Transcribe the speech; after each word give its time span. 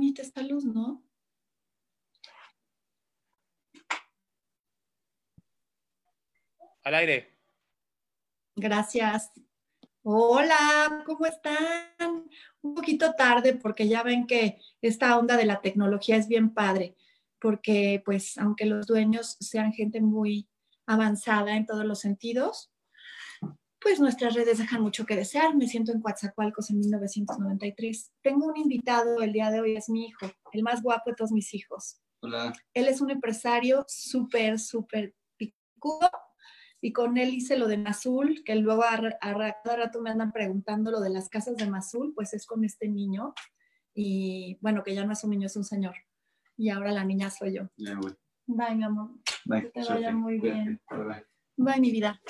bonita 0.00 0.22
esta 0.22 0.42
luz, 0.42 0.64
¿no? 0.64 1.04
Al 6.82 6.94
aire. 6.94 7.36
Gracias. 8.56 9.30
Hola, 10.02 11.02
¿cómo 11.04 11.26
están? 11.26 12.30
Un 12.62 12.74
poquito 12.74 13.12
tarde 13.12 13.52
porque 13.56 13.88
ya 13.88 14.02
ven 14.02 14.26
que 14.26 14.58
esta 14.80 15.18
onda 15.18 15.36
de 15.36 15.44
la 15.44 15.60
tecnología 15.60 16.16
es 16.16 16.28
bien 16.28 16.54
padre, 16.54 16.96
porque 17.38 18.00
pues 18.02 18.38
aunque 18.38 18.64
los 18.64 18.86
dueños 18.86 19.36
sean 19.38 19.74
gente 19.74 20.00
muy 20.00 20.48
avanzada 20.86 21.58
en 21.58 21.66
todos 21.66 21.84
los 21.84 22.00
sentidos, 22.00 22.72
pues 23.80 23.98
nuestras 23.98 24.34
redes 24.34 24.58
dejan 24.58 24.82
mucho 24.82 25.06
que 25.06 25.16
desear. 25.16 25.56
Me 25.56 25.66
siento 25.66 25.92
en 25.92 26.00
Coatzacoalcos 26.00 26.70
en 26.70 26.78
1993. 26.80 28.12
Tengo 28.22 28.46
un 28.46 28.56
invitado 28.56 29.22
el 29.22 29.32
día 29.32 29.50
de 29.50 29.60
hoy, 29.60 29.76
es 29.76 29.88
mi 29.88 30.06
hijo, 30.06 30.26
el 30.52 30.62
más 30.62 30.82
guapo 30.82 31.10
de 31.10 31.16
todos 31.16 31.32
mis 31.32 31.54
hijos. 31.54 32.00
Hola. 32.22 32.52
Él 32.74 32.88
es 32.88 33.00
un 33.00 33.10
empresario 33.10 33.84
súper, 33.88 34.58
súper 34.58 35.14
picudo 35.36 36.10
y 36.82 36.92
con 36.92 37.18
él 37.18 37.34
hice 37.34 37.58
lo 37.58 37.68
de 37.68 37.78
Mazul, 37.78 38.42
que 38.44 38.54
luego 38.56 38.84
a, 38.84 38.94
a, 39.20 39.56
cada 39.62 39.76
rato 39.76 40.00
me 40.00 40.10
andan 40.10 40.32
preguntando 40.32 40.90
lo 40.90 41.00
de 41.00 41.10
las 41.10 41.28
casas 41.28 41.56
de 41.56 41.68
Mazul, 41.68 42.12
pues 42.14 42.32
es 42.32 42.46
con 42.46 42.64
este 42.64 42.88
niño. 42.88 43.34
Y 43.94 44.58
bueno, 44.60 44.82
que 44.82 44.94
ya 44.94 45.04
no 45.04 45.12
es 45.12 45.24
un 45.24 45.30
niño, 45.30 45.46
es 45.46 45.56
un 45.56 45.64
señor. 45.64 45.94
Y 46.56 46.70
ahora 46.70 46.92
la 46.92 47.04
niña 47.04 47.30
soy 47.30 47.56
yo. 47.56 47.68
Ya, 47.76 47.94
güey. 47.94 48.14
Bye, 48.46 48.74
mi 48.76 48.84
amor. 48.84 49.10
Bye. 49.44 49.62
Que 49.62 49.68
te 49.80 49.84
vaya 49.84 50.12
muy 50.12 50.38
bien. 50.38 50.80
Bye, 50.90 51.04
bye. 51.04 51.26
Bye, 51.56 51.80
mi 51.80 51.90
vida. 51.90 52.20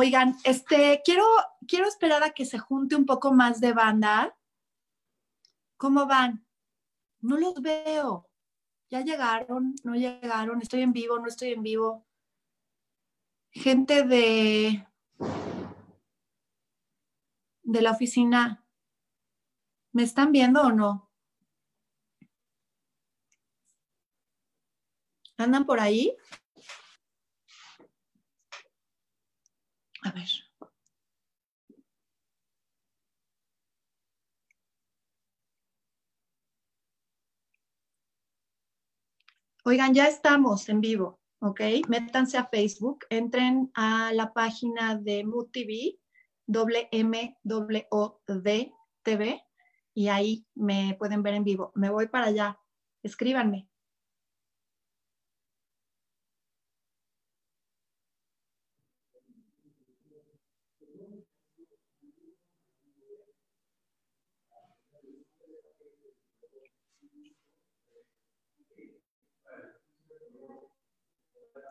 Oigan, 0.00 0.36
este, 0.44 1.02
quiero, 1.04 1.24
quiero 1.66 1.88
esperar 1.88 2.22
a 2.22 2.30
que 2.30 2.44
se 2.44 2.56
junte 2.56 2.94
un 2.94 3.04
poco 3.04 3.32
más 3.32 3.60
de 3.60 3.72
banda. 3.72 4.38
¿Cómo 5.76 6.06
van? 6.06 6.46
No 7.20 7.36
los 7.36 7.60
veo. 7.60 8.30
¿Ya 8.90 9.00
llegaron? 9.00 9.74
¿No 9.82 9.96
llegaron? 9.96 10.62
¿Estoy 10.62 10.82
en 10.82 10.92
vivo? 10.92 11.18
¿No 11.18 11.26
estoy 11.26 11.50
en 11.50 11.64
vivo? 11.64 12.06
Gente 13.50 14.04
de, 14.04 14.86
de 17.64 17.82
la 17.82 17.90
oficina, 17.90 18.64
¿me 19.90 20.04
están 20.04 20.30
viendo 20.30 20.62
o 20.62 20.70
no? 20.70 21.10
¿Andan 25.38 25.66
por 25.66 25.80
ahí? 25.80 26.16
A 30.08 30.12
ver. 30.12 30.28
Oigan, 39.64 39.92
ya 39.92 40.08
estamos 40.08 40.66
en 40.70 40.80
vivo, 40.80 41.20
¿ok? 41.40 41.60
Métanse 41.88 42.38
a 42.38 42.46
Facebook, 42.46 43.04
entren 43.10 43.70
a 43.74 44.14
la 44.14 44.32
página 44.32 44.96
de 44.96 45.24
Mood 45.24 45.50
TV, 45.52 45.98
doble 46.46 46.88
TV, 49.02 49.42
y 49.92 50.08
ahí 50.08 50.46
me 50.54 50.96
pueden 50.98 51.22
ver 51.22 51.34
en 51.34 51.44
vivo. 51.44 51.70
Me 51.74 51.90
voy 51.90 52.08
para 52.08 52.28
allá. 52.28 52.58
Escríbanme. 53.02 53.68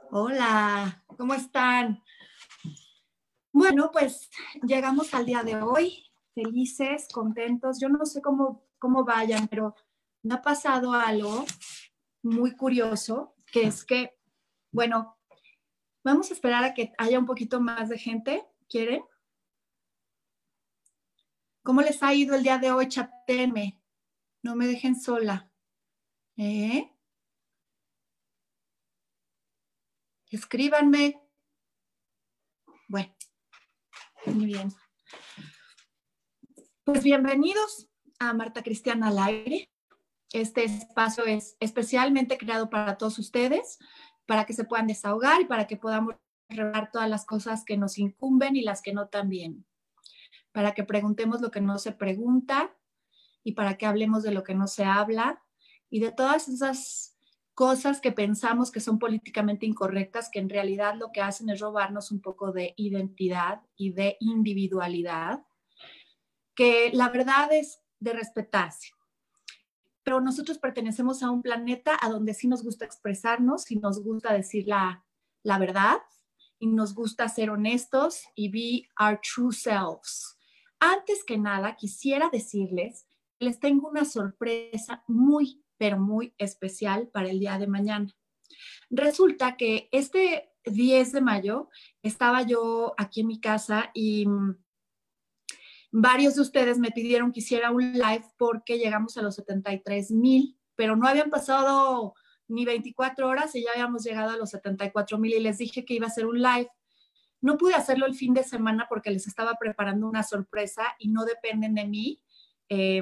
Hola, 0.09 1.03
¿cómo 1.17 1.33
están? 1.33 2.01
Bueno, 3.51 3.91
pues 3.91 4.29
llegamos 4.63 5.13
al 5.13 5.25
día 5.25 5.43
de 5.43 5.61
hoy, 5.61 6.05
felices, 6.33 7.09
contentos. 7.11 7.77
Yo 7.81 7.89
no 7.89 8.05
sé 8.05 8.21
cómo, 8.21 8.65
cómo 8.79 9.03
vayan, 9.03 9.49
pero 9.49 9.75
me 10.23 10.35
ha 10.35 10.41
pasado 10.41 10.93
algo 10.93 11.45
muy 12.23 12.55
curioso, 12.55 13.35
que 13.51 13.63
es 13.63 13.83
que, 13.83 14.17
bueno, 14.71 15.17
vamos 16.05 16.31
a 16.31 16.35
esperar 16.35 16.63
a 16.63 16.73
que 16.73 16.93
haya 16.97 17.19
un 17.19 17.25
poquito 17.25 17.59
más 17.59 17.89
de 17.89 17.97
gente. 17.97 18.47
¿Quieren? 18.69 19.03
¿Cómo 21.63 21.81
les 21.81 22.01
ha 22.01 22.13
ido 22.13 22.33
el 22.33 22.43
día 22.43 22.57
de 22.57 22.71
hoy? 22.71 22.87
Chatenme. 22.87 23.81
No 24.41 24.55
me 24.55 24.67
dejen 24.67 24.95
sola. 24.95 25.51
¿Eh? 26.37 26.96
Escríbanme. 30.29 31.21
Bueno, 32.89 33.15
muy 34.25 34.45
bien. 34.45 34.69
Pues 36.83 37.01
bienvenidos 37.01 37.87
a 38.19 38.33
Marta 38.33 38.61
Cristiana 38.61 39.07
al 39.07 39.19
aire. 39.19 39.71
Este 40.33 40.65
espacio 40.65 41.23
es 41.25 41.55
especialmente 41.61 42.37
creado 42.37 42.69
para 42.69 42.97
todos 42.97 43.17
ustedes, 43.19 43.79
para 44.25 44.45
que 44.45 44.51
se 44.51 44.65
puedan 44.65 44.87
desahogar 44.87 45.39
y 45.41 45.45
para 45.45 45.65
que 45.65 45.77
podamos 45.77 46.15
revelar 46.49 46.91
todas 46.91 47.09
las 47.09 47.25
cosas 47.25 47.63
que 47.63 47.77
nos 47.77 47.97
incumben 47.97 48.57
y 48.57 48.63
las 48.63 48.81
que 48.81 48.93
no 48.93 49.07
también. 49.07 49.65
Para 50.51 50.73
que 50.73 50.83
preguntemos 50.83 51.39
lo 51.39 51.51
que 51.51 51.61
no 51.61 51.77
se 51.77 51.93
pregunta 51.93 52.75
y 53.45 53.53
para 53.53 53.77
que 53.77 53.85
hablemos 53.85 54.23
de 54.23 54.31
lo 54.31 54.43
que 54.43 54.55
no 54.55 54.67
se 54.67 54.83
habla 54.83 55.41
y 55.89 56.01
de 56.01 56.11
todas 56.11 56.49
esas 56.49 57.16
cosas 57.57 58.01
que 58.01 58.11
pensamos 58.11 58.69
que 58.69 58.79
son 58.79 58.99
políticamente 58.99 59.65
incorrectas, 59.65 60.29
que 60.29 60.37
en 60.37 60.47
realidad 60.47 60.93
lo 60.95 61.11
que 61.11 61.21
hacen 61.21 61.49
es 61.49 61.59
robarnos 61.59 62.11
un 62.11 62.21
poco 62.21 62.51
de 62.51 62.75
identidad 62.77 63.63
y 63.75 63.93
de 63.93 64.15
individualidad, 64.19 65.43
que 66.53 66.91
la 66.93 67.09
verdad 67.09 67.51
es 67.51 67.81
de 67.99 68.13
respetarse. 68.13 68.91
Pero 70.03 70.21
nosotros 70.21 70.59
pertenecemos 70.59 71.23
a 71.23 71.31
un 71.31 71.41
planeta 71.41 71.97
a 71.99 72.09
donde 72.09 72.35
sí 72.35 72.47
nos 72.47 72.63
gusta 72.63 72.85
expresarnos 72.85 73.71
y 73.71 73.77
nos 73.77 74.03
gusta 74.03 74.33
decir 74.33 74.67
la, 74.67 75.03
la 75.41 75.57
verdad 75.57 75.97
y 76.59 76.67
nos 76.67 76.93
gusta 76.93 77.27
ser 77.27 77.49
honestos 77.49 78.21
y 78.35 78.49
be 78.49 78.87
our 79.03 79.19
true 79.19 79.51
selves. 79.51 80.37
Antes 80.79 81.23
que 81.23 81.39
nada, 81.39 81.75
quisiera 81.75 82.29
decirles, 82.31 83.07
les 83.39 83.59
tengo 83.59 83.89
una 83.89 84.05
sorpresa 84.05 85.03
muy 85.07 85.63
pero 85.77 85.99
muy 85.99 86.33
especial 86.37 87.07
para 87.07 87.29
el 87.29 87.39
día 87.39 87.57
de 87.57 87.67
mañana. 87.67 88.15
Resulta 88.89 89.57
que 89.57 89.89
este 89.91 90.51
10 90.65 91.11
de 91.11 91.21
mayo 91.21 91.69
estaba 92.01 92.41
yo 92.43 92.93
aquí 92.97 93.21
en 93.21 93.27
mi 93.27 93.39
casa 93.39 93.91
y 93.93 94.25
varios 95.91 96.35
de 96.35 96.41
ustedes 96.41 96.77
me 96.77 96.91
pidieron 96.91 97.31
que 97.31 97.39
hiciera 97.39 97.71
un 97.71 97.93
live 97.93 98.25
porque 98.37 98.77
llegamos 98.77 99.17
a 99.17 99.21
los 99.21 99.35
73 99.35 100.11
mil, 100.11 100.57
pero 100.75 100.95
no 100.95 101.07
habían 101.07 101.29
pasado 101.29 102.13
ni 102.47 102.65
24 102.65 103.27
horas 103.27 103.55
y 103.55 103.63
ya 103.63 103.71
habíamos 103.71 104.03
llegado 104.03 104.31
a 104.31 104.37
los 104.37 104.51
74 104.51 105.17
mil 105.17 105.33
y 105.33 105.39
les 105.39 105.57
dije 105.57 105.85
que 105.85 105.95
iba 105.95 106.05
a 106.05 106.09
hacer 106.09 106.25
un 106.25 106.41
live. 106.41 106.69
No 107.41 107.57
pude 107.57 107.75
hacerlo 107.75 108.05
el 108.05 108.15
fin 108.15 108.33
de 108.33 108.43
semana 108.43 108.87
porque 108.89 109.11
les 109.11 109.27
estaba 109.27 109.55
preparando 109.59 110.07
una 110.07 110.23
sorpresa 110.23 110.83
y 110.97 111.09
no 111.09 111.25
dependen 111.25 111.75
de 111.75 111.85
mí, 111.85 112.23
eh, 112.69 113.01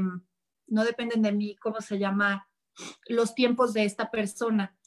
no 0.67 0.83
dependen 0.83 1.21
de 1.21 1.31
mí, 1.31 1.55
¿cómo 1.57 1.79
se 1.79 1.97
llama? 1.99 2.47
Los 3.07 3.35
tiempos 3.35 3.73
de 3.73 3.85
esta 3.85 4.11
persona. 4.11 4.77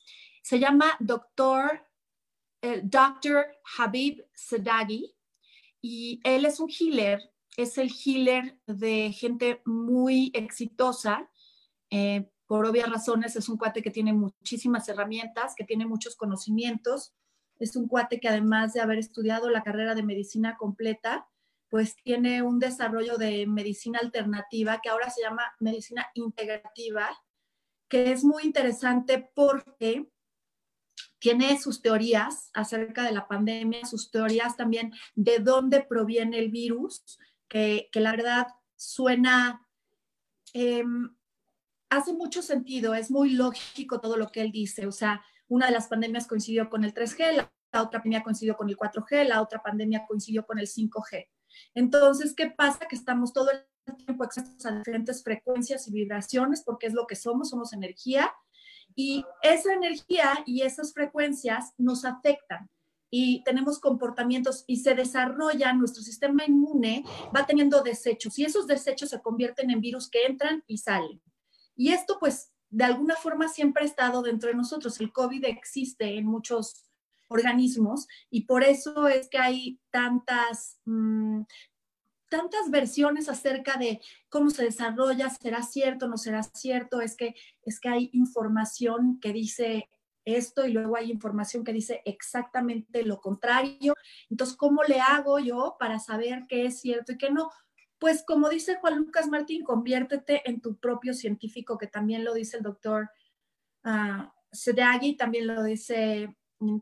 Se 0.42 0.58
llama 0.58 0.96
doctor, 1.00 1.86
eh. 2.62 2.82
Habib 3.78 4.24
Sadaghi 4.34 5.14
y 5.80 6.20
él 6.24 6.44
es 6.44 6.58
un 6.60 6.68
healer, 6.68 7.20
es 7.56 7.78
el 7.78 7.90
healer 7.90 8.58
de 8.66 9.12
gente 9.12 9.62
muy 9.64 10.30
exitosa. 10.34 11.30
Eh, 11.90 12.30
por 12.46 12.64
obvias 12.64 12.90
razones, 12.90 13.36
es 13.36 13.48
un 13.48 13.58
cuate 13.58 13.82
que 13.82 13.90
tiene 13.90 14.12
muchísimas 14.12 14.88
herramientas, 14.88 15.54
que 15.54 15.64
tiene 15.64 15.86
muchos 15.86 16.16
conocimientos. 16.16 17.12
Es 17.58 17.76
un 17.76 17.88
cuate 17.88 18.20
que 18.20 18.28
además 18.28 18.72
de 18.72 18.80
haber 18.80 18.98
estudiado 18.98 19.50
la 19.50 19.62
carrera 19.62 19.94
de 19.94 20.02
medicina 20.02 20.56
completa, 20.56 21.28
pues 21.68 21.96
tiene 21.96 22.42
un 22.42 22.58
desarrollo 22.58 23.18
de 23.18 23.46
medicina 23.46 23.98
alternativa 23.98 24.80
que 24.82 24.88
ahora 24.88 25.10
se 25.10 25.20
llama 25.20 25.42
medicina 25.60 26.06
integrativa 26.14 27.10
que 27.88 28.12
es 28.12 28.24
muy 28.24 28.44
interesante 28.44 29.30
porque 29.34 30.08
tiene 31.18 31.58
sus 31.60 31.82
teorías 31.82 32.50
acerca 32.54 33.04
de 33.04 33.12
la 33.12 33.26
pandemia, 33.26 33.84
sus 33.84 34.10
teorías 34.10 34.56
también 34.56 34.92
de 35.14 35.38
dónde 35.40 35.82
proviene 35.82 36.38
el 36.38 36.50
virus, 36.50 37.18
que, 37.48 37.88
que 37.90 38.00
la 38.00 38.12
verdad 38.12 38.46
suena, 38.76 39.66
eh, 40.54 40.84
hace 41.90 42.12
mucho 42.12 42.42
sentido, 42.42 42.94
es 42.94 43.10
muy 43.10 43.30
lógico 43.30 44.00
todo 44.00 44.16
lo 44.16 44.28
que 44.28 44.42
él 44.42 44.52
dice. 44.52 44.86
O 44.86 44.92
sea, 44.92 45.24
una 45.48 45.66
de 45.66 45.72
las 45.72 45.88
pandemias 45.88 46.26
coincidió 46.26 46.70
con 46.70 46.84
el 46.84 46.94
3G, 46.94 47.32
la, 47.32 47.52
otra 47.82 48.00
pandemia 48.00 48.22
coincidió 48.22 48.56
con 48.56 48.68
el 48.68 48.76
4G, 48.76 49.24
la 49.24 49.42
otra 49.42 49.62
pandemia 49.62 50.04
coincidió 50.06 50.46
con 50.46 50.58
el 50.58 50.66
5G. 50.66 51.28
Entonces, 51.74 52.34
¿qué 52.34 52.50
pasa? 52.50 52.86
Que 52.88 52.96
estamos 52.96 53.32
todo 53.32 53.50
el 53.50 53.66
tiempo 53.96 54.24
expuestos 54.24 54.66
a 54.66 54.78
diferentes 54.78 55.22
frecuencias 55.22 55.86
y 55.88 55.92
vibraciones, 55.92 56.62
porque 56.62 56.86
es 56.86 56.94
lo 56.94 57.06
que 57.06 57.16
somos, 57.16 57.50
somos 57.50 57.72
energía, 57.72 58.32
y 58.94 59.24
esa 59.42 59.72
energía 59.74 60.42
y 60.46 60.62
esas 60.62 60.92
frecuencias 60.92 61.72
nos 61.78 62.04
afectan 62.04 62.68
y 63.10 63.42
tenemos 63.44 63.78
comportamientos 63.78 64.64
y 64.66 64.78
se 64.78 64.94
desarrolla 64.94 65.72
nuestro 65.72 66.02
sistema 66.02 66.44
inmune, 66.46 67.04
va 67.34 67.46
teniendo 67.46 67.82
desechos 67.82 68.38
y 68.38 68.44
esos 68.44 68.66
desechos 68.66 69.10
se 69.10 69.22
convierten 69.22 69.70
en 69.70 69.80
virus 69.80 70.10
que 70.10 70.26
entran 70.26 70.62
y 70.66 70.78
salen. 70.78 71.22
Y 71.76 71.92
esto 71.92 72.18
pues 72.18 72.52
de 72.70 72.84
alguna 72.84 73.16
forma 73.16 73.48
siempre 73.48 73.84
ha 73.84 73.86
estado 73.86 74.22
dentro 74.22 74.50
de 74.50 74.56
nosotros. 74.56 75.00
El 75.00 75.12
COVID 75.12 75.44
existe 75.46 76.18
en 76.18 76.26
muchos 76.26 76.84
organismos 77.28 78.06
y 78.30 78.44
por 78.44 78.64
eso 78.64 79.06
es 79.08 79.28
que 79.28 79.38
hay 79.38 79.80
tantas, 79.90 80.80
mm, 80.84 81.42
tantas 82.28 82.70
versiones 82.70 83.28
acerca 83.28 83.76
de 83.76 84.00
cómo 84.28 84.50
se 84.50 84.64
desarrolla, 84.64 85.30
será 85.30 85.62
cierto, 85.62 86.08
no 86.08 86.16
será 86.16 86.42
cierto, 86.42 87.00
es 87.00 87.16
que, 87.16 87.34
es 87.62 87.80
que 87.80 87.88
hay 87.88 88.10
información 88.12 89.18
que 89.20 89.32
dice 89.32 89.88
esto 90.24 90.66
y 90.66 90.72
luego 90.72 90.96
hay 90.96 91.10
información 91.10 91.64
que 91.64 91.72
dice 91.72 92.02
exactamente 92.04 93.02
lo 93.02 93.20
contrario. 93.20 93.94
Entonces, 94.28 94.56
¿cómo 94.56 94.82
le 94.84 95.00
hago 95.00 95.38
yo 95.38 95.76
para 95.78 95.98
saber 95.98 96.44
qué 96.48 96.66
es 96.66 96.80
cierto 96.80 97.12
y 97.12 97.18
qué 97.18 97.30
no? 97.30 97.50
Pues 97.98 98.22
como 98.24 98.48
dice 98.48 98.76
Juan 98.76 98.98
Lucas 98.98 99.28
Martín, 99.28 99.64
conviértete 99.64 100.48
en 100.48 100.60
tu 100.60 100.76
propio 100.76 101.14
científico, 101.14 101.78
que 101.78 101.86
también 101.86 102.24
lo 102.24 102.34
dice 102.34 102.58
el 102.58 102.62
doctor 102.62 103.10
uh, 103.84 104.28
también 105.16 105.46
lo 105.46 105.62
dice 105.62 106.34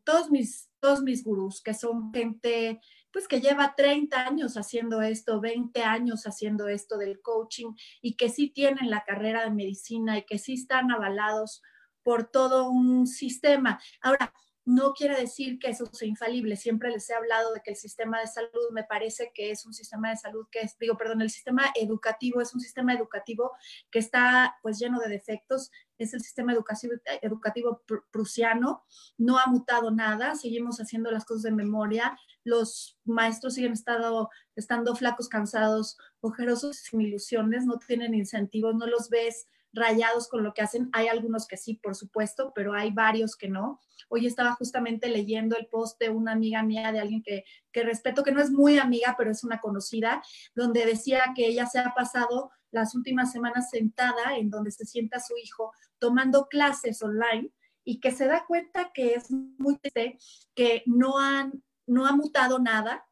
todos 0.05 0.31
mis, 0.31 0.71
todos 0.81 1.03
mis 1.03 1.25
gurús, 1.25 1.63
que 1.63 1.75
son 1.75 2.13
gente 2.13 2.81
pues 3.17 3.29
que 3.29 3.41
lleva 3.41 3.75
30 3.75 4.27
años 4.27 4.59
haciendo 4.59 5.01
esto, 5.01 5.41
20 5.41 5.83
años 5.83 6.25
haciendo 6.27 6.69
esto 6.69 6.99
del 6.99 7.23
coaching 7.23 7.73
y 8.03 8.15
que 8.15 8.29
sí 8.29 8.51
tienen 8.51 8.91
la 8.91 9.05
carrera 9.05 9.43
de 9.43 9.53
medicina 9.53 10.19
y 10.19 10.27
que 10.27 10.37
sí 10.37 10.53
están 10.53 10.91
avalados 10.91 11.63
por 12.03 12.31
todo 12.31 12.69
un 12.69 13.07
sistema. 13.07 13.81
Ahora, 14.03 14.35
no 14.67 14.95
quiere 14.95 15.19
decir 15.21 15.61
que 15.61 15.71
eso 15.71 15.87
sea 15.93 16.09
infalible. 16.09 16.57
Siempre 16.57 16.91
les 16.91 17.09
he 17.09 17.15
hablado 17.15 17.55
de 17.55 17.61
que 17.63 17.71
el 17.71 17.77
sistema 17.77 18.21
de 18.21 18.27
salud 18.27 18.51
me 18.73 18.83
parece 18.83 19.31
que 19.33 19.53
es 19.53 19.65
un 19.65 19.73
sistema 19.73 20.11
de 20.11 20.17
salud 20.17 20.45
que 20.51 20.59
es, 20.59 20.77
digo, 20.79 20.97
perdón, 20.97 21.23
el 21.23 21.31
sistema 21.31 21.71
educativo 21.77 22.41
es 22.41 22.53
un 22.53 22.61
sistema 22.61 22.93
educativo 22.93 23.53
que 23.93 24.01
está 24.01 24.57
pues 24.63 24.81
lleno 24.81 24.99
de 24.99 25.09
defectos. 25.09 25.71
Es 25.99 26.15
el 26.15 26.21
sistema 26.21 26.53
educativo, 26.53 26.95
educativo 27.23 27.83
prusiano. 28.11 28.85
No 29.17 29.39
ha 29.39 29.47
mutado 29.47 29.93
nada. 29.93 30.35
Seguimos 30.35 30.79
haciendo 30.79 31.12
las 31.12 31.25
cosas 31.25 31.45
de 31.45 31.53
memoria. 31.53 32.19
Los 32.43 32.99
maestros 33.05 33.55
siguen 33.55 33.73
estado, 33.73 34.31
estando 34.57 34.97
flacos, 34.97 35.29
cansados, 35.29 35.97
ojerosos, 36.21 36.79
sin 36.79 37.03
ilusiones. 37.03 37.67
No 37.67 37.79
tienen 37.79 38.15
incentivos. 38.15 38.75
No 38.75 38.87
los 38.89 39.11
ves 39.11 39.47
rayados 39.76 40.28
con 40.28 40.43
lo 40.43 40.52
que 40.52 40.62
hacen. 40.62 40.90
Hay 40.93 41.06
algunos 41.06 41.46
que 41.46 41.56
sí, 41.56 41.75
por 41.75 41.94
supuesto, 41.94 42.52
pero 42.55 42.75
hay 42.75 42.90
varios 42.90 43.37
que 43.37 43.49
no. 43.49 43.81
Hoy 44.08 44.26
estaba 44.26 44.52
justamente 44.55 45.08
leyendo 45.08 45.56
el 45.56 45.67
post 45.67 46.00
de 46.00 46.08
una 46.08 46.32
amiga 46.32 46.62
mía, 46.64 46.90
de 46.90 46.99
alguien 46.99 47.23
que, 47.23 47.44
que 47.70 47.84
respeto, 47.84 48.25
que 48.25 48.32
no 48.32 48.40
es 48.40 48.50
muy 48.50 48.78
amiga, 48.78 49.14
pero 49.17 49.31
es 49.31 49.44
una 49.44 49.61
conocida, 49.61 50.23
donde 50.55 50.84
decía 50.84 51.23
que 51.37 51.46
ella 51.46 51.67
se 51.67 51.78
ha 51.78 51.94
pasado 51.94 52.50
las 52.73 52.94
últimas 52.94 53.31
semanas 53.31 53.70
sentada 53.70 54.37
en 54.37 54.50
donde 54.50 54.73
se 54.73 54.84
sienta 54.84 55.20
su 55.20 55.37
hijo 55.37 55.73
tomando 55.99 56.49
clases 56.49 57.00
online 57.02 57.52
y 57.84 58.00
que 58.00 58.11
se 58.11 58.26
da 58.26 58.44
cuenta 58.46 58.90
que 58.93 59.14
es 59.14 59.31
muy 59.31 59.78
triste, 59.78 60.19
que 60.55 60.82
no 60.87 61.19
han 61.19 61.62
no 61.87 62.06
ha 62.06 62.12
mutado 62.12 62.58
nada, 62.58 63.06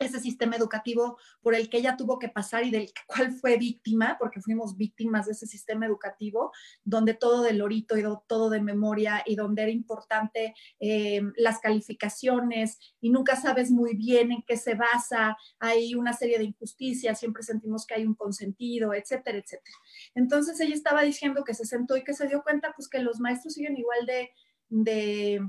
ese 0.00 0.18
sistema 0.18 0.56
educativo 0.56 1.18
por 1.42 1.54
el 1.54 1.68
que 1.68 1.76
ella 1.76 1.96
tuvo 1.96 2.18
que 2.18 2.30
pasar 2.30 2.64
y 2.64 2.70
del 2.70 2.90
cual 3.06 3.32
fue 3.32 3.58
víctima, 3.58 4.16
porque 4.18 4.40
fuimos 4.40 4.76
víctimas 4.76 5.26
de 5.26 5.32
ese 5.32 5.46
sistema 5.46 5.86
educativo, 5.86 6.52
donde 6.82 7.14
todo 7.14 7.42
de 7.42 7.52
lorito 7.52 7.96
y 7.96 8.02
todo 8.26 8.48
de 8.50 8.60
memoria 8.60 9.22
y 9.26 9.36
donde 9.36 9.62
era 9.62 9.70
importante 9.70 10.54
eh, 10.80 11.20
las 11.36 11.58
calificaciones 11.58 12.78
y 13.00 13.10
nunca 13.10 13.36
sabes 13.36 13.70
muy 13.70 13.94
bien 13.94 14.32
en 14.32 14.42
qué 14.42 14.56
se 14.56 14.74
basa, 14.74 15.36
hay 15.58 15.94
una 15.94 16.14
serie 16.14 16.38
de 16.38 16.44
injusticias, 16.44 17.18
siempre 17.18 17.42
sentimos 17.42 17.86
que 17.86 17.94
hay 17.94 18.06
un 18.06 18.14
consentido, 18.14 18.94
etcétera, 18.94 19.38
etcétera. 19.38 19.76
Entonces 20.14 20.58
ella 20.60 20.74
estaba 20.74 21.02
diciendo 21.02 21.44
que 21.44 21.54
se 21.54 21.66
sentó 21.66 21.96
y 21.96 22.04
que 22.04 22.14
se 22.14 22.26
dio 22.26 22.42
cuenta 22.42 22.72
pues 22.74 22.88
que 22.88 23.00
los 23.00 23.20
maestros 23.20 23.52
siguen 23.52 23.76
igual 23.76 24.06
de, 24.06 24.30
de, 24.70 25.46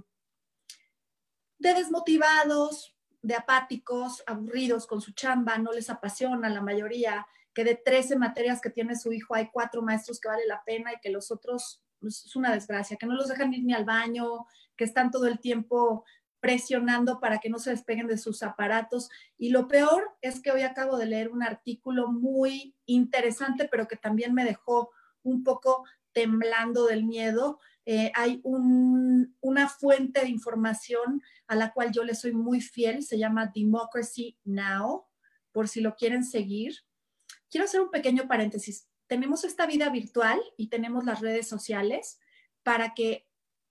de 1.60 1.74
desmotivados, 1.74 2.98
de 3.22 3.36
apáticos, 3.36 4.24
aburridos 4.26 4.88
con 4.88 5.02
su 5.02 5.14
chamba, 5.14 5.58
no 5.58 5.72
les 5.72 5.90
apasiona 5.90 6.50
la 6.50 6.62
mayoría, 6.62 7.28
que 7.54 7.64
de 7.64 7.76
13 7.76 8.18
materias 8.18 8.62
que 8.62 8.70
tiene 8.70 8.96
su 8.96 9.12
hijo 9.12 9.36
hay 9.36 9.50
cuatro 9.52 9.82
maestros 9.82 10.20
que 10.20 10.30
vale 10.30 10.48
la 10.48 10.64
pena 10.64 10.94
y 10.94 11.00
que 11.02 11.10
los 11.10 11.32
otros 11.32 11.84
pues, 12.00 12.26
es 12.26 12.36
una 12.36 12.52
desgracia, 12.52 12.98
que 12.98 13.06
no 13.06 13.14
los 13.14 13.28
dejan 13.28 13.54
ir 13.54 13.64
ni 13.64 13.74
al 13.74 13.86
baño, 13.86 14.46
que 14.76 14.86
están 14.86 15.12
todo 15.12 15.28
el 15.28 15.40
tiempo 15.40 16.06
presionando 16.40 17.20
para 17.20 17.38
que 17.38 17.50
no 17.50 17.60
se 17.60 17.70
despeguen 17.70 18.08
de 18.08 18.18
sus 18.18 18.42
aparatos. 18.42 19.10
Y 19.38 19.50
lo 19.50 19.68
peor 19.68 20.10
es 20.22 20.42
que 20.42 20.52
hoy 20.52 20.64
acabo 20.64 20.98
de 20.98 21.06
leer 21.06 21.30
un 21.30 21.44
artículo 21.44 22.12
muy 22.12 22.76
interesante, 22.88 23.68
pero 23.70 23.88
que 23.88 23.96
también 23.96 24.34
me 24.34 24.44
dejó 24.44 24.90
un 25.22 25.44
poco 25.44 25.86
temblando 26.14 26.88
del 26.88 27.06
miedo, 27.06 27.60
eh, 27.86 28.12
hay 28.16 28.42
una 28.44 29.68
fuente 29.68 30.22
de 30.22 30.30
información 30.30 31.22
a 31.48 31.56
la 31.56 31.74
cual 31.74 31.92
yo 31.92 32.04
le 32.04 32.16
soy 32.16 32.34
muy 32.34 32.62
fiel, 32.62 33.04
se 33.04 33.18
llama 33.18 33.52
Democracy 33.54 34.38
Now, 34.44 35.06
por 35.52 35.68
si 35.68 35.82
lo 35.82 35.96
quieren 35.96 36.24
seguir. 36.24 36.76
Quiero 37.50 37.66
hacer 37.66 37.82
un 37.82 37.90
pequeño 37.90 38.28
paréntesis. 38.28 38.88
Tenemos 39.08 39.44
esta 39.44 39.66
vida 39.66 39.90
virtual 39.90 40.40
y 40.58 40.70
tenemos 40.70 41.06
las 41.06 41.20
redes 41.20 41.48
sociales 41.48 42.20
para 42.64 42.94
que 42.94 43.28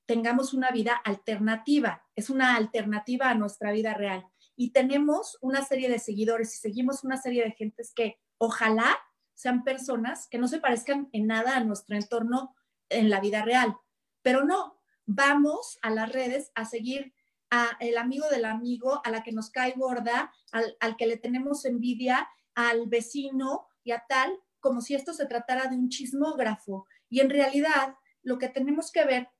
tengamos 0.07 0.53
una 0.53 0.71
vida 0.71 0.95
alternativa. 1.05 2.05
Es 2.17 2.31
una 2.31 2.57
alternativa 2.57 3.31
a 3.31 3.35
nuestra 3.35 3.73
vida 3.73 3.95
real. 3.95 4.27
Y 4.57 4.73
tenemos 4.73 5.39
una 5.41 5.65
serie 5.65 5.89
de 5.89 5.99
seguidores 5.99 6.55
y 6.55 6.59
seguimos 6.59 7.05
una 7.05 7.17
serie 7.17 7.45
de 7.45 7.53
gentes 7.53 7.93
que 7.95 8.19
ojalá 8.37 8.99
sean 9.35 9.65
personas 9.65 10.27
que 10.29 10.39
no 10.39 10.49
se 10.49 10.59
parezcan 10.59 11.09
en 11.13 11.29
nada 11.29 11.57
a 11.57 11.65
nuestro 11.65 11.97
entorno 11.97 12.55
en 12.91 13.09
la 13.09 13.21
vida 13.21 13.43
real. 13.43 13.77
Pero 14.23 14.45
no, 14.45 14.81
vamos 15.07 15.79
a 15.83 15.91
las 15.91 16.11
redes 16.13 16.53
a 16.55 16.65
seguir 16.65 17.15
a 17.51 17.77
el 17.81 17.99
amigo 17.99 18.29
del 18.29 18.45
amigo, 18.45 19.01
a 19.05 19.11
la 19.11 19.23
que 19.23 19.33
nos 19.33 19.51
cae 19.51 19.75
gorda, 19.77 20.33
al, 20.53 20.77
al 20.81 20.97
que 20.97 21.07
le 21.07 21.17
tenemos 21.17 21.65
envidia, 21.65 22.29
al 22.55 22.87
vecino 22.87 23.69
y 23.83 23.91
a 23.91 24.05
tal, 24.09 24.39
como 24.61 24.81
si 24.81 24.95
esto 24.95 25.13
se 25.13 25.27
tratara 25.27 25.67
de 25.69 25.77
un 25.77 25.89
chismógrafo. 25.89 26.87
Y 27.09 27.21
en 27.21 27.31
realidad 27.31 27.97
lo 28.23 28.39
que 28.39 28.49
tenemos 28.49 28.93
que 28.93 29.05
ver 29.05 29.31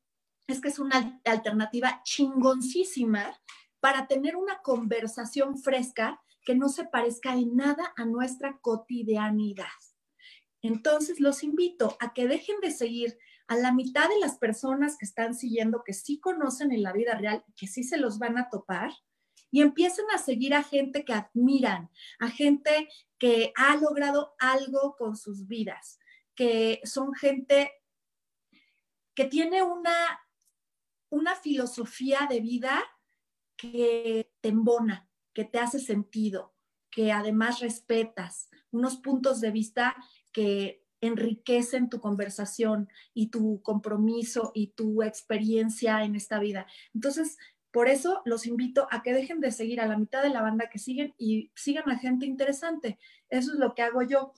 es 0.49 0.61
que 0.61 0.69
es 0.69 0.79
una 0.79 1.21
alternativa 1.25 2.01
chingoncísima 2.05 3.39
para 3.81 4.07
tener 4.07 4.37
una 4.37 4.61
conversación 4.63 5.59
fresca 5.59 6.21
que 6.45 6.55
no 6.55 6.69
se 6.69 6.85
parezca 6.85 7.35
en 7.35 7.57
nada 7.57 7.93
a 7.97 8.05
nuestra 8.05 8.59
cotidianidad. 8.61 9.67
Entonces 10.63 11.21
los 11.21 11.43
invito 11.43 11.97
a 12.01 12.13
que 12.13 12.27
dejen 12.27 12.61
de 12.61 12.71
seguir 12.71 13.19
a 13.51 13.57
la 13.57 13.73
mitad 13.73 14.09
de 14.09 14.21
las 14.21 14.39
personas 14.39 14.97
que 14.97 15.05
están 15.05 15.35
siguiendo, 15.35 15.83
que 15.83 15.93
sí 15.93 16.21
conocen 16.21 16.71
en 16.71 16.85
la 16.85 16.93
vida 16.93 17.17
real, 17.17 17.45
que 17.57 17.67
sí 17.67 17.83
se 17.83 17.99
los 17.99 18.21
van 18.21 18.39
a 18.39 18.49
topar, 18.49 18.93
y 19.51 19.61
empiecen 19.61 20.05
a 20.15 20.19
seguir 20.19 20.55
a 20.55 20.63
gente 20.63 21.05
que 21.05 21.13
admiran, 21.13 21.91
a 22.21 22.29
gente 22.31 22.89
que 23.19 23.53
ha 23.57 23.75
logrado 23.75 24.37
algo 24.39 24.95
con 24.97 25.17
sus 25.17 25.49
vidas, 25.49 25.99
que 26.37 26.81
son 26.85 27.13
gente 27.13 27.73
que 29.17 29.25
tiene 29.25 29.65
una, 29.65 30.21
una 31.09 31.35
filosofía 31.35 32.29
de 32.31 32.39
vida 32.39 32.81
que 33.57 34.33
te 34.41 34.51
embona, 34.51 35.11
que 35.35 35.45
te 35.45 35.59
hace 35.59 35.81
sentido, 35.81 36.55
que 36.89 37.11
además 37.11 37.59
respetas, 37.59 38.49
unos 38.71 38.99
puntos 38.99 39.41
de 39.41 39.51
vista 39.51 39.97
que 40.33 40.80
enriquecen 41.01 41.89
tu 41.89 42.01
conversación 42.01 42.89
y 43.15 43.29
tu 43.29 43.63
compromiso 43.63 44.53
y 44.55 44.69
tu 44.69 45.03
experiencia 45.03 46.05
en 46.05 46.15
esta 46.17 46.39
vida. 46.39 46.67
Entonces, 46.95 47.39
por 47.71 47.89
eso 47.89 48.23
los 48.25 48.47
invito 48.47 48.89
a 48.91 49.03
que 49.03 49.13
dejen 49.13 49.41
de 49.41 49.53
seguir 49.53 49.81
a 49.81 49.87
la 49.87 49.97
mitad 49.97 50.23
de 50.23 50.31
la 50.31 50.43
banda 50.43 50.69
que 50.69 50.79
siguen 50.79 51.15
y 51.19 51.51
sigan 51.55 51.89
a 51.89 51.99
gente 51.99 52.27
interesante. 52.27 52.99
Eso 53.29 53.53
es 53.53 53.59
lo 53.59 53.75
que 53.75 53.83
hago 53.83 54.03
yo. 54.03 54.33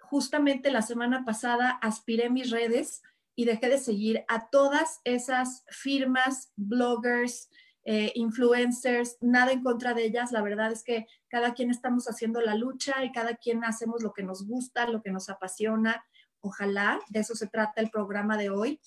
Justamente 0.00 0.70
la 0.70 0.82
semana 0.82 1.24
pasada 1.24 1.70
aspiré 1.70 2.30
mis 2.30 2.50
redes 2.50 3.02
y 3.36 3.44
dejé 3.44 3.68
de 3.68 3.78
seguir 3.78 4.24
a 4.28 4.48
todas 4.48 5.00
esas 5.04 5.64
firmas, 5.68 6.52
bloggers, 6.56 7.48
eh, 7.84 8.12
influencers, 8.14 9.18
nada 9.20 9.52
en 9.52 9.62
contra 9.62 9.92
de 9.92 10.04
ellas. 10.04 10.32
La 10.32 10.42
verdad 10.42 10.72
es 10.72 10.82
que 10.82 11.06
cada 11.28 11.52
quien 11.54 11.70
estamos 11.70 12.06
haciendo 12.06 12.40
la 12.40 12.54
lucha 12.54 13.04
y 13.04 13.12
cada 13.12 13.36
quien 13.36 13.64
hacemos 13.64 14.02
lo 14.02 14.12
que 14.12 14.22
nos 14.22 14.46
gusta, 14.46 14.86
lo 14.86 15.02
que 15.02 15.10
nos 15.10 15.28
apasiona. 15.28 16.04
Ojalá, 16.40 17.00
de 17.08 17.20
eso 17.20 17.34
se 17.34 17.46
trata 17.46 17.80
el 17.80 17.90
programa 17.90 18.36
de 18.36 18.50
hoy. 18.50 18.80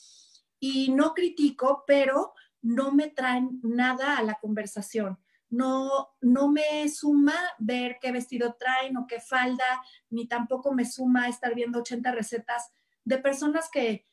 Y 0.59 0.91
no 0.91 1.13
critico, 1.13 1.83
pero 1.85 2.33
no 2.61 2.91
me 2.91 3.09
traen 3.09 3.59
nada 3.63 4.17
a 4.17 4.23
la 4.23 4.35
conversación. 4.35 5.19
no, 5.49 6.09
no 6.19 6.49
me 6.51 6.89
suma 6.89 7.35
ver 7.57 7.99
qué 8.01 8.11
vestido 8.11 8.57
traen 8.59 8.97
o 8.97 9.07
qué 9.07 9.21
falda, 9.21 9.81
ni 10.09 10.27
tampoco 10.27 10.73
me 10.73 10.83
suma 10.83 11.29
estar 11.29 11.55
viendo 11.55 11.79
80 11.79 12.11
recetas 12.11 12.73
de 13.05 13.17
personas 13.17 13.69
que, 13.71 14.05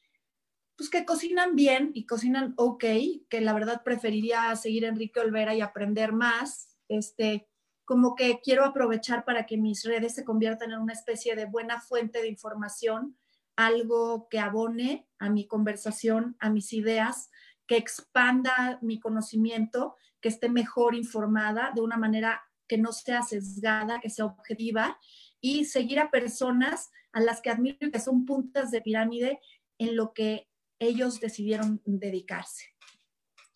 pues 0.77 0.91
que 0.91 1.05
cocinan 1.05 1.55
bien 1.55 1.91
y 1.95 2.07
cocinan 2.07 2.55
ok, 2.57 2.85
que 3.29 3.41
la 3.41 3.53
verdad 3.53 3.83
preferiría 3.85 4.55
seguir 4.57 4.85
Enrique 4.85 5.21
Olvera 5.21 5.55
y 5.55 5.61
aprender 5.61 6.13
más. 6.13 6.77
Este, 6.89 7.49
como 7.85 8.15
que 8.15 8.41
quiero 8.43 8.65
aprovechar 8.65 9.25
para 9.25 9.47
que 9.47 9.57
mis 9.57 9.85
redes 9.85 10.15
se 10.15 10.25
conviertan 10.25 10.73
en 10.73 10.81
una 10.81 10.93
especie 10.93 11.37
de 11.37 11.47
buena 11.47 11.81
fuente 11.81 12.21
de 12.21 12.29
información, 12.29 13.17
algo 13.57 14.29
que 14.29 14.39
abone 14.39 15.07
a 15.19 15.31
mi 15.31 15.47
conversación, 15.47 16.37
a 16.41 16.51
mis 16.51 16.73
ideas, 16.73 17.31
que 17.67 17.77
expanda 17.77 18.79
mi 18.83 18.99
conocimiento, 19.01 19.97
que 20.21 20.29
esté 20.29 20.49
mejor 20.49 20.95
informada 20.95 21.73
de 21.75 21.83
una 21.83 21.97
manera 21.97 22.43
que 22.67 22.79
no 22.79 22.93
sea 22.93 23.23
sesgada, 23.23 24.01
que 24.01 24.11
sea 24.11 24.25
objetiva 24.25 24.99
y 25.41 25.67
seguir 25.67 26.01
a 26.01 26.11
personas 26.11 26.91
a 27.13 27.21
las 27.21 27.43
que 27.43 27.51
admiro 27.51 27.91
que 27.93 28.01
son 28.01 28.25
puntas 28.25 28.71
de 28.71 28.81
pirámide 28.81 29.41
en 29.79 29.97
lo 29.97 30.13
que 30.15 30.49
ellos 30.85 31.21
decidieron 31.21 31.81
dedicarse. 31.85 32.75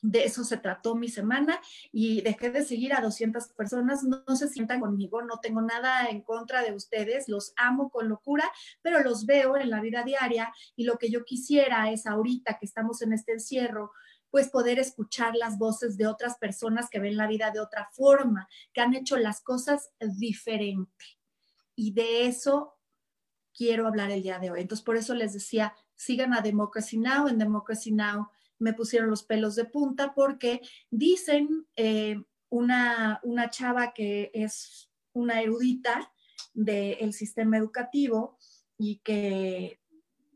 De 0.01 0.25
eso 0.25 0.45
se 0.45 0.59
trató 0.59 0.95
mi 0.95 1.09
semana 1.09 1.61
y 1.91 2.21
dejé 2.21 2.51
de 2.51 2.65
seguir 2.65 2.95
a 2.95 3.01
200 3.01 3.49
personas. 3.55 4.05
No, 4.05 4.37
se 4.37 4.49
sientan 4.49 4.81
conmigo, 4.81 5.23
no 5.23 5.41
tengo 5.41 5.61
nada 5.61 6.09
en 6.09 6.23
contra 6.23 6.63
de 6.63 6.73
ustedes, 6.73 7.29
los 7.29 7.53
amo 7.57 7.91
con 7.91 8.09
locura, 8.09 8.45
pero 8.81 9.01
los 9.03 9.27
veo 9.27 9.57
en 9.57 9.71
la 9.71 9.81
vida 9.81 10.05
diaria 10.05 10.53
y 10.77 10.85
lo 10.85 10.99
que 10.99 11.11
yo 11.11 11.25
quisiera 11.25 11.91
es 11.91 12.07
ahorita 12.07 12.59
que 12.59 12.67
estamos 12.67 13.03
en 13.03 13.13
este 13.13 13.33
encierro, 13.33 13.91
pues 14.31 14.49
poder 14.51 14.79
escuchar 14.79 15.35
las 15.35 15.59
voces 15.59 15.97
de 15.97 16.07
otras 16.07 16.39
personas 16.39 16.89
que 16.91 17.01
ven 17.01 17.17
la 17.17 17.27
vida 17.27 17.51
de 17.51 17.61
otra 17.61 17.89
forma, 17.93 18.49
que 18.73 18.81
han 18.81 18.95
hecho 18.95 19.17
las 19.17 19.41
cosas 19.41 19.91
diferente. 19.99 21.19
Y 21.75 21.93
de 21.93 22.27
eso 22.27 22.79
quiero 23.53 23.89
hablar 23.89 24.13
el 24.13 24.23
día 24.23 24.39
de 24.39 24.53
hoy. 24.53 24.61
Entonces, 24.61 24.85
por 24.85 24.97
eso 24.97 25.15
les 25.15 25.33
decía, 25.33 25.75
sigan 25.99 26.33
a 26.33 26.41
Democracy 26.41 26.97
Now. 26.97 27.29
En 27.29 27.37
Democracy 27.39 27.93
Now 27.93 28.31
me 28.59 28.73
pusieron 28.73 29.11
los 29.11 29.23
pelos 29.23 29.57
de 29.57 29.67
punta 29.67 30.15
porque 30.15 30.63
dicen 30.91 31.67
eh, 31.77 32.23
una, 32.49 33.21
una 33.23 33.51
chava 33.51 33.93
que 33.93 34.31
es 34.33 34.91
una 35.13 35.43
erudita 35.43 36.13
del 36.55 37.13
sistema 37.13 37.59
educativo 37.59 38.39
y 38.79 39.01
que, 39.05 39.81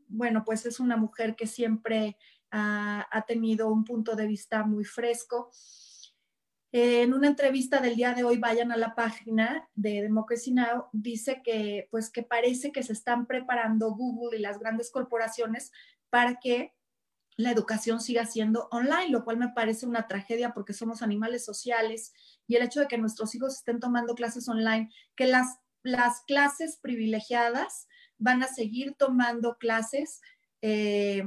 bueno, 0.07 0.43
pues 0.45 0.65
es 0.65 0.79
una 0.79 0.97
mujer 0.97 1.35
que 1.35 1.47
siempre 1.47 2.17
ha, 2.51 3.25
tenido 3.27 3.71
un 3.71 3.83
punto 3.83 4.15
de 4.15 4.27
vista 4.27 4.63
muy 4.63 4.83
fresco. 4.83 5.49
En 6.75 7.13
una 7.13 7.27
entrevista 7.27 7.79
del 7.81 7.95
día 7.95 8.15
de 8.15 8.23
hoy, 8.23 8.39
vayan 8.39 8.71
a 8.71 8.77
la 8.77 8.95
página 8.95 9.69
de 9.75 10.01
Democracy 10.01 10.51
Now, 10.51 10.87
dice 10.91 11.43
que 11.43 11.87
pues 11.91 12.09
que 12.09 12.23
parece 12.23 12.71
que 12.71 12.81
se 12.81 12.93
están 12.93 13.27
preparando 13.27 13.93
Google 13.93 14.39
y 14.39 14.41
las 14.41 14.57
grandes 14.57 14.89
corporaciones 14.89 15.71
para 16.09 16.39
que 16.39 16.73
la 17.37 17.51
educación 17.51 18.01
siga 18.01 18.25
siendo 18.25 18.69
online, 18.71 19.09
lo 19.09 19.23
cual 19.23 19.37
me 19.37 19.49
parece 19.49 19.85
una 19.85 20.07
tragedia 20.07 20.55
porque 20.55 20.73
somos 20.73 21.03
animales 21.03 21.45
sociales 21.45 22.11
y 22.47 22.55
el 22.55 22.63
hecho 22.63 22.79
de 22.79 22.87
que 22.87 22.97
nuestros 22.97 23.35
hijos 23.35 23.53
estén 23.53 23.79
tomando 23.79 24.15
clases 24.15 24.49
online, 24.49 24.89
que 25.15 25.27
las, 25.27 25.59
las 25.83 26.21
clases 26.21 26.79
privilegiadas 26.81 27.87
van 28.17 28.41
a 28.41 28.47
seguir 28.47 28.95
tomando 28.97 29.59
clases 29.59 30.21
eh, 30.63 31.23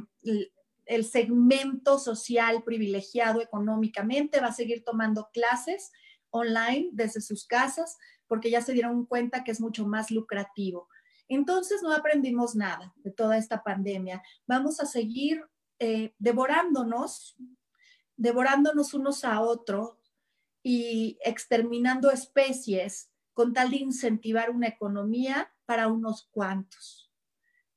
el 0.87 1.05
segmento 1.05 1.99
social 1.99 2.63
privilegiado 2.63 3.43
económicamente 3.43 4.41
va 4.41 4.49
a 4.49 4.53
seguir 4.53 4.85
tomando 4.85 5.29
clases 5.33 5.93
online 6.31 6.89
desde 6.93 7.21
sus 7.21 7.47
casas 7.47 7.99
porque 8.27 8.51
ya 8.51 8.61
se 8.61 8.73
dieron 8.73 9.07
cuenta 9.07 9.45
que 9.45 9.51
es 9.51 9.61
mucho 9.61 9.87
más 9.87 10.11
lucrativo. 10.11 10.89
Entonces 11.29 11.83
no 11.83 11.93
aprendimos 11.93 12.55
nada 12.55 12.95
de 12.99 13.11
toda 13.11 13.37
esta 13.37 13.63
pandemia. 13.63 14.23
Vamos 14.47 14.81
a 14.81 14.87
seguir 14.87 15.45
eh, 15.79 16.15
devorándonos, 16.19 17.37
devorándonos 18.17 18.95
unos 18.95 19.25
a 19.25 19.41
otros 19.41 19.97
y 20.63 21.19
exterminando 21.25 22.11
especies 22.11 23.11
con 23.33 23.53
tal 23.53 23.71
de 23.71 23.77
incentivar 23.79 24.51
una 24.51 24.69
economía 24.69 25.53
para 25.65 25.89
unos 25.89 26.29
cuantos. 26.31 27.13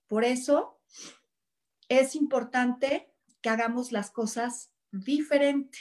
Por 0.08 0.24
eso 0.24 0.79
es 1.90 2.16
importante 2.16 3.12
que 3.42 3.50
hagamos 3.50 3.92
las 3.92 4.12
cosas 4.12 4.72
diferente. 4.92 5.78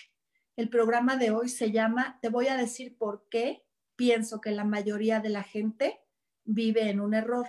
El 0.56 0.70
programa 0.70 1.16
de 1.16 1.30
hoy 1.30 1.48
se 1.48 1.70
llama 1.70 2.18
Te 2.20 2.30
voy 2.30 2.48
a 2.48 2.56
decir 2.56 2.96
por 2.96 3.28
qué 3.28 3.64
pienso 3.94 4.40
que 4.40 4.50
la 4.50 4.64
mayoría 4.64 5.20
de 5.20 5.28
la 5.28 5.42
gente 5.42 6.00
vive 6.44 6.88
en 6.88 7.00
un 7.00 7.14
error. 7.14 7.46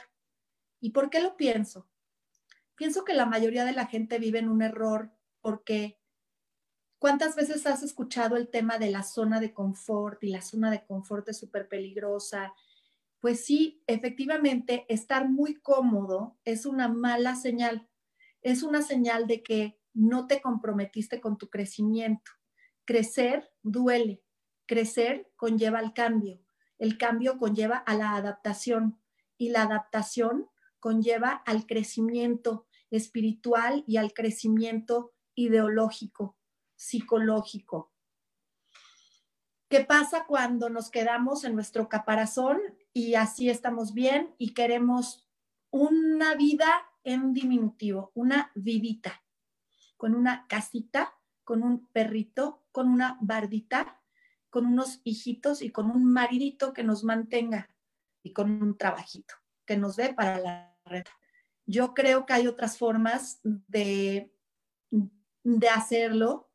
¿Y 0.81 0.91
por 0.91 1.09
qué 1.09 1.21
lo 1.21 1.37
pienso? 1.37 1.89
Pienso 2.75 3.03
que 3.03 3.13
la 3.13 3.25
mayoría 3.25 3.65
de 3.65 3.73
la 3.73 3.87
gente 3.87 4.19
vive 4.19 4.39
en 4.39 4.49
un 4.49 4.61
error 4.61 5.11
porque 5.41 5.99
¿cuántas 6.97 7.35
veces 7.35 7.65
has 7.65 7.81
escuchado 7.81 8.35
el 8.35 8.49
tema 8.49 8.77
de 8.77 8.91
la 8.91 9.03
zona 9.03 9.39
de 9.39 9.53
confort 9.53 10.21
y 10.23 10.29
la 10.29 10.41
zona 10.41 10.69
de 10.69 10.85
confort 10.85 11.27
es 11.29 11.37
súper 11.37 11.69
peligrosa? 11.69 12.53
Pues 13.19 13.43
sí, 13.45 13.83
efectivamente, 13.87 14.85
estar 14.89 15.29
muy 15.29 15.55
cómodo 15.55 16.37
es 16.45 16.65
una 16.65 16.87
mala 16.87 17.35
señal 17.35 17.88
es 18.41 18.63
una 18.63 18.81
señal 18.81 19.27
de 19.27 19.43
que 19.43 19.79
no 19.93 20.27
te 20.27 20.41
comprometiste 20.41 21.19
con 21.19 21.37
tu 21.37 21.49
crecimiento. 21.49 22.31
Crecer 22.85 23.51
duele, 23.63 24.23
crecer 24.65 25.31
conlleva 25.35 25.79
el 25.79 25.93
cambio, 25.93 26.39
el 26.77 26.97
cambio 26.97 27.37
conlleva 27.37 27.77
a 27.77 27.95
la 27.95 28.15
adaptación 28.15 28.99
y 29.37 29.49
la 29.49 29.63
adaptación 29.63 30.49
conlleva 30.79 31.31
al 31.45 31.65
crecimiento 31.65 32.67
espiritual 32.89 33.83
y 33.87 33.97
al 33.97 34.13
crecimiento 34.13 35.13
ideológico, 35.35 36.37
psicológico. 36.75 37.91
¿Qué 39.69 39.81
pasa 39.81 40.25
cuando 40.25 40.69
nos 40.69 40.89
quedamos 40.89 41.43
en 41.43 41.53
nuestro 41.53 41.89
caparazón 41.89 42.59
y 42.91 43.13
así 43.13 43.49
estamos 43.49 43.93
bien 43.93 44.33
y 44.39 44.53
queremos 44.53 45.27
una 45.69 46.33
vida 46.33 46.89
en 47.09 47.33
diminutivo, 47.33 48.11
una 48.13 48.51
vidita, 48.53 49.23
con 49.97 50.13
una 50.13 50.45
casita, 50.47 51.15
con 51.43 51.63
un 51.63 51.87
perrito, 51.87 52.63
con 52.71 52.87
una 52.87 53.17
bardita, 53.21 53.99
con 54.51 54.67
unos 54.67 55.01
hijitos 55.03 55.61
y 55.61 55.71
con 55.71 55.89
un 55.89 56.05
maridito 56.05 56.71
que 56.71 56.83
nos 56.83 57.03
mantenga 57.03 57.69
y 58.21 58.33
con 58.33 58.61
un 58.61 58.77
trabajito 58.77 59.35
que 59.65 59.75
nos 59.77 59.95
dé 59.95 60.13
para 60.13 60.39
la 60.39 60.77
red. 60.85 61.03
Yo 61.65 61.93
creo 61.93 62.25
que 62.25 62.33
hay 62.33 62.47
otras 62.47 62.77
formas 62.77 63.39
de, 63.43 64.31
de 65.43 65.69
hacerlo. 65.69 66.51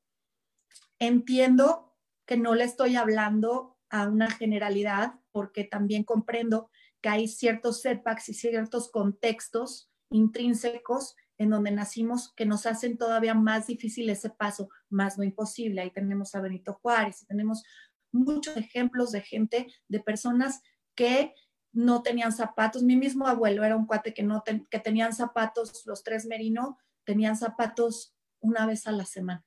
Entiendo 1.01 1.97
que 2.27 2.37
no 2.37 2.55
le 2.55 2.65
estoy 2.65 2.97
hablando 2.97 3.77
a 3.91 4.09
una 4.09 4.31
generalidad 4.31 5.15
porque 5.33 5.65
también 5.65 6.05
comprendo 6.05 6.71
que 7.01 7.09
hay 7.09 7.29
ciertos 7.29 7.83
setbacks 7.83 8.29
y 8.29 8.35
ciertos 8.35 8.91
contextos 8.91 9.91
intrínsecos 10.15 11.17
en 11.39 11.51
donde 11.51 11.73
nacimos 11.73 12.33
que 12.35 12.47
nos 12.47 12.67
hacen 12.67 12.97
todavía 12.97 13.35
más 13.35 13.67
difícil 13.67 14.09
ese 14.09 14.31
paso, 14.31 14.69
más 14.89 15.19
no 15.19 15.25
imposible. 15.25 15.81
Ahí 15.81 15.91
tenemos 15.91 16.35
a 16.35 16.41
Benito 16.41 16.79
Juárez 16.81 17.27
tenemos 17.27 17.65
muchos 18.13 18.57
ejemplos 18.57 19.11
de 19.11 19.23
gente, 19.23 19.67
de 19.89 20.01
personas 20.01 20.63
que 20.95 21.35
no 21.73 22.03
tenían 22.03 22.31
zapatos. 22.31 22.85
Mi 22.85 22.95
mismo 22.95 23.27
abuelo 23.27 23.65
era 23.65 23.77
un 23.77 23.87
cuate 23.87 24.15
que, 24.15 24.23
no 24.23 24.45
que 24.45 24.79
tenían 24.79 25.13
zapatos, 25.13 25.85
los 25.85 26.05
tres 26.05 26.27
merino, 26.27 26.79
tenían 27.03 27.37
zapatos 27.37 28.15
una 28.39 28.67
vez 28.67 28.87
a 28.87 28.93
la 28.93 29.05
semana. 29.05 29.45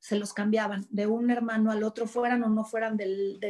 Se 0.00 0.18
los 0.18 0.34
cambiaban 0.34 0.86
de 0.90 1.06
un 1.06 1.30
hermano 1.30 1.70
al 1.70 1.82
otro, 1.82 2.06
fueran 2.06 2.42
o 2.42 2.50
no 2.50 2.64
fueran 2.64 2.98
del, 2.98 3.40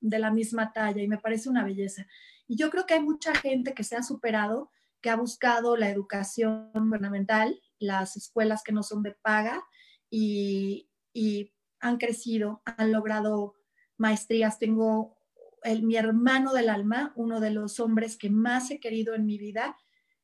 de 0.00 0.18
la 0.18 0.30
misma 0.30 0.72
talla, 0.72 1.02
y 1.02 1.08
me 1.08 1.18
parece 1.18 1.50
una 1.50 1.62
belleza. 1.62 2.06
Y 2.48 2.56
yo 2.56 2.70
creo 2.70 2.86
que 2.86 2.94
hay 2.94 3.02
mucha 3.02 3.34
gente 3.34 3.74
que 3.74 3.84
se 3.84 3.96
ha 3.96 4.02
superado 4.02 4.70
que 5.00 5.10
ha 5.10 5.16
buscado 5.16 5.76
la 5.76 5.90
educación 5.90 6.70
gubernamental, 6.74 7.60
las 7.78 8.16
escuelas 8.16 8.62
que 8.62 8.72
no 8.72 8.82
son 8.82 9.02
de 9.02 9.12
paga 9.12 9.64
y, 10.10 10.86
han 11.82 11.96
crecido, 11.96 12.62
han 12.66 12.92
logrado 12.92 13.54
maestrías. 13.96 14.58
Tengo 14.58 15.16
el, 15.62 15.82
mi 15.82 15.96
hermano 15.96 16.52
del 16.52 16.68
alma, 16.68 17.14
uno 17.16 17.40
de 17.40 17.50
los 17.50 17.80
hombres 17.80 18.18
que 18.18 18.28
más 18.28 18.70
he 18.70 18.80
querido 18.80 19.14
en 19.14 19.24
mi 19.24 19.38
vida, 19.38 19.78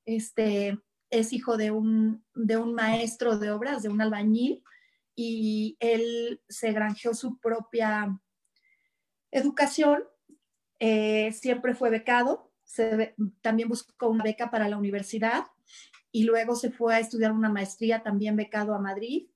este, 0.05 0.79
es 1.09 1.33
hijo 1.33 1.57
de 1.57 1.71
un, 1.71 2.25
de 2.35 2.59
un 2.59 2.75
maestro 2.75 3.39
de 3.39 3.51
obras, 3.51 3.83
de 3.83 3.89
un 3.89 4.03
albañil, 4.03 4.63
y 5.15 5.79
él 5.81 6.43
se 6.47 6.73
granjeó 6.73 7.15
su 7.15 7.39
propia 7.39 8.21
educación, 9.31 10.05
eh, 10.79 11.33
siempre 11.33 11.75
fue 11.75 11.89
becado, 11.89 12.53
también 13.41 13.69
buscó 13.69 14.09
una 14.09 14.25
beca 14.25 14.51
para 14.51 14.69
la 14.69 14.77
universidad 14.77 15.45
y 16.11 16.25
luego 16.25 16.57
se 16.57 16.71
fue 16.71 16.95
a 16.95 17.01
estudiar 17.01 17.33
una 17.33 17.49
maestría 17.49 18.03
también 18.03 18.37
becado 18.37 18.75
a 18.75 18.81
Madrid 18.81 19.29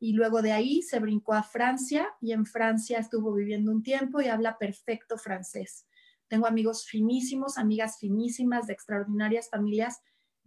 y 0.00 0.12
luego 0.12 0.42
de 0.42 0.52
ahí 0.52 0.82
se 0.82 1.00
brincó 1.00 1.34
a 1.34 1.42
Francia 1.42 2.14
y 2.20 2.32
en 2.32 2.46
Francia 2.46 2.98
estuvo 2.98 3.32
viviendo 3.34 3.72
un 3.72 3.82
tiempo 3.82 4.20
y 4.20 4.28
habla 4.28 4.56
perfecto 4.58 5.18
francés. 5.18 5.86
Tengo 6.28 6.46
amigos 6.46 6.86
finísimos, 6.86 7.58
amigas 7.58 7.98
finísimas 7.98 8.66
de 8.66 8.74
extraordinarias 8.74 9.48
familias 9.50 10.00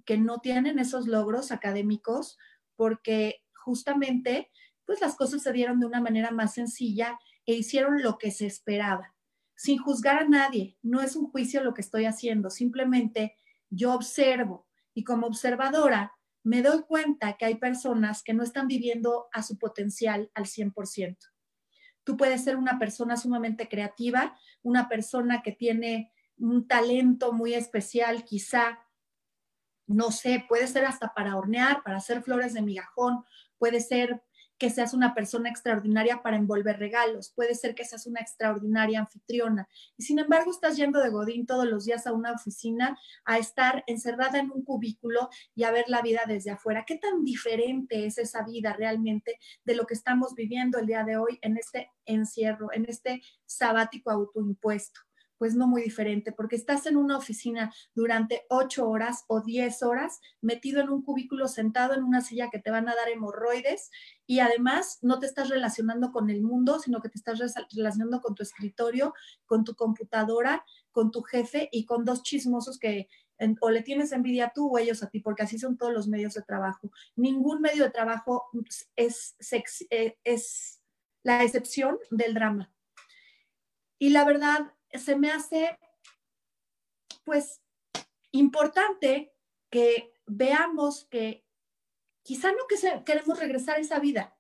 que 0.06 0.18
no 0.18 0.40
tienen 0.40 0.80
esos 0.80 1.08
logros 1.08 1.52
académicos 1.52 2.38
porque 2.76 3.44
justamente 3.54 4.50
pues 4.86 5.02
las 5.02 5.16
cosas 5.16 5.44
se 5.44 5.52
dieron 5.52 5.80
de 5.80 5.86
una 5.86 6.02
manera 6.02 6.32
más 6.32 6.54
sencilla 6.54 7.20
e 7.46 7.54
hicieron 7.54 8.02
lo 8.02 8.18
que 8.18 8.32
se 8.32 8.46
esperaba, 8.46 9.14
sin 9.62 9.78
juzgar 9.78 10.18
a 10.18 10.28
nadie. 10.28 10.76
No 10.82 11.02
es 11.02 11.16
un 11.16 11.30
juicio 11.30 11.64
lo 11.64 11.76
que 11.76 11.82
estoy 11.82 12.06
haciendo, 12.06 12.50
simplemente 12.50 13.38
yo 13.70 13.94
observo 13.94 14.68
y 14.96 15.04
como 15.04 15.28
observadora 15.28 16.16
me 16.44 16.64
doy 16.64 16.82
cuenta 16.82 17.34
que 17.38 17.46
hay 17.46 17.56
personas 17.56 18.24
que 18.24 18.34
no 18.34 18.42
están 18.42 18.68
viviendo 18.68 19.28
a 19.32 19.44
su 19.44 19.60
potencial 19.60 20.32
al 20.34 20.46
100%. 20.46 21.16
Tú 22.04 22.18
puedes 22.18 22.44
ser 22.44 22.56
una 22.56 22.80
persona 22.80 23.16
sumamente 23.18 23.70
creativa, 23.70 24.36
una 24.64 24.90
persona 24.90 25.44
que 25.44 25.52
tiene 25.52 26.12
un 26.38 26.68
talento 26.68 27.32
muy 27.32 27.54
especial, 27.54 28.26
quizá, 28.26 28.80
no 29.86 30.10
sé, 30.10 30.44
puede 30.50 30.66
ser 30.66 30.86
hasta 30.86 31.14
para 31.14 31.38
hornear, 31.38 31.84
para 31.84 31.98
hacer 31.98 32.24
flores 32.24 32.56
de 32.56 32.64
migajón, 32.64 33.24
puede 33.60 33.80
ser 33.80 34.24
que 34.62 34.70
seas 34.70 34.94
una 34.94 35.16
persona 35.16 35.50
extraordinaria 35.50 36.22
para 36.22 36.38
envolver 36.38 36.78
regalos, 36.78 37.32
puede 37.36 37.56
ser 37.56 37.74
que 37.74 37.84
seas 37.84 38.06
una 38.06 38.20
extraordinaria 38.20 39.00
anfitriona. 39.00 39.68
Y 39.98 40.04
sin 40.04 40.20
embargo, 40.20 40.52
estás 40.52 40.78
yendo 40.78 41.02
de 41.02 41.10
Godín 41.10 41.48
todos 41.48 41.66
los 41.66 41.86
días 41.86 42.06
a 42.06 42.14
una 42.14 42.32
oficina 42.32 42.96
a 43.26 43.40
estar 43.40 43.84
encerrada 43.88 44.38
en 44.38 44.52
un 44.52 44.64
cubículo 44.64 45.30
y 45.56 45.64
a 45.64 45.72
ver 45.72 45.86
la 45.88 46.04
vida 46.04 46.22
desde 46.28 46.52
afuera. 46.52 46.86
¿Qué 46.86 47.00
tan 47.00 47.24
diferente 47.24 48.06
es 48.06 48.20
esa 48.20 48.44
vida 48.44 48.74
realmente 48.74 49.40
de 49.66 49.74
lo 49.74 49.88
que 49.88 49.96
estamos 49.96 50.36
viviendo 50.36 50.78
el 50.78 50.86
día 50.86 51.04
de 51.06 51.18
hoy 51.18 51.40
en 51.42 51.58
este 51.58 51.90
encierro, 52.06 52.72
en 52.72 52.86
este 52.88 53.24
sabático 53.48 54.12
autoimpuesto? 54.12 55.02
Pues 55.42 55.56
no 55.56 55.66
muy 55.66 55.82
diferente, 55.82 56.32
porque 56.32 56.56
estás 56.56 56.86
en 56.86 56.98
una 56.98 57.18
oficina 57.18 57.74
durante 57.96 58.44
ocho 58.48 58.88
horas 58.88 59.26
o 59.26 59.42
diez 59.42 59.82
horas, 59.82 60.22
metido 60.40 60.82
en 60.82 60.90
un 60.92 61.02
cubículo, 61.02 61.48
sentado 61.48 61.96
en 61.96 62.04
una 62.04 62.22
silla 62.22 62.52
que 62.52 62.60
te 62.60 62.70
van 62.70 62.88
a 62.88 62.94
dar 62.94 63.10
hemorroides 63.10 63.90
y 64.28 64.38
además 64.38 65.00
no 65.02 65.18
te 65.18 65.26
estás 65.26 65.50
relacionando 65.50 66.12
con 66.12 66.30
el 66.30 66.44
mundo, 66.44 66.78
sino 66.78 67.02
que 67.02 67.10
te 67.10 67.18
estás 67.18 67.40
relacionando 67.72 68.22
con 68.22 68.36
tu 68.36 68.44
escritorio, 68.44 69.16
con 69.48 69.64
tu 69.64 69.74
computadora, 69.74 70.64
con 70.92 71.10
tu 71.10 71.24
jefe 71.24 71.70
y 71.72 71.86
con 71.86 72.06
dos 72.06 72.22
chismosos 72.22 72.78
que 72.78 73.08
o 73.62 73.72
le 73.72 73.82
tienes 73.82 74.12
envidia 74.12 74.52
tú 74.54 74.70
o 74.72 74.78
ellos 74.78 75.02
a 75.02 75.10
ti, 75.10 75.22
porque 75.22 75.42
así 75.42 75.58
son 75.58 75.76
todos 75.76 75.92
los 75.92 76.08
medios 76.08 76.36
de 76.36 76.44
trabajo. 76.44 76.92
Ningún 77.16 77.62
medio 77.62 77.86
de 77.86 77.90
trabajo 77.90 78.52
es, 78.96 79.36
eh, 79.90 80.20
es 80.24 80.84
la 81.24 81.44
excepción 81.44 81.98
del 82.12 82.36
drama. 82.36 82.72
Y 83.98 84.10
la 84.10 84.24
verdad, 84.24 84.72
se 84.94 85.16
me 85.16 85.32
hace, 85.32 85.78
pues, 87.24 87.62
importante 88.32 89.34
que 89.70 90.14
veamos 90.26 91.06
que 91.06 91.46
quizá 92.24 92.52
no 92.52 92.68
que 92.68 93.04
queremos 93.04 93.40
regresar 93.40 93.78
a 93.78 93.82
esa 93.82 94.00
vida. 94.00 94.38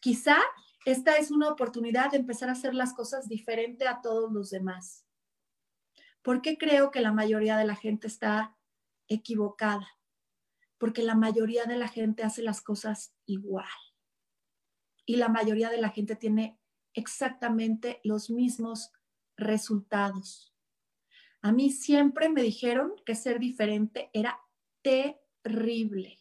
Quizá 0.00 0.38
esta 0.84 1.16
es 1.16 1.30
una 1.30 1.48
oportunidad 1.48 2.10
de 2.10 2.16
empezar 2.16 2.48
a 2.48 2.52
hacer 2.52 2.74
las 2.74 2.92
cosas 2.92 3.28
diferente 3.28 3.86
a 3.86 4.00
todos 4.00 4.32
los 4.32 4.50
demás. 4.50 5.06
¿Por 6.22 6.42
qué 6.42 6.58
creo 6.58 6.90
que 6.90 7.00
la 7.00 7.12
mayoría 7.12 7.56
de 7.56 7.64
la 7.64 7.76
gente 7.76 8.06
está 8.06 8.56
equivocada? 9.08 9.88
Porque 10.78 11.02
la 11.02 11.14
mayoría 11.14 11.64
de 11.66 11.76
la 11.76 11.88
gente 11.88 12.24
hace 12.24 12.42
las 12.42 12.60
cosas 12.60 13.14
igual. 13.26 13.68
Y 15.06 15.16
la 15.16 15.28
mayoría 15.28 15.70
de 15.70 15.80
la 15.80 15.90
gente 15.90 16.16
tiene 16.16 16.60
exactamente 16.94 18.00
los 18.04 18.30
mismos 18.30 18.92
resultados. 19.36 20.54
A 21.40 21.52
mí 21.52 21.70
siempre 21.70 22.28
me 22.28 22.42
dijeron 22.42 22.92
que 23.04 23.14
ser 23.14 23.38
diferente 23.38 24.10
era 24.12 24.38
terrible. 24.82 26.20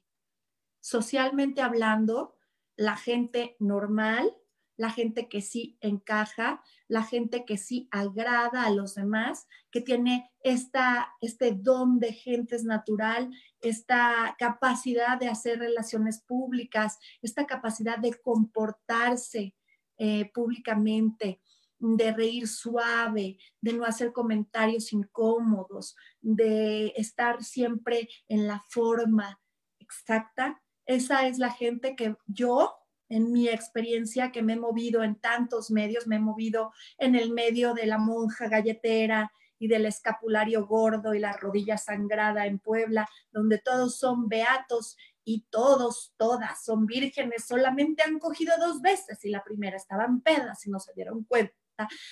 Socialmente 0.79 1.61
hablando, 1.61 2.35
la 2.75 2.97
gente 2.97 3.55
normal, 3.59 4.35
la 4.77 4.89
gente 4.89 5.29
que 5.29 5.41
sí 5.41 5.77
encaja, 5.79 6.63
la 6.87 7.03
gente 7.03 7.45
que 7.45 7.57
sí 7.57 7.87
agrada 7.91 8.65
a 8.65 8.71
los 8.71 8.95
demás, 8.95 9.47
que 9.69 9.79
tiene 9.79 10.31
esta, 10.43 11.13
este 11.21 11.51
don 11.51 11.99
de 11.99 12.13
gentes 12.13 12.63
natural, 12.63 13.29
esta 13.61 14.35
capacidad 14.39 15.19
de 15.19 15.27
hacer 15.27 15.59
relaciones 15.59 16.21
públicas, 16.21 16.97
esta 17.21 17.45
capacidad 17.45 17.99
de 17.99 18.19
comportarse 18.21 19.55
eh, 20.03 20.31
públicamente, 20.33 21.39
de 21.77 22.11
reír 22.11 22.47
suave, 22.47 23.37
de 23.61 23.73
no 23.73 23.85
hacer 23.85 24.11
comentarios 24.11 24.91
incómodos, 24.93 25.95
de 26.21 26.87
estar 26.95 27.43
siempre 27.43 28.09
en 28.27 28.47
la 28.47 28.63
forma 28.67 29.39
exacta. 29.77 30.59
Esa 30.87 31.27
es 31.27 31.37
la 31.37 31.51
gente 31.51 31.95
que 31.95 32.15
yo, 32.25 32.73
en 33.09 33.31
mi 33.31 33.47
experiencia, 33.47 34.31
que 34.31 34.41
me 34.41 34.53
he 34.53 34.59
movido 34.59 35.03
en 35.03 35.21
tantos 35.21 35.69
medios, 35.69 36.07
me 36.07 36.15
he 36.15 36.19
movido 36.19 36.71
en 36.97 37.13
el 37.13 37.31
medio 37.31 37.75
de 37.75 37.85
la 37.85 37.99
monja 37.99 38.47
galletera 38.47 39.31
y 39.59 39.67
del 39.67 39.85
escapulario 39.85 40.65
gordo 40.65 41.13
y 41.13 41.19
la 41.19 41.33
rodilla 41.33 41.77
sangrada 41.77 42.47
en 42.47 42.57
Puebla, 42.57 43.07
donde 43.31 43.59
todos 43.59 43.99
son 43.99 44.27
beatos 44.27 44.97
y 45.23 45.45
todos, 45.49 46.13
todas 46.17 46.63
son 46.63 46.85
vírgenes, 46.85 47.45
solamente 47.45 48.03
han 48.03 48.19
cogido 48.19 48.53
dos 48.59 48.81
veces 48.81 49.23
y 49.23 49.29
la 49.29 49.43
primera 49.43 49.77
estaban 49.77 50.21
pedas 50.21 50.65
y 50.65 50.69
no 50.69 50.79
se 50.79 50.93
dieron 50.93 51.23
cuenta, 51.23 51.53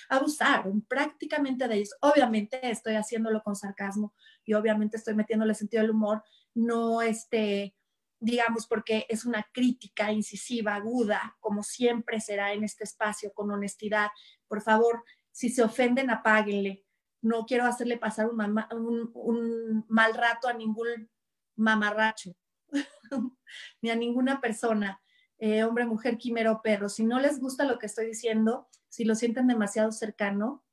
abusaron 0.09 0.81
prácticamente 0.81 1.67
de 1.67 1.75
ellos. 1.75 1.95
Obviamente 2.01 2.59
estoy 2.69 2.95
haciéndolo 2.95 3.41
con 3.41 3.55
sarcasmo 3.55 4.13
y 4.45 4.53
obviamente 4.53 4.97
estoy 4.97 5.15
metiéndole 5.15 5.55
sentido 5.55 5.81
del 5.81 5.91
humor, 5.91 6.23
no 6.53 7.01
este, 7.01 7.75
digamos, 8.19 8.67
porque 8.67 9.05
es 9.09 9.25
una 9.25 9.47
crítica 9.51 10.11
incisiva, 10.11 10.75
aguda, 10.75 11.37
como 11.39 11.63
siempre 11.63 12.19
será 12.19 12.53
en 12.53 12.63
este 12.63 12.83
espacio, 12.83 13.33
con 13.33 13.49
honestidad. 13.51 14.09
Por 14.47 14.61
favor, 14.61 15.03
si 15.31 15.49
se 15.49 15.63
ofenden, 15.63 16.09
apáguenle. 16.09 16.85
No 17.21 17.45
quiero 17.45 17.65
hacerle 17.65 17.97
pasar 17.97 18.29
un, 18.29 19.11
un 19.13 19.85
mal 19.89 20.13
rato 20.13 20.47
a 20.47 20.53
ningún 20.53 21.09
mamarracho. 21.55 22.33
ni 23.81 23.89
a 23.89 23.95
ninguna 23.95 24.41
persona, 24.41 25.01
eh, 25.37 25.63
hombre, 25.63 25.85
mujer, 25.85 26.17
quimero, 26.17 26.61
perro. 26.61 26.89
Si 26.89 27.03
no 27.03 27.19
les 27.19 27.39
gusta 27.39 27.65
lo 27.65 27.79
que 27.79 27.85
estoy 27.85 28.05
diciendo, 28.05 28.67
si 28.89 29.05
lo 29.05 29.15
sienten 29.15 29.47
demasiado 29.47 29.91
cercano, 29.91 30.65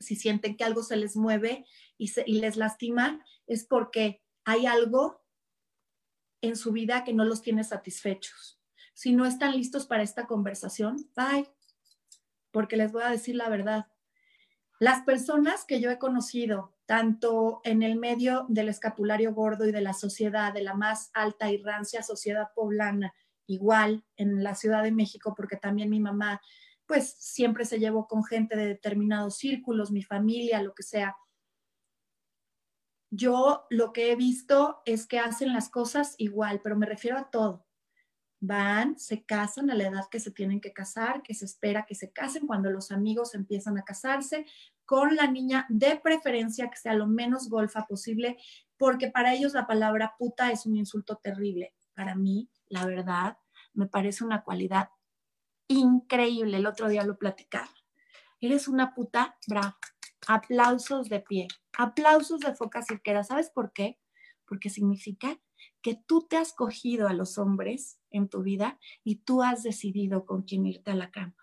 si 0.00 0.16
sienten 0.16 0.56
que 0.56 0.64
algo 0.64 0.82
se 0.82 0.96
les 0.96 1.16
mueve 1.16 1.66
y, 1.98 2.10
y 2.26 2.40
les 2.40 2.56
lastima, 2.56 3.24
es 3.46 3.64
porque 3.64 4.22
hay 4.44 4.66
algo 4.66 5.22
en 6.40 6.56
su 6.56 6.72
vida 6.72 7.04
que 7.04 7.12
no 7.12 7.24
los 7.24 7.42
tiene 7.42 7.64
satisfechos. 7.64 8.60
Si 8.94 9.12
no 9.12 9.26
están 9.26 9.52
listos 9.52 9.86
para 9.86 10.02
esta 10.02 10.26
conversación, 10.26 10.96
bye, 11.14 11.50
porque 12.50 12.76
les 12.76 12.92
voy 12.92 13.02
a 13.02 13.10
decir 13.10 13.36
la 13.36 13.48
verdad. 13.48 13.86
Las 14.78 15.02
personas 15.02 15.64
que 15.64 15.80
yo 15.80 15.90
he 15.90 15.98
conocido 15.98 16.74
tanto 16.90 17.60
en 17.62 17.84
el 17.84 17.94
medio 17.94 18.46
del 18.48 18.68
escapulario 18.68 19.32
gordo 19.32 19.64
y 19.64 19.70
de 19.70 19.80
la 19.80 19.92
sociedad, 19.92 20.52
de 20.52 20.64
la 20.64 20.74
más 20.74 21.12
alta 21.14 21.48
y 21.48 21.62
rancia 21.62 22.02
sociedad 22.02 22.48
poblana, 22.52 23.14
igual 23.46 24.04
en 24.16 24.42
la 24.42 24.56
Ciudad 24.56 24.82
de 24.82 24.90
México, 24.90 25.32
porque 25.36 25.56
también 25.56 25.88
mi 25.88 26.00
mamá, 26.00 26.40
pues 26.86 27.12
siempre 27.12 27.64
se 27.64 27.78
llevó 27.78 28.08
con 28.08 28.24
gente 28.24 28.56
de 28.56 28.66
determinados 28.66 29.36
círculos, 29.36 29.92
mi 29.92 30.02
familia, 30.02 30.62
lo 30.62 30.74
que 30.74 30.82
sea. 30.82 31.16
Yo 33.08 33.66
lo 33.70 33.92
que 33.92 34.10
he 34.10 34.16
visto 34.16 34.82
es 34.84 35.06
que 35.06 35.20
hacen 35.20 35.52
las 35.52 35.68
cosas 35.68 36.16
igual, 36.18 36.60
pero 36.60 36.74
me 36.74 36.86
refiero 36.86 37.18
a 37.18 37.30
todo. 37.30 37.68
Van, 38.40 38.98
se 38.98 39.22
casan 39.24 39.70
a 39.70 39.74
la 39.74 39.88
edad 39.88 40.08
que 40.10 40.18
se 40.18 40.30
tienen 40.30 40.60
que 40.60 40.72
casar, 40.72 41.22
que 41.22 41.34
se 41.34 41.44
espera 41.44 41.84
que 41.86 41.94
se 41.94 42.10
casen 42.10 42.46
cuando 42.46 42.70
los 42.70 42.90
amigos 42.90 43.34
empiezan 43.34 43.76
a 43.76 43.84
casarse, 43.84 44.46
con 44.86 45.14
la 45.14 45.26
niña, 45.26 45.66
de 45.68 46.00
preferencia 46.02 46.68
que 46.70 46.76
sea 46.78 46.94
lo 46.94 47.06
menos 47.06 47.48
golfa 47.48 47.86
posible, 47.86 48.38
porque 48.76 49.08
para 49.08 49.34
ellos 49.34 49.52
la 49.52 49.66
palabra 49.66 50.14
puta 50.18 50.50
es 50.50 50.66
un 50.66 50.76
insulto 50.76 51.16
terrible. 51.16 51.74
Para 51.94 52.14
mí, 52.14 52.48
la 52.68 52.86
verdad, 52.86 53.36
me 53.74 53.86
parece 53.86 54.24
una 54.24 54.42
cualidad 54.42 54.88
increíble. 55.68 56.56
El 56.56 56.66
otro 56.66 56.88
día 56.88 57.04
lo 57.04 57.18
platicaba. 57.18 57.70
Eres 58.40 58.68
una 58.68 58.94
puta 58.94 59.36
brava. 59.46 59.78
Aplausos 60.26 61.08
de 61.08 61.20
pie. 61.20 61.48
Aplausos 61.76 62.40
de 62.40 62.54
foca 62.54 62.82
cirquera. 62.82 63.22
¿Sabes 63.22 63.50
por 63.50 63.72
qué? 63.72 63.98
Porque 64.46 64.70
significa 64.70 65.38
que 65.82 65.94
tú 65.94 66.26
te 66.28 66.36
has 66.36 66.52
cogido 66.52 67.08
a 67.08 67.12
los 67.12 67.38
hombres 67.38 68.00
en 68.10 68.28
tu 68.28 68.42
vida 68.42 68.78
y 69.04 69.16
tú 69.16 69.42
has 69.42 69.62
decidido 69.62 70.26
con 70.26 70.42
quién 70.42 70.66
irte 70.66 70.90
a 70.90 70.96
la 70.96 71.10
cama. 71.10 71.36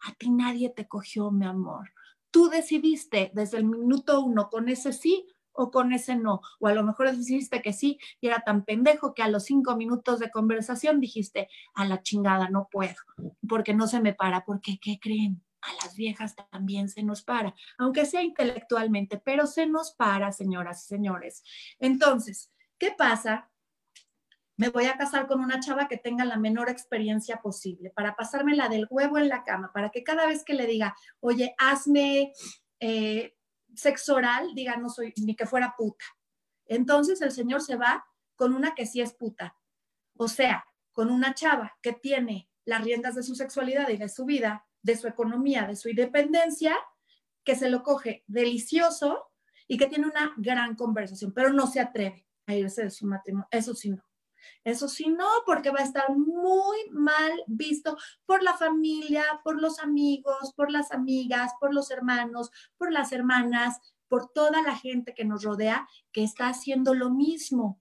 A 0.00 0.12
ti 0.14 0.30
nadie 0.30 0.70
te 0.70 0.86
cogió, 0.86 1.30
mi 1.30 1.46
amor 1.46 1.90
tú 2.34 2.48
decidiste 2.48 3.30
desde 3.32 3.58
el 3.58 3.64
minuto 3.64 4.20
uno 4.20 4.50
con 4.50 4.68
ese 4.68 4.92
sí 4.92 5.24
o 5.52 5.70
con 5.70 5.92
ese 5.92 6.16
no. 6.16 6.40
O 6.58 6.66
a 6.66 6.74
lo 6.74 6.82
mejor 6.82 7.16
dijiste 7.16 7.62
que 7.62 7.72
sí 7.72 8.00
y 8.20 8.26
era 8.26 8.40
tan 8.40 8.64
pendejo 8.64 9.14
que 9.14 9.22
a 9.22 9.28
los 9.28 9.44
cinco 9.44 9.76
minutos 9.76 10.18
de 10.18 10.32
conversación 10.32 10.98
dijiste, 10.98 11.48
a 11.76 11.84
la 11.84 12.02
chingada, 12.02 12.48
no 12.48 12.66
puedo, 12.72 12.96
porque 13.48 13.72
no 13.72 13.86
se 13.86 14.00
me 14.00 14.14
para, 14.14 14.44
porque 14.44 14.80
¿qué 14.82 14.98
creen? 15.00 15.44
A 15.60 15.72
las 15.84 15.94
viejas 15.94 16.34
también 16.50 16.88
se 16.88 17.04
nos 17.04 17.22
para, 17.22 17.54
aunque 17.78 18.04
sea 18.04 18.24
intelectualmente, 18.24 19.16
pero 19.24 19.46
se 19.46 19.66
nos 19.66 19.92
para, 19.92 20.32
señoras 20.32 20.84
y 20.86 20.88
señores. 20.88 21.44
Entonces, 21.78 22.52
¿qué 22.78 22.90
pasa? 22.98 23.48
Me 24.56 24.68
voy 24.68 24.86
a 24.86 24.96
casar 24.96 25.26
con 25.26 25.40
una 25.40 25.60
chava 25.60 25.88
que 25.88 25.96
tenga 25.96 26.24
la 26.24 26.36
menor 26.36 26.68
experiencia 26.68 27.40
posible, 27.42 27.90
para 27.90 28.14
pasarme 28.14 28.54
la 28.54 28.68
del 28.68 28.86
huevo 28.88 29.18
en 29.18 29.28
la 29.28 29.42
cama, 29.42 29.72
para 29.72 29.90
que 29.90 30.04
cada 30.04 30.26
vez 30.26 30.44
que 30.44 30.54
le 30.54 30.66
diga, 30.66 30.94
oye, 31.20 31.54
hazme 31.58 32.32
eh, 32.80 33.34
sexo 33.74 34.14
oral, 34.14 34.54
diga, 34.54 34.76
no 34.76 34.88
soy 34.88 35.12
ni 35.16 35.34
que 35.34 35.46
fuera 35.46 35.74
puta. 35.76 36.04
Entonces 36.66 37.20
el 37.20 37.32
señor 37.32 37.62
se 37.62 37.76
va 37.76 38.04
con 38.36 38.54
una 38.54 38.74
que 38.74 38.86
sí 38.86 39.00
es 39.00 39.12
puta. 39.12 39.56
O 40.16 40.28
sea, 40.28 40.64
con 40.92 41.10
una 41.10 41.34
chava 41.34 41.76
que 41.82 41.92
tiene 41.92 42.48
las 42.64 42.84
riendas 42.84 43.14
de 43.14 43.22
su 43.22 43.34
sexualidad 43.34 43.88
y 43.88 43.96
de 43.96 44.08
su 44.08 44.24
vida, 44.24 44.66
de 44.82 44.96
su 44.96 45.08
economía, 45.08 45.66
de 45.66 45.76
su 45.76 45.88
independencia, 45.88 46.76
que 47.42 47.56
se 47.56 47.68
lo 47.68 47.82
coge 47.82 48.24
delicioso 48.26 49.30
y 49.66 49.76
que 49.76 49.86
tiene 49.86 50.06
una 50.06 50.32
gran 50.36 50.76
conversación, 50.76 51.32
pero 51.32 51.52
no 51.52 51.66
se 51.66 51.80
atreve 51.80 52.26
a 52.46 52.54
irse 52.54 52.84
de 52.84 52.90
su 52.90 53.06
matrimonio. 53.06 53.48
Eso 53.50 53.74
sí 53.74 53.90
no. 53.90 54.02
Eso 54.64 54.88
sí, 54.88 55.08
no, 55.08 55.28
porque 55.46 55.70
va 55.70 55.80
a 55.80 55.84
estar 55.84 56.16
muy 56.16 56.78
mal 56.90 57.32
visto 57.46 57.96
por 58.26 58.42
la 58.42 58.54
familia, 58.54 59.24
por 59.42 59.60
los 59.60 59.78
amigos, 59.78 60.52
por 60.56 60.70
las 60.70 60.90
amigas, 60.92 61.52
por 61.60 61.74
los 61.74 61.90
hermanos, 61.90 62.50
por 62.76 62.92
las 62.92 63.12
hermanas, 63.12 63.78
por 64.08 64.30
toda 64.32 64.62
la 64.62 64.76
gente 64.76 65.14
que 65.14 65.24
nos 65.24 65.42
rodea 65.42 65.88
que 66.12 66.22
está 66.22 66.48
haciendo 66.48 66.94
lo 66.94 67.10
mismo. 67.10 67.80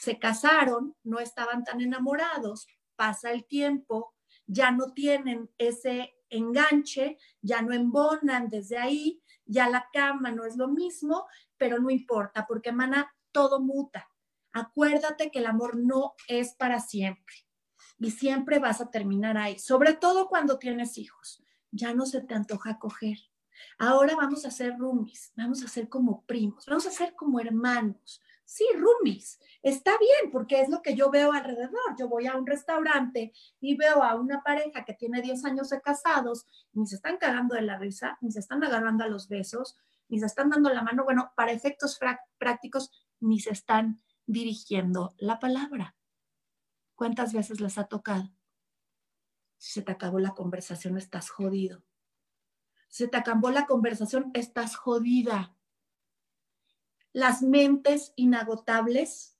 Se 0.00 0.18
casaron, 0.18 0.96
no 1.02 1.18
estaban 1.18 1.62
tan 1.62 1.80
enamorados, 1.80 2.66
pasa 2.96 3.32
el 3.32 3.44
tiempo, 3.44 4.14
ya 4.46 4.70
no 4.70 4.92
tienen 4.92 5.50
ese 5.58 6.14
enganche, 6.30 7.18
ya 7.42 7.62
no 7.62 7.72
embonan 7.72 8.48
desde 8.48 8.78
ahí, 8.78 9.22
ya 9.44 9.68
la 9.68 9.88
cama 9.92 10.30
no 10.30 10.44
es 10.46 10.56
lo 10.56 10.68
mismo, 10.68 11.26
pero 11.56 11.78
no 11.78 11.90
importa, 11.90 12.46
porque 12.46 12.72
mana 12.72 13.14
todo 13.30 13.60
muta 13.60 14.08
acuérdate 14.54 15.30
que 15.30 15.40
el 15.40 15.46
amor 15.46 15.76
no 15.76 16.14
es 16.28 16.54
para 16.54 16.80
siempre 16.80 17.34
y 17.98 18.10
siempre 18.10 18.58
vas 18.58 18.80
a 18.80 18.90
terminar 18.90 19.36
ahí, 19.36 19.58
sobre 19.58 19.92
todo 19.92 20.28
cuando 20.28 20.58
tienes 20.58 20.96
hijos. 20.96 21.42
Ya 21.70 21.92
no 21.92 22.06
se 22.06 22.20
te 22.22 22.34
antoja 22.34 22.78
coger. 22.78 23.18
Ahora 23.78 24.14
vamos 24.16 24.44
a 24.44 24.50
ser 24.50 24.78
roomies, 24.78 25.32
vamos 25.36 25.62
a 25.64 25.68
ser 25.68 25.88
como 25.88 26.24
primos, 26.24 26.66
vamos 26.66 26.86
a 26.86 26.90
ser 26.90 27.14
como 27.14 27.40
hermanos. 27.40 28.22
Sí, 28.44 28.64
roomies, 28.76 29.40
está 29.62 29.92
bien 29.98 30.30
porque 30.30 30.60
es 30.60 30.68
lo 30.68 30.82
que 30.82 30.94
yo 30.94 31.10
veo 31.10 31.32
alrededor. 31.32 31.96
Yo 31.98 32.08
voy 32.08 32.26
a 32.26 32.36
un 32.36 32.46
restaurante 32.46 33.32
y 33.60 33.76
veo 33.76 34.02
a 34.02 34.14
una 34.14 34.42
pareja 34.42 34.84
que 34.84 34.94
tiene 34.94 35.22
10 35.22 35.44
años 35.46 35.70
de 35.70 35.80
casados, 35.80 36.46
ni 36.72 36.86
se 36.86 36.96
están 36.96 37.16
cagando 37.16 37.54
de 37.54 37.62
la 37.62 37.78
risa, 37.78 38.18
ni 38.20 38.30
se 38.30 38.40
están 38.40 38.62
agarrando 38.62 39.02
a 39.02 39.08
los 39.08 39.28
besos, 39.28 39.76
ni 40.08 40.20
se 40.20 40.26
están 40.26 40.50
dando 40.50 40.70
la 40.70 40.82
mano. 40.82 41.04
Bueno, 41.04 41.32
para 41.34 41.52
efectos 41.52 41.98
prácticos, 42.38 42.90
ni 43.20 43.40
se 43.40 43.50
están 43.50 44.02
dirigiendo 44.26 45.14
la 45.18 45.38
palabra. 45.38 45.96
¿Cuántas 46.94 47.32
veces 47.32 47.60
les 47.60 47.78
ha 47.78 47.84
tocado? 47.84 48.32
Si 49.58 49.72
se 49.72 49.82
te 49.82 49.92
acabó 49.92 50.18
la 50.18 50.34
conversación, 50.34 50.96
estás 50.96 51.30
jodido. 51.30 51.84
Si 52.88 53.04
se 53.04 53.08
te 53.08 53.16
acabó 53.16 53.50
la 53.50 53.66
conversación, 53.66 54.30
estás 54.34 54.76
jodida. 54.76 55.56
Las 57.12 57.42
mentes 57.42 58.12
inagotables 58.16 59.38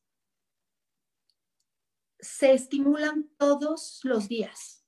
se 2.21 2.53
estimulan 2.53 3.31
todos 3.37 4.01
los 4.03 4.29
días. 4.29 4.85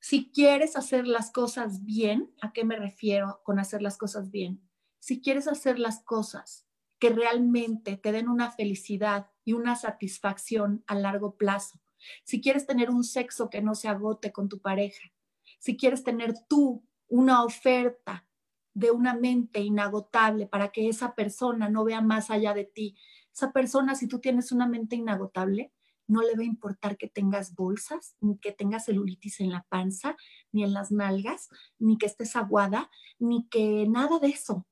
Si 0.00 0.30
quieres 0.32 0.76
hacer 0.76 1.06
las 1.06 1.30
cosas 1.30 1.84
bien, 1.84 2.34
¿a 2.40 2.52
qué 2.52 2.64
me 2.64 2.76
refiero 2.76 3.40
con 3.44 3.58
hacer 3.58 3.82
las 3.82 3.96
cosas 3.96 4.30
bien? 4.30 4.68
Si 4.98 5.20
quieres 5.20 5.46
hacer 5.48 5.78
las 5.78 6.02
cosas 6.04 6.69
que 7.00 7.10
realmente 7.10 7.96
te 7.96 8.12
den 8.12 8.28
una 8.28 8.52
felicidad 8.52 9.30
y 9.44 9.54
una 9.54 9.74
satisfacción 9.74 10.84
a 10.86 10.94
largo 10.94 11.36
plazo. 11.36 11.80
Si 12.24 12.40
quieres 12.40 12.66
tener 12.66 12.90
un 12.90 13.04
sexo 13.04 13.50
que 13.50 13.62
no 13.62 13.74
se 13.74 13.88
agote 13.88 14.32
con 14.32 14.48
tu 14.48 14.60
pareja, 14.60 15.10
si 15.58 15.76
quieres 15.76 16.04
tener 16.04 16.34
tú 16.48 16.84
una 17.08 17.42
oferta 17.42 18.26
de 18.74 18.90
una 18.90 19.14
mente 19.14 19.60
inagotable 19.60 20.46
para 20.46 20.68
que 20.68 20.88
esa 20.88 21.14
persona 21.14 21.68
no 21.68 21.84
vea 21.84 22.02
más 22.02 22.30
allá 22.30 22.54
de 22.54 22.64
ti, 22.64 22.96
esa 23.32 23.50
persona, 23.52 23.94
si 23.94 24.06
tú 24.06 24.20
tienes 24.20 24.52
una 24.52 24.68
mente 24.68 24.96
inagotable, 24.96 25.72
no 26.06 26.22
le 26.22 26.34
va 26.34 26.42
a 26.42 26.46
importar 26.46 26.98
que 26.98 27.08
tengas 27.08 27.54
bolsas, 27.54 28.16
ni 28.20 28.36
que 28.38 28.52
tengas 28.52 28.86
celulitis 28.86 29.40
en 29.40 29.50
la 29.50 29.64
panza, 29.68 30.16
ni 30.52 30.64
en 30.64 30.74
las 30.74 30.90
nalgas, 30.90 31.48
ni 31.78 31.96
que 31.96 32.06
estés 32.06 32.36
aguada, 32.36 32.90
ni 33.18 33.48
que 33.48 33.86
nada 33.88 34.18
de 34.18 34.28
eso 34.28 34.66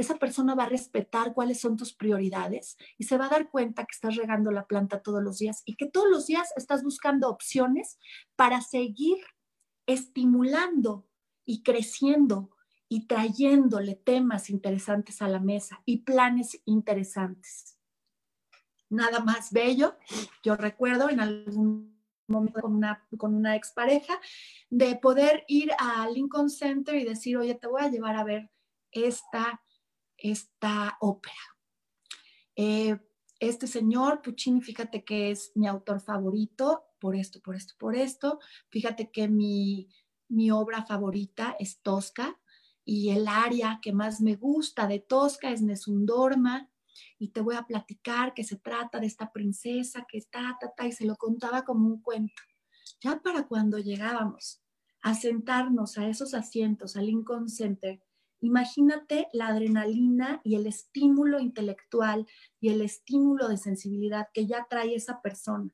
esa 0.00 0.16
persona 0.16 0.54
va 0.54 0.64
a 0.64 0.68
respetar 0.68 1.34
cuáles 1.34 1.60
son 1.60 1.76
tus 1.76 1.92
prioridades 1.92 2.76
y 2.98 3.04
se 3.04 3.18
va 3.18 3.26
a 3.26 3.30
dar 3.30 3.50
cuenta 3.50 3.84
que 3.84 3.94
estás 3.94 4.16
regando 4.16 4.50
la 4.50 4.66
planta 4.66 5.02
todos 5.02 5.22
los 5.22 5.38
días 5.38 5.62
y 5.64 5.76
que 5.76 5.86
todos 5.86 6.08
los 6.10 6.26
días 6.26 6.52
estás 6.56 6.82
buscando 6.82 7.28
opciones 7.28 7.98
para 8.36 8.60
seguir 8.60 9.18
estimulando 9.86 11.06
y 11.44 11.62
creciendo 11.62 12.50
y 12.88 13.06
trayéndole 13.06 13.94
temas 13.94 14.50
interesantes 14.50 15.22
a 15.22 15.28
la 15.28 15.40
mesa 15.40 15.82
y 15.84 15.98
planes 15.98 16.60
interesantes. 16.64 17.78
Nada 18.88 19.20
más 19.20 19.52
bello. 19.52 19.96
Yo 20.42 20.56
recuerdo 20.56 21.08
en 21.08 21.20
algún 21.20 22.00
momento 22.26 22.60
con 22.60 22.74
una, 22.74 23.06
con 23.16 23.34
una 23.34 23.54
expareja 23.54 24.20
de 24.68 24.96
poder 24.96 25.44
ir 25.46 25.70
a 25.78 26.08
Lincoln 26.08 26.50
Center 26.50 26.96
y 26.96 27.04
decir, 27.04 27.36
oye, 27.36 27.54
te 27.54 27.68
voy 27.68 27.82
a 27.82 27.90
llevar 27.90 28.16
a 28.16 28.24
ver 28.24 28.50
esta 28.90 29.60
esta 30.20 30.96
ópera. 31.00 31.34
Eh, 32.56 32.98
este 33.38 33.66
señor, 33.66 34.20
Puccini, 34.22 34.60
fíjate 34.60 35.02
que 35.02 35.30
es 35.30 35.52
mi 35.54 35.66
autor 35.66 36.00
favorito 36.00 36.84
por 37.00 37.16
esto, 37.16 37.40
por 37.40 37.56
esto, 37.56 37.74
por 37.78 37.96
esto. 37.96 38.38
Fíjate 38.68 39.10
que 39.10 39.28
mi, 39.28 39.88
mi 40.28 40.50
obra 40.50 40.84
favorita 40.84 41.56
es 41.58 41.80
Tosca 41.80 42.38
y 42.84 43.10
el 43.10 43.28
área 43.28 43.78
que 43.80 43.92
más 43.92 44.20
me 44.20 44.36
gusta 44.36 44.86
de 44.86 44.98
Tosca 44.98 45.50
es 45.50 45.62
Nesundorma. 45.62 46.70
Y 47.18 47.28
te 47.28 47.40
voy 47.40 47.56
a 47.56 47.66
platicar 47.66 48.34
que 48.34 48.44
se 48.44 48.56
trata 48.56 49.00
de 49.00 49.06
esta 49.06 49.32
princesa 49.32 50.06
que 50.06 50.18
está, 50.18 50.58
ta, 50.60 50.72
ta, 50.76 50.86
y 50.86 50.92
se 50.92 51.06
lo 51.06 51.16
contaba 51.16 51.64
como 51.64 51.86
un 51.86 52.02
cuento. 52.02 52.42
Ya 53.00 53.20
para 53.22 53.46
cuando 53.46 53.78
llegábamos 53.78 54.62
a 55.00 55.14
sentarnos 55.14 55.96
a 55.96 56.08
esos 56.08 56.34
asientos 56.34 56.96
al 56.96 57.06
Lincoln 57.06 57.48
Center, 57.48 58.02
Imagínate 58.40 59.28
la 59.32 59.48
adrenalina 59.48 60.40
y 60.44 60.56
el 60.56 60.66
estímulo 60.66 61.40
intelectual 61.40 62.26
y 62.58 62.70
el 62.70 62.80
estímulo 62.80 63.48
de 63.48 63.58
sensibilidad 63.58 64.28
que 64.32 64.46
ya 64.46 64.66
trae 64.68 64.94
esa 64.94 65.20
persona. 65.20 65.70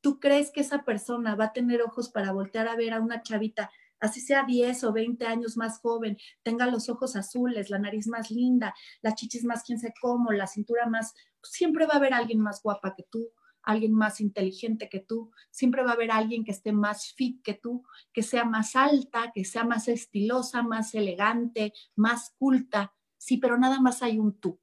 ¿Tú 0.00 0.18
crees 0.18 0.50
que 0.50 0.60
esa 0.60 0.84
persona 0.84 1.34
va 1.34 1.46
a 1.46 1.52
tener 1.52 1.82
ojos 1.82 2.08
para 2.10 2.32
voltear 2.32 2.68
a 2.68 2.76
ver 2.76 2.94
a 2.94 3.00
una 3.00 3.22
chavita, 3.22 3.70
así 4.00 4.20
sea 4.20 4.44
10 4.44 4.84
o 4.84 4.92
20 4.92 5.26
años 5.26 5.56
más 5.56 5.80
joven, 5.80 6.16
tenga 6.42 6.66
los 6.66 6.88
ojos 6.88 7.16
azules, 7.16 7.68
la 7.68 7.78
nariz 7.78 8.06
más 8.06 8.30
linda, 8.30 8.74
las 9.02 9.14
chichis 9.16 9.44
más 9.44 9.64
quién 9.64 9.78
sé 9.78 9.92
cómo, 10.00 10.32
la 10.32 10.46
cintura 10.46 10.86
más, 10.86 11.14
siempre 11.42 11.86
va 11.86 11.94
a 11.94 11.96
haber 11.96 12.14
alguien 12.14 12.40
más 12.40 12.62
guapa 12.62 12.94
que 12.96 13.04
tú, 13.10 13.28
alguien 13.68 13.92
más 13.92 14.22
inteligente 14.22 14.88
que 14.88 14.98
tú, 14.98 15.30
siempre 15.50 15.82
va 15.82 15.90
a 15.90 15.92
haber 15.92 16.10
alguien 16.10 16.42
que 16.42 16.52
esté 16.52 16.72
más 16.72 17.12
fit 17.12 17.42
que 17.42 17.52
tú, 17.52 17.84
que 18.14 18.22
sea 18.22 18.46
más 18.46 18.74
alta, 18.76 19.30
que 19.34 19.44
sea 19.44 19.62
más 19.62 19.88
estilosa, 19.88 20.62
más 20.62 20.94
elegante, 20.94 21.74
más 21.94 22.34
culta. 22.38 22.94
Sí, 23.18 23.36
pero 23.36 23.58
nada 23.58 23.78
más 23.78 24.02
hay 24.02 24.18
un 24.18 24.40
tú. 24.40 24.58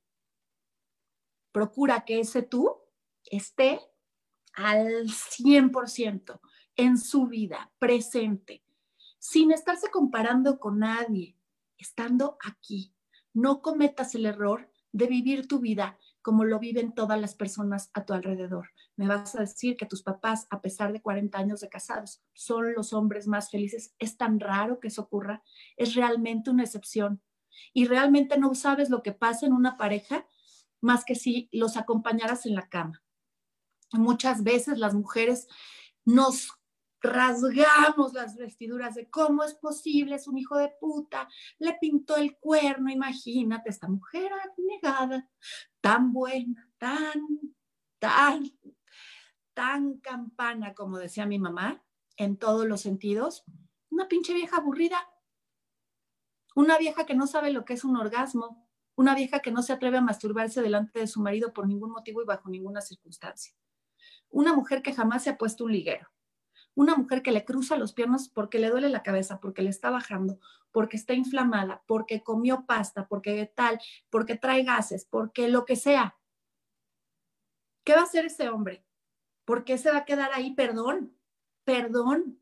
Procura 1.52 2.04
que 2.04 2.20
ese 2.20 2.42
tú 2.42 2.78
esté 3.26 3.80
al 4.54 5.06
100% 5.06 6.40
en 6.76 6.98
su 6.98 7.28
vida, 7.28 7.72
presente, 7.78 8.64
sin 9.20 9.52
estarse 9.52 9.92
comparando 9.92 10.60
con 10.60 10.80
nadie, 10.80 11.38
estando 11.78 12.40
aquí. 12.44 12.96
No 13.34 13.62
cometas 13.62 14.16
el 14.16 14.26
error 14.26 14.72
de 14.92 15.06
vivir 15.06 15.48
tu 15.48 15.60
vida 15.60 16.00
como 16.26 16.44
lo 16.44 16.58
viven 16.58 16.96
todas 16.96 17.22
las 17.22 17.36
personas 17.36 17.92
a 17.94 18.04
tu 18.04 18.14
alrededor. 18.14 18.72
Me 18.98 19.08
vas 19.08 19.36
a 19.36 19.42
decir 19.42 19.76
que 19.76 19.86
tus 19.86 20.04
papás, 20.04 20.48
a 20.50 20.62
pesar 20.62 20.94
de 20.94 21.02
40 21.02 21.38
años 21.38 21.60
de 21.60 21.70
casados, 21.70 22.24
son 22.34 22.74
los 22.74 22.94
hombres 22.94 23.28
más 23.28 23.50
felices. 23.50 23.94
Es 24.00 24.18
tan 24.18 24.40
raro 24.40 24.80
que 24.80 24.88
eso 24.88 25.02
ocurra. 25.02 25.44
Es 25.76 25.96
realmente 25.96 26.50
una 26.50 26.64
excepción. 26.64 27.22
Y 27.74 27.86
realmente 27.86 28.38
no 28.38 28.56
sabes 28.56 28.90
lo 28.90 29.04
que 29.04 29.12
pasa 29.12 29.46
en 29.46 29.54
una 29.54 29.78
pareja 29.78 30.28
más 30.82 31.04
que 31.04 31.16
si 31.16 31.50
los 31.52 31.78
acompañaras 31.78 32.46
en 32.46 32.56
la 32.56 32.70
cama. 32.70 33.04
Muchas 33.94 34.44
veces 34.44 34.78
las 34.78 34.94
mujeres 34.94 35.48
nos 36.06 36.50
rasgamos 37.02 38.14
las 38.14 38.36
vestiduras 38.36 38.96
de 38.96 39.10
cómo 39.10 39.44
es 39.44 39.54
posible, 39.56 40.16
es 40.16 40.28
un 40.28 40.38
hijo 40.38 40.58
de 40.58 40.74
puta, 40.80 41.28
le 41.60 41.74
pintó 41.80 42.16
el 42.18 42.38
cuerno, 42.38 42.90
imagínate, 42.90 43.70
esta 43.70 43.88
mujer 43.88 44.32
negada, 44.58 45.30
tan 45.82 46.12
buena, 46.12 46.70
tan, 46.78 47.22
tan, 48.00 48.52
tan 49.56 49.98
campana, 49.98 50.76
como 50.76 51.00
decía 51.00 51.26
mi 51.26 51.40
mamá, 51.40 51.84
en 52.18 52.38
todos 52.38 52.68
los 52.68 52.82
sentidos, 52.82 53.44
una 53.90 54.08
pinche 54.08 54.36
vieja 54.36 54.58
aburrida, 54.58 55.10
una 56.56 56.78
vieja 56.78 57.08
que 57.08 57.16
no 57.16 57.26
sabe 57.26 57.52
lo 57.52 57.66
que 57.66 57.74
es 57.74 57.84
un 57.84 57.98
orgasmo, 57.98 58.70
una 58.96 59.16
vieja 59.16 59.40
que 59.40 59.52
no 59.52 59.64
se 59.64 59.74
atreve 59.74 59.98
a 59.98 60.02
masturbarse 60.02 60.62
delante 60.62 61.00
de 61.00 61.08
su 61.08 61.20
marido 61.20 61.52
por 61.52 61.68
ningún 61.68 61.90
motivo 61.90 62.22
y 62.22 62.26
bajo 62.26 62.50
ninguna 62.50 62.82
circunstancia, 62.82 63.56
una 64.30 64.54
mujer 64.54 64.84
que 64.84 64.94
jamás 64.94 65.24
se 65.24 65.32
ha 65.32 65.38
puesto 65.40 65.64
un 65.64 65.72
liguero 65.72 66.12
una 66.76 66.96
mujer 66.96 67.24
que 67.24 67.32
le 67.32 67.46
cruza 67.46 67.78
los 67.78 67.94
piernas 67.94 68.30
porque 68.30 68.60
le 68.60 68.70
duele 68.70 68.90
la 68.90 69.02
cabeza, 69.02 69.40
porque 69.40 69.62
le 69.62 69.70
está 69.70 69.90
bajando, 69.90 70.40
porque 70.72 70.98
está 70.98 71.14
inflamada, 71.14 71.84
porque 71.88 72.22
comió 72.22 72.66
pasta, 72.66 73.08
porque 73.08 73.52
tal, 73.56 73.80
porque 74.10 74.36
trae 74.36 74.64
gases, 74.64 75.06
porque 75.06 75.48
lo 75.48 75.66
que 75.66 75.78
sea. 75.78 76.18
¿Qué 77.86 77.94
va 77.94 78.02
a 78.02 78.04
hacer 78.04 78.26
ese 78.26 78.50
hombre? 78.50 78.86
¿Por 79.46 79.64
qué 79.64 79.78
se 79.78 79.92
va 79.92 80.00
a 80.00 80.06
quedar 80.06 80.32
ahí? 80.34 80.54
Perdón, 80.54 81.16
perdón. 81.64 82.42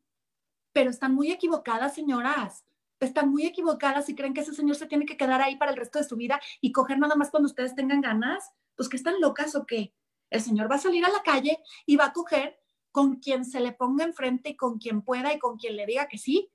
Pero 0.72 0.90
están 0.90 1.14
muy 1.14 1.32
equivocadas, 1.32 1.94
señoras. 1.94 2.66
Están 3.00 3.30
muy 3.30 3.46
equivocadas 3.46 4.08
y 4.10 4.16
creen 4.16 4.34
que 4.34 4.42
ese 4.42 4.54
señor 4.54 4.78
se 4.78 4.88
tiene 4.88 5.06
que 5.06 5.18
quedar 5.18 5.42
ahí 5.42 5.58
para 5.58 5.72
el 5.72 5.78
resto 5.78 6.00
de 6.00 6.06
su 6.06 6.16
vida 6.16 6.40
y 6.62 6.72
coger 6.72 6.98
nada 6.98 7.16
más 7.16 7.30
cuando 7.30 7.48
ustedes 7.48 7.76
tengan 7.76 8.02
ganas. 8.02 8.52
Pues 8.76 8.90
que 8.90 8.98
están 8.98 9.20
locas 9.20 9.56
o 9.56 9.66
qué. 9.66 9.94
El 10.30 10.42
señor 10.42 10.72
va 10.72 10.76
a 10.76 10.80
salir 10.80 11.06
a 11.06 11.12
la 11.12 11.22
calle 11.22 11.60
y 11.86 11.96
va 11.96 12.06
a 12.06 12.14
coger 12.14 12.58
con 12.92 13.18
quien 13.18 13.44
se 13.44 13.60
le 13.60 13.74
ponga 13.74 14.06
enfrente 14.06 14.50
y 14.50 14.56
con 14.56 14.78
quien 14.78 15.02
pueda 15.02 15.34
y 15.34 15.40
con 15.40 15.58
quien 15.58 15.76
le 15.76 15.86
diga 15.86 16.08
que 16.08 16.18
sí. 16.18 16.52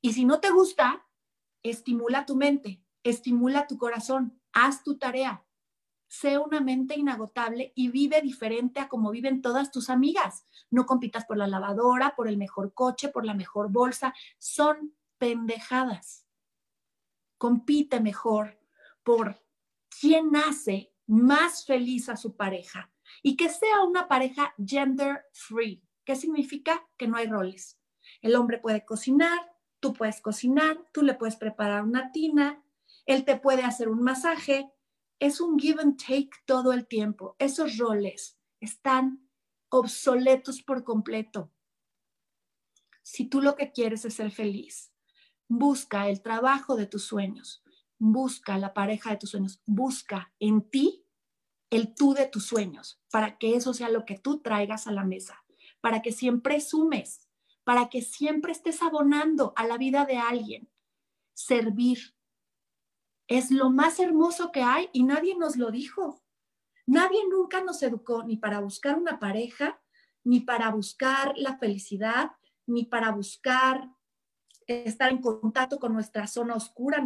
Y 0.00 0.12
si 0.12 0.24
no 0.24 0.40
te 0.40 0.50
gusta, 0.50 1.06
estimula 1.62 2.24
tu 2.24 2.36
mente, 2.36 2.82
estimula 3.02 3.66
tu 3.66 3.76
corazón, 3.76 4.40
haz 4.52 4.82
tu 4.82 4.96
tarea, 4.96 5.44
sé 6.10 6.38
una 6.38 6.60
mente 6.60 6.98
inagotable 6.98 7.72
y 7.76 7.88
vive 7.88 8.20
diferente 8.20 8.80
a 8.80 8.88
como 8.88 9.12
viven 9.12 9.42
todas 9.42 9.70
tus 9.70 9.88
amigas. 9.90 10.44
No 10.68 10.84
compitas 10.84 11.24
por 11.24 11.36
la 11.36 11.46
lavadora, 11.46 12.16
por 12.16 12.26
el 12.26 12.36
mejor 12.36 12.74
coche, 12.74 13.08
por 13.10 13.24
la 13.24 13.34
mejor 13.34 13.70
bolsa. 13.70 14.12
Son 14.38 14.92
pendejadas. 15.18 16.26
Compite 17.38 18.00
mejor 18.00 18.58
por 19.04 19.40
quién 20.00 20.34
hace 20.34 20.92
más 21.06 21.64
feliz 21.64 22.08
a 22.08 22.16
su 22.16 22.36
pareja, 22.36 22.90
y 23.22 23.36
que 23.36 23.48
sea 23.48 23.82
una 23.82 24.08
pareja 24.08 24.54
gender 24.64 25.24
free. 25.32 25.82
¿Qué 26.04 26.16
significa? 26.16 26.86
Que 26.96 27.08
no 27.08 27.16
hay 27.16 27.26
roles. 27.26 27.78
El 28.20 28.34
hombre 28.34 28.58
puede 28.58 28.84
cocinar, 28.84 29.38
tú 29.78 29.92
puedes 29.92 30.20
cocinar, 30.20 30.78
tú 30.92 31.02
le 31.02 31.14
puedes 31.14 31.36
preparar 31.36 31.82
una 31.82 32.10
tina, 32.12 32.62
él 33.06 33.24
te 33.24 33.36
puede 33.36 33.62
hacer 33.62 33.88
un 33.88 34.02
masaje. 34.02 34.70
Es 35.20 35.40
un 35.40 35.58
give 35.58 35.80
and 35.80 35.96
take 35.96 36.30
todo 36.46 36.72
el 36.72 36.86
tiempo. 36.88 37.36
Esos 37.38 37.76
roles 37.76 38.38
están 38.58 39.28
obsoletos 39.68 40.62
por 40.62 40.82
completo. 40.82 41.52
Si 43.02 43.26
tú 43.26 43.40
lo 43.40 43.54
que 43.54 43.70
quieres 43.70 44.04
es 44.04 44.14
ser 44.14 44.30
feliz, 44.30 44.92
busca 45.46 46.08
el 46.08 46.22
trabajo 46.22 46.76
de 46.76 46.86
tus 46.86 47.04
sueños, 47.04 47.62
busca 47.98 48.56
la 48.56 48.72
pareja 48.72 49.10
de 49.10 49.18
tus 49.18 49.30
sueños, 49.30 49.62
busca 49.66 50.32
en 50.40 50.62
ti 50.70 51.04
el 51.68 51.94
tú 51.94 52.14
de 52.14 52.26
tus 52.26 52.46
sueños, 52.46 53.00
para 53.10 53.38
que 53.38 53.54
eso 53.54 53.74
sea 53.74 53.90
lo 53.90 54.04
que 54.04 54.18
tú 54.18 54.40
traigas 54.40 54.86
a 54.86 54.92
la 54.92 55.04
mesa, 55.04 55.44
para 55.80 56.02
que 56.02 56.12
siempre 56.12 56.60
sumes, 56.60 57.28
para 57.62 57.88
que 57.88 58.00
siempre 58.00 58.52
estés 58.52 58.82
abonando 58.82 59.52
a 59.56 59.66
la 59.66 59.76
vida 59.76 60.04
de 60.06 60.16
alguien. 60.16 60.70
Servir 61.34 62.16
es 63.30 63.52
lo 63.52 63.70
más 63.70 64.00
hermoso 64.00 64.50
que 64.50 64.60
hay 64.60 64.90
y 64.92 65.04
nadie 65.04 65.36
nos 65.36 65.56
lo 65.56 65.70
dijo. 65.70 66.20
Nadie 66.84 67.20
nunca 67.30 67.62
nos 67.62 67.80
educó 67.84 68.24
ni 68.24 68.36
para 68.36 68.58
buscar 68.58 68.98
una 68.98 69.20
pareja, 69.20 69.80
ni 70.24 70.40
para 70.40 70.70
buscar 70.70 71.34
la 71.36 71.56
felicidad, 71.56 72.32
ni 72.66 72.86
para 72.86 73.12
buscar 73.12 73.88
estar 74.66 75.12
en 75.12 75.20
contacto 75.20 75.78
con 75.78 75.92
nuestra 75.92 76.26
zona 76.26 76.56
oscura. 76.56 77.04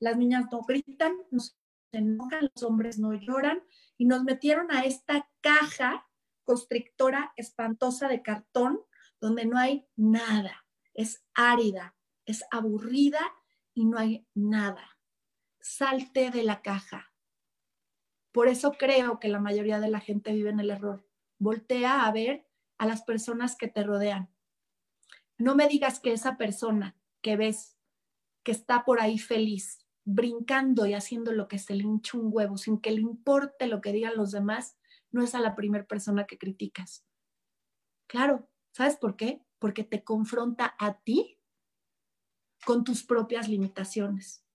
las 0.00 0.16
niñas 0.16 0.46
no 0.50 0.62
gritan, 0.62 1.16
nos 1.30 1.56
enojan, 1.92 2.50
los 2.52 2.64
hombres 2.64 2.98
no 2.98 3.14
lloran, 3.14 3.62
y 3.96 4.06
nos 4.06 4.24
metieron 4.24 4.72
a 4.72 4.82
esta 4.82 5.30
caja 5.40 6.08
constrictora 6.42 7.32
espantosa 7.36 8.08
de 8.08 8.22
cartón 8.22 8.80
donde 9.20 9.46
no 9.46 9.56
hay 9.56 9.86
nada, 9.94 10.66
es 10.94 11.24
árida, 11.34 11.96
es 12.26 12.42
aburrida 12.50 13.20
y 13.72 13.84
no 13.84 13.98
hay 13.98 14.26
nada. 14.34 14.97
Salte 15.68 16.30
de 16.30 16.44
la 16.44 16.62
caja. 16.62 17.12
Por 18.32 18.48
eso 18.48 18.72
creo 18.72 19.20
que 19.20 19.28
la 19.28 19.38
mayoría 19.38 19.80
de 19.80 19.90
la 19.90 20.00
gente 20.00 20.32
vive 20.32 20.48
en 20.48 20.60
el 20.60 20.70
error. 20.70 21.06
Voltea 21.38 22.06
a 22.06 22.10
ver 22.10 22.48
a 22.78 22.86
las 22.86 23.02
personas 23.02 23.54
que 23.54 23.68
te 23.68 23.82
rodean. 23.82 24.30
No 25.36 25.54
me 25.54 25.68
digas 25.68 26.00
que 26.00 26.14
esa 26.14 26.38
persona 26.38 26.96
que 27.20 27.36
ves 27.36 27.76
que 28.44 28.52
está 28.52 28.86
por 28.86 28.98
ahí 28.98 29.18
feliz, 29.18 29.86
brincando 30.06 30.86
y 30.86 30.94
haciendo 30.94 31.32
lo 31.32 31.48
que 31.48 31.58
se 31.58 31.74
le 31.74 31.84
hincha 31.84 32.16
un 32.16 32.30
huevo 32.32 32.56
sin 32.56 32.80
que 32.80 32.92
le 32.92 33.02
importe 33.02 33.66
lo 33.66 33.82
que 33.82 33.92
digan 33.92 34.16
los 34.16 34.32
demás, 34.32 34.78
no 35.10 35.22
es 35.22 35.34
a 35.34 35.38
la 35.38 35.54
primera 35.54 35.86
persona 35.86 36.26
que 36.26 36.38
criticas. 36.38 37.04
Claro, 38.06 38.48
¿sabes 38.72 38.96
por 38.96 39.16
qué? 39.16 39.44
Porque 39.58 39.84
te 39.84 40.02
confronta 40.02 40.74
a 40.78 40.98
ti 41.00 41.38
con 42.64 42.84
tus 42.84 43.04
propias 43.04 43.50
limitaciones. 43.50 44.47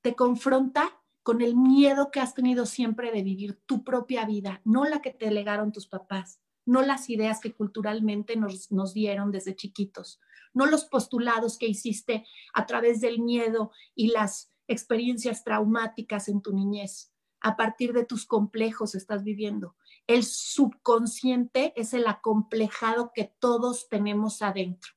Te 0.00 0.14
confronta 0.14 1.02
con 1.22 1.40
el 1.40 1.56
miedo 1.56 2.10
que 2.10 2.20
has 2.20 2.34
tenido 2.34 2.66
siempre 2.66 3.10
de 3.10 3.22
vivir 3.22 3.60
tu 3.66 3.82
propia 3.82 4.24
vida, 4.24 4.60
no 4.64 4.84
la 4.84 5.02
que 5.02 5.10
te 5.10 5.30
legaron 5.30 5.72
tus 5.72 5.88
papás, 5.88 6.40
no 6.64 6.82
las 6.82 7.10
ideas 7.10 7.40
que 7.40 7.52
culturalmente 7.52 8.36
nos, 8.36 8.70
nos 8.70 8.94
dieron 8.94 9.32
desde 9.32 9.56
chiquitos, 9.56 10.20
no 10.54 10.66
los 10.66 10.84
postulados 10.84 11.58
que 11.58 11.66
hiciste 11.66 12.24
a 12.54 12.66
través 12.66 13.00
del 13.00 13.20
miedo 13.20 13.72
y 13.94 14.08
las 14.08 14.52
experiencias 14.68 15.44
traumáticas 15.44 16.28
en 16.28 16.42
tu 16.42 16.52
niñez. 16.52 17.12
A 17.40 17.56
partir 17.56 17.92
de 17.92 18.04
tus 18.04 18.26
complejos 18.26 18.94
estás 18.94 19.22
viviendo. 19.22 19.76
El 20.06 20.24
subconsciente 20.24 21.72
es 21.76 21.92
el 21.92 22.06
acomplejado 22.06 23.12
que 23.14 23.34
todos 23.38 23.88
tenemos 23.88 24.42
adentro. 24.42 24.95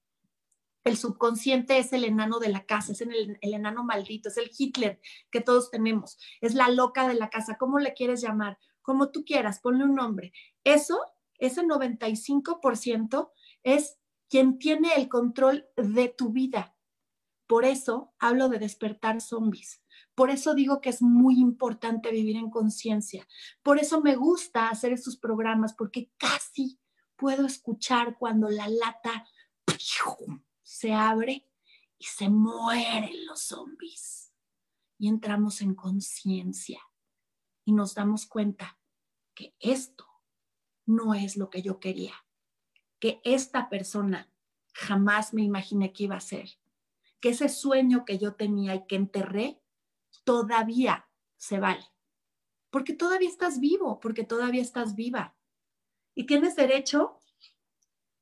El 0.83 0.97
subconsciente 0.97 1.77
es 1.77 1.91
el 1.93 2.03
enano 2.03 2.39
de 2.39 2.49
la 2.49 2.65
casa, 2.65 2.93
es 2.93 3.01
el, 3.01 3.37
enano 3.41 3.83
maldito, 3.83 4.29
es 4.29 4.37
el 4.37 4.49
Hitler 4.57 4.99
que 5.29 5.41
todos 5.41 5.69
tenemos, 5.71 6.17
es 6.41 6.55
la 6.55 6.69
loca 6.69 7.07
de 7.07 7.15
la 7.15 7.29
casa, 7.29 7.57
¿cómo 7.57 7.79
le 7.79 7.93
quieres 7.93 8.21
llamar? 8.21 8.57
Como 8.81 9.11
tú 9.11 9.25
quieras, 9.25 9.59
ponle 9.59 9.83
un 9.83 9.95
nombre. 9.95 10.31
Eso, 10.63 10.99
ese 11.37 11.63
95% 11.63 13.31
es 13.63 13.99
quien 14.29 14.57
tiene 14.57 14.93
el 14.95 15.09
control 15.09 15.67
de 15.75 16.09
tu 16.09 16.31
vida. 16.31 16.75
Por 17.45 17.65
eso 17.65 18.13
hablo 18.19 18.47
de 18.47 18.59
despertar 18.59 19.21
zombies. 19.21 19.83
Por 20.15 20.29
eso 20.29 20.53
digo 20.53 20.81
que 20.81 20.89
es 20.89 21.01
muy 21.01 21.39
importante 21.39 22.11
vivir 22.11 22.35
en 22.35 22.49
conciencia. 22.49 23.27
Por 23.63 23.79
eso 23.79 24.01
me 24.01 24.15
gusta 24.15 24.69
hacer 24.69 24.93
estos 24.93 25.17
programas, 25.17 25.73
porque 25.73 26.11
casi 26.17 26.79
puedo 27.15 27.45
escuchar 27.45 28.17
cuando 28.17 28.49
la 28.49 28.67
lata 28.67 29.25
se 30.69 30.93
abre 30.93 31.47
y 31.97 32.05
se 32.05 32.29
mueren 32.29 33.25
los 33.25 33.41
zombies. 33.41 34.33
Y 34.97 35.07
entramos 35.07 35.61
en 35.61 35.73
conciencia 35.73 36.81
y 37.65 37.71
nos 37.71 37.95
damos 37.95 38.25
cuenta 38.25 38.79
que 39.33 39.55
esto 39.59 40.05
no 40.85 41.13
es 41.13 41.37
lo 41.37 41.49
que 41.49 41.61
yo 41.61 41.79
quería, 41.79 42.13
que 42.99 43.21
esta 43.23 43.69
persona 43.69 44.31
jamás 44.73 45.33
me 45.33 45.41
imaginé 45.41 45.93
que 45.93 46.03
iba 46.03 46.17
a 46.17 46.21
ser 46.21 46.49
que 47.19 47.29
ese 47.29 47.49
sueño 47.49 48.05
que 48.05 48.17
yo 48.17 48.35
tenía 48.35 48.75
y 48.75 48.87
que 48.87 48.95
enterré 48.95 49.61
todavía 50.23 51.09
se 51.37 51.59
vale. 51.59 51.85
Porque 52.69 52.93
todavía 52.93 53.29
estás 53.29 53.59
vivo, 53.59 53.99
porque 53.99 54.23
todavía 54.23 54.61
estás 54.61 54.95
viva. 54.95 55.35
Y 56.15 56.25
tienes 56.25 56.55
derecho 56.55 57.19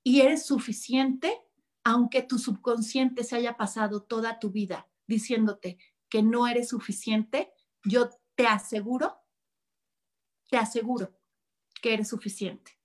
y 0.04 0.22
eres 0.22 0.46
suficiente, 0.46 1.47
aunque 1.88 2.22
tu 2.22 2.38
subconsciente 2.38 3.24
se 3.24 3.38
haya 3.38 3.56
pasado 3.56 4.04
toda 4.04 4.40
tu 4.40 4.50
vida 4.52 4.90
diciéndote 5.08 5.78
que 6.10 6.22
no 6.22 6.46
eres 6.46 6.68
suficiente, 6.68 7.54
yo 7.86 8.10
te 8.36 8.46
aseguro, 8.46 9.16
te 10.50 10.58
aseguro 10.58 11.18
que 11.82 11.94
eres 11.94 12.10
suficiente. 12.10 12.78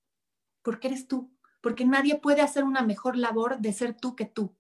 Porque 0.63 0.87
eres 0.87 1.09
tú, 1.09 1.37
porque 1.61 1.85
nadie 1.85 2.21
puede 2.21 2.43
hacer 2.43 2.63
una 2.63 2.83
mejor 2.83 3.17
labor 3.17 3.59
de 3.59 3.73
ser 3.73 3.97
tú 3.97 4.15
que 4.15 4.27
tú. 4.27 4.57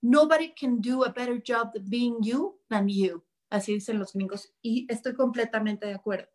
Nobody 0.00 0.54
can 0.54 0.80
do 0.80 1.04
a 1.04 1.08
better 1.08 1.42
job 1.44 1.72
of 1.74 1.82
being 1.88 2.18
you 2.22 2.60
than 2.68 2.88
you. 2.88 3.24
Así 3.50 3.72
dicen 3.72 3.98
los 3.98 4.12
gringos. 4.12 4.54
Y 4.62 4.86
estoy 4.88 5.16
completamente 5.16 5.86
de 5.86 5.94
acuerdo. 5.94 6.28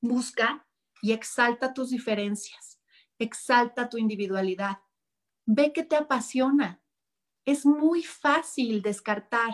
Busca 0.00 0.64
y 1.02 1.10
exalta 1.10 1.74
tus 1.74 1.90
diferencias. 1.90 2.78
exalta 3.18 3.88
tu 3.88 3.98
individualidad. 3.98 4.78
Ve 5.52 5.72
que 5.72 5.82
te 5.82 5.96
apasiona. 5.96 6.80
Es 7.44 7.66
muy 7.66 8.04
fácil 8.04 8.82
descartar, 8.82 9.52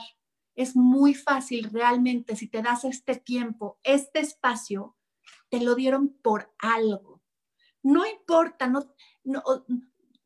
es 0.55 0.77
muy 0.77 1.15
fácil 1.15 1.71
realmente 1.73 2.37
si 2.37 2.49
te 2.49 2.61
das 2.61 2.85
este 2.85 3.17
tiempo, 3.17 3.79
este 3.83 4.21
espacio, 4.21 4.95
te 5.49 5.59
lo 5.63 5.75
dieron 5.75 6.11
por 6.21 6.55
algo. 6.59 7.23
No 7.83 8.05
importa, 8.05 8.67
no, 8.67 8.95
no 9.25 9.43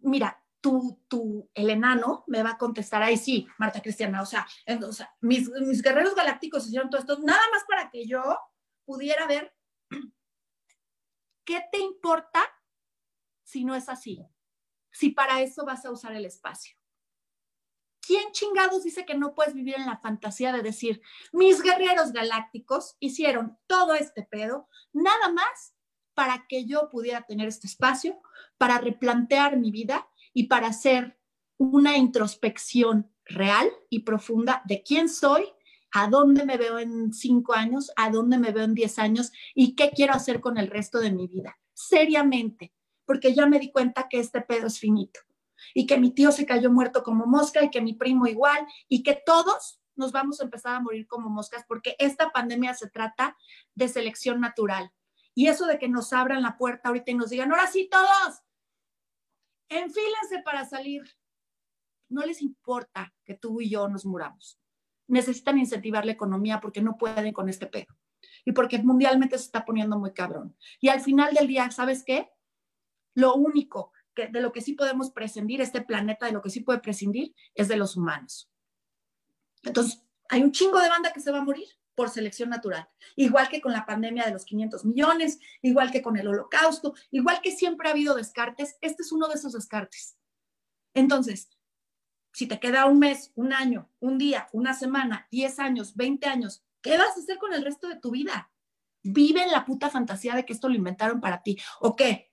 mira, 0.00 0.44
tú, 0.61 1.04
tú, 1.06 1.48
el 1.54 1.70
enano 1.70 2.24
me 2.26 2.42
va 2.42 2.50
a 2.50 2.59
contestar, 2.59 3.04
ay 3.04 3.16
sí, 3.16 3.46
Marta 3.56 3.80
Cristiana, 3.80 4.22
o 4.22 4.26
sea, 4.26 4.48
mis, 5.20 5.48
mis 5.50 5.83
guerreros 5.83 6.16
galácticos 6.16 6.66
hicieron 6.66 6.90
todo 6.90 7.00
esto 7.00 7.16
nada 7.20 7.42
más 7.52 7.62
para 7.68 7.90
que 7.90 8.09
yo 8.09 8.22
pudiera 8.85 9.24
ver 9.28 9.54
qué 11.44 11.62
te 11.70 11.78
importa 11.78 12.42
si 13.44 13.64
no 13.64 13.76
es 13.76 13.88
así, 13.88 14.20
si 14.92 15.11
para 15.11 15.42
eso 15.42 15.64
vas 15.64 15.85
a 15.85 15.90
usar 15.90 16.12
el 16.14 16.24
espacio. 16.24 16.76
¿Quién 18.00 18.33
chingados 18.33 18.83
dice 18.83 19.05
que 19.05 19.14
no 19.14 19.35
puedes 19.35 19.55
vivir 19.55 19.76
en 19.76 19.87
la 19.87 19.98
fantasía 19.98 20.53
de 20.53 20.62
decir, 20.62 21.00
mis 21.33 21.62
guerreros 21.62 22.12
galácticos 22.12 22.96
hicieron 22.98 23.59
todo 23.66 23.94
este 23.94 24.22
pedo, 24.22 24.68
nada 24.92 25.31
más 25.31 25.74
para 26.14 26.46
que 26.48 26.66
yo 26.66 26.90
pudiera 26.90 27.22
tener 27.22 27.48
este 27.48 27.66
espacio, 27.66 28.20
para 28.59 28.79
replantear 28.79 29.57
mi 29.57 29.70
vida 29.70 30.09
y 30.33 30.48
para 30.48 30.68
hacer 30.68 31.18
una 31.57 31.96
introspección 31.96 33.14
real 33.24 33.70
y 33.90 34.00
profunda 34.00 34.62
de 34.66 34.83
quién 34.83 35.09
soy, 35.09 35.44
a 35.92 36.09
dónde 36.09 36.44
me 36.44 36.57
veo 36.57 36.79
en 36.79 37.12
cinco 37.12 37.55
años, 37.55 37.90
a 37.96 38.11
dónde 38.11 38.38
me 38.38 38.53
veo 38.53 38.64
en 38.64 38.74
diez 38.74 38.98
años 38.98 39.33
y 39.55 39.74
qué 39.74 39.90
quiero 39.90 40.14
hacer 40.14 40.40
con 40.40 40.59
el 40.59 40.68
resto 40.68 40.98
de 40.98 41.11
mi 41.11 41.26
vida. 41.26 41.59
Seriamente, 41.74 42.72
porque 43.11 43.35
ya 43.35 43.44
me 43.44 43.59
di 43.59 43.73
cuenta 43.73 44.07
que 44.09 44.20
este 44.20 44.40
pedo 44.40 44.68
es 44.68 44.79
finito 44.79 45.18
y 45.75 45.85
que 45.85 45.99
mi 45.99 46.12
tío 46.12 46.31
se 46.31 46.46
cayó 46.46 46.70
muerto 46.70 47.03
como 47.03 47.27
mosca 47.27 47.61
y 47.64 47.68
que 47.68 47.81
mi 47.81 47.92
primo 47.92 48.29
igual 48.29 48.64
y 48.87 49.03
que 49.03 49.20
todos 49.27 49.81
nos 49.96 50.12
vamos 50.12 50.40
a 50.40 50.44
empezar 50.44 50.77
a 50.77 50.81
morir 50.81 51.09
como 51.09 51.29
moscas 51.29 51.64
porque 51.66 51.96
esta 51.99 52.31
pandemia 52.31 52.73
se 52.73 52.88
trata 52.88 53.37
de 53.75 53.88
selección 53.88 54.40
natural. 54.40 54.92
Y 55.35 55.49
eso 55.49 55.66
de 55.66 55.81
que 55.81 55.88
nos 55.88 56.12
abran 56.12 56.40
la 56.40 56.57
puerta 56.57 56.88
ahorita 56.88 57.11
y 57.11 57.14
nos 57.14 57.31
digan, 57.31 57.51
ahora 57.51 57.66
sí 57.66 57.88
todos, 57.90 58.42
enfílense 59.68 60.44
para 60.44 60.64
salir. 60.64 61.03
No 62.09 62.25
les 62.25 62.40
importa 62.40 63.12
que 63.25 63.35
tú 63.35 63.61
y 63.61 63.70
yo 63.70 63.88
nos 63.88 64.07
muramos. 64.07 64.61
Necesitan 65.09 65.59
incentivar 65.59 66.07
la 66.07 66.12
economía 66.12 66.61
porque 66.61 66.81
no 66.81 66.96
pueden 66.96 67.33
con 67.33 67.49
este 67.49 67.66
pedo. 67.66 67.92
Y 68.44 68.53
porque 68.53 68.79
mundialmente 68.79 69.37
se 69.37 69.46
está 69.46 69.64
poniendo 69.64 69.99
muy 69.99 70.12
cabrón. 70.12 70.57
Y 70.81 70.90
al 70.90 71.01
final 71.01 71.35
del 71.35 71.49
día, 71.49 71.73
¿sabes 71.73 72.05
qué? 72.05 72.31
Lo 73.14 73.35
único 73.35 73.92
que, 74.14 74.29
de 74.29 74.40
lo 74.40 74.53
que 74.53 74.61
sí 74.61 74.75
podemos 74.75 75.11
prescindir, 75.11 75.61
este 75.61 75.83
planeta 75.83 76.27
de 76.27 76.33
lo 76.33 76.42
que 76.42 76.51
sí 76.51 76.61
puede 76.61 76.81
prescindir, 76.81 77.35
es 77.55 77.68
de 77.68 77.77
los 77.77 77.96
humanos. 77.96 78.51
Entonces, 79.62 80.03
hay 80.29 80.42
un 80.42 80.53
chingo 80.53 80.81
de 80.81 80.88
banda 80.88 81.12
que 81.12 81.20
se 81.20 81.31
va 81.31 81.38
a 81.38 81.44
morir 81.44 81.66
por 81.94 82.09
selección 82.09 82.49
natural, 82.49 82.88
igual 83.16 83.49
que 83.49 83.61
con 83.61 83.73
la 83.73 83.85
pandemia 83.85 84.25
de 84.25 84.33
los 84.33 84.44
500 84.44 84.85
millones, 84.87 85.38
igual 85.61 85.90
que 85.90 86.01
con 86.01 86.16
el 86.16 86.29
holocausto, 86.29 86.94
igual 87.11 87.40
que 87.42 87.51
siempre 87.51 87.88
ha 87.88 87.92
habido 87.92 88.14
descartes, 88.14 88.77
este 88.81 89.03
es 89.03 89.12
uno 89.12 89.29
de 89.29 89.35
esos 89.35 89.53
descartes. 89.53 90.16
Entonces, 90.94 91.51
si 92.33 92.46
te 92.46 92.61
queda 92.61 92.87
un 92.87 93.01
mes, 93.01 93.33
un 93.35 93.53
año, 93.53 93.90
un 93.99 94.18
día, 94.18 94.49
una 94.53 94.73
semana, 94.73 95.27
10 95.31 95.59
años, 95.59 95.96
20 95.96 96.27
años, 96.27 96.64
¿qué 96.81 96.96
vas 96.96 97.16
a 97.16 97.20
hacer 97.20 97.38
con 97.38 97.53
el 97.53 97.64
resto 97.64 97.88
de 97.88 97.99
tu 97.99 98.12
vida? 98.12 98.51
Vive 99.03 99.42
en 99.42 99.51
la 99.51 99.64
puta 99.64 99.90
fantasía 99.90 100.35
de 100.35 100.44
que 100.44 100.53
esto 100.53 100.68
lo 100.68 100.77
inventaron 100.77 101.20
para 101.20 101.42
ti. 101.42 101.59
¿O 101.81 101.96
qué? 101.96 102.31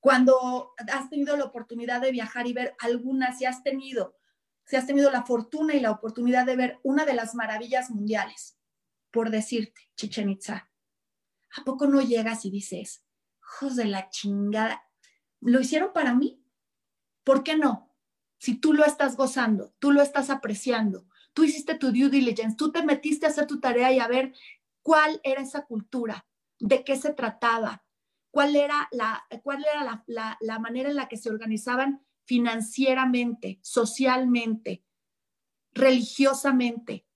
Cuando 0.00 0.72
has 0.92 1.10
tenido 1.10 1.36
la 1.36 1.44
oportunidad 1.44 2.00
de 2.00 2.10
viajar 2.10 2.46
y 2.46 2.54
ver 2.54 2.74
algunas, 2.80 3.38
si 3.38 3.44
has 3.44 3.62
tenido, 3.62 4.16
si 4.64 4.76
has 4.76 4.86
tenido 4.86 5.10
la 5.10 5.24
fortuna 5.24 5.74
y 5.74 5.80
la 5.80 5.90
oportunidad 5.90 6.46
de 6.46 6.56
ver 6.56 6.80
una 6.82 7.04
de 7.04 7.14
las 7.14 7.34
maravillas 7.34 7.90
mundiales, 7.90 8.58
por 9.10 9.30
decirte, 9.30 9.90
Chichen 9.96 10.30
Itza, 10.30 10.70
¿a 11.56 11.64
poco 11.64 11.86
no 11.86 12.00
llegas 12.00 12.44
y 12.46 12.50
dices, 12.50 13.04
hijos 13.40 13.76
de 13.76 13.84
la 13.84 14.08
chingada, 14.08 14.82
lo 15.40 15.60
hicieron 15.60 15.92
para 15.92 16.14
mí? 16.14 16.42
¿Por 17.24 17.42
qué 17.42 17.56
no? 17.56 17.94
Si 18.38 18.54
tú 18.54 18.72
lo 18.72 18.86
estás 18.86 19.16
gozando, 19.16 19.74
tú 19.78 19.92
lo 19.92 20.00
estás 20.00 20.30
apreciando, 20.30 21.06
tú 21.34 21.44
hiciste 21.44 21.74
tu 21.74 21.92
due 21.92 22.08
diligence, 22.08 22.56
tú 22.56 22.72
te 22.72 22.82
metiste 22.82 23.26
a 23.26 23.28
hacer 23.28 23.46
tu 23.46 23.60
tarea 23.60 23.92
y 23.92 23.98
a 23.98 24.08
ver 24.08 24.32
cuál 24.82 25.20
era 25.24 25.42
esa 25.42 25.66
cultura, 25.66 26.26
de 26.58 26.84
qué 26.84 26.96
se 26.96 27.12
trataba, 27.12 27.84
cuál 28.30 28.56
era 28.56 28.88
la, 28.92 29.24
cuál 29.42 29.64
era 29.64 30.04
la, 30.06 30.38
la 30.40 30.58
manera 30.58 30.90
en 30.90 30.96
la 30.96 31.08
que 31.08 31.16
se 31.16 31.30
organizaban 31.30 32.04
financieramente, 32.24 33.58
socialmente, 33.62 34.84
religiosamente, 35.72 37.06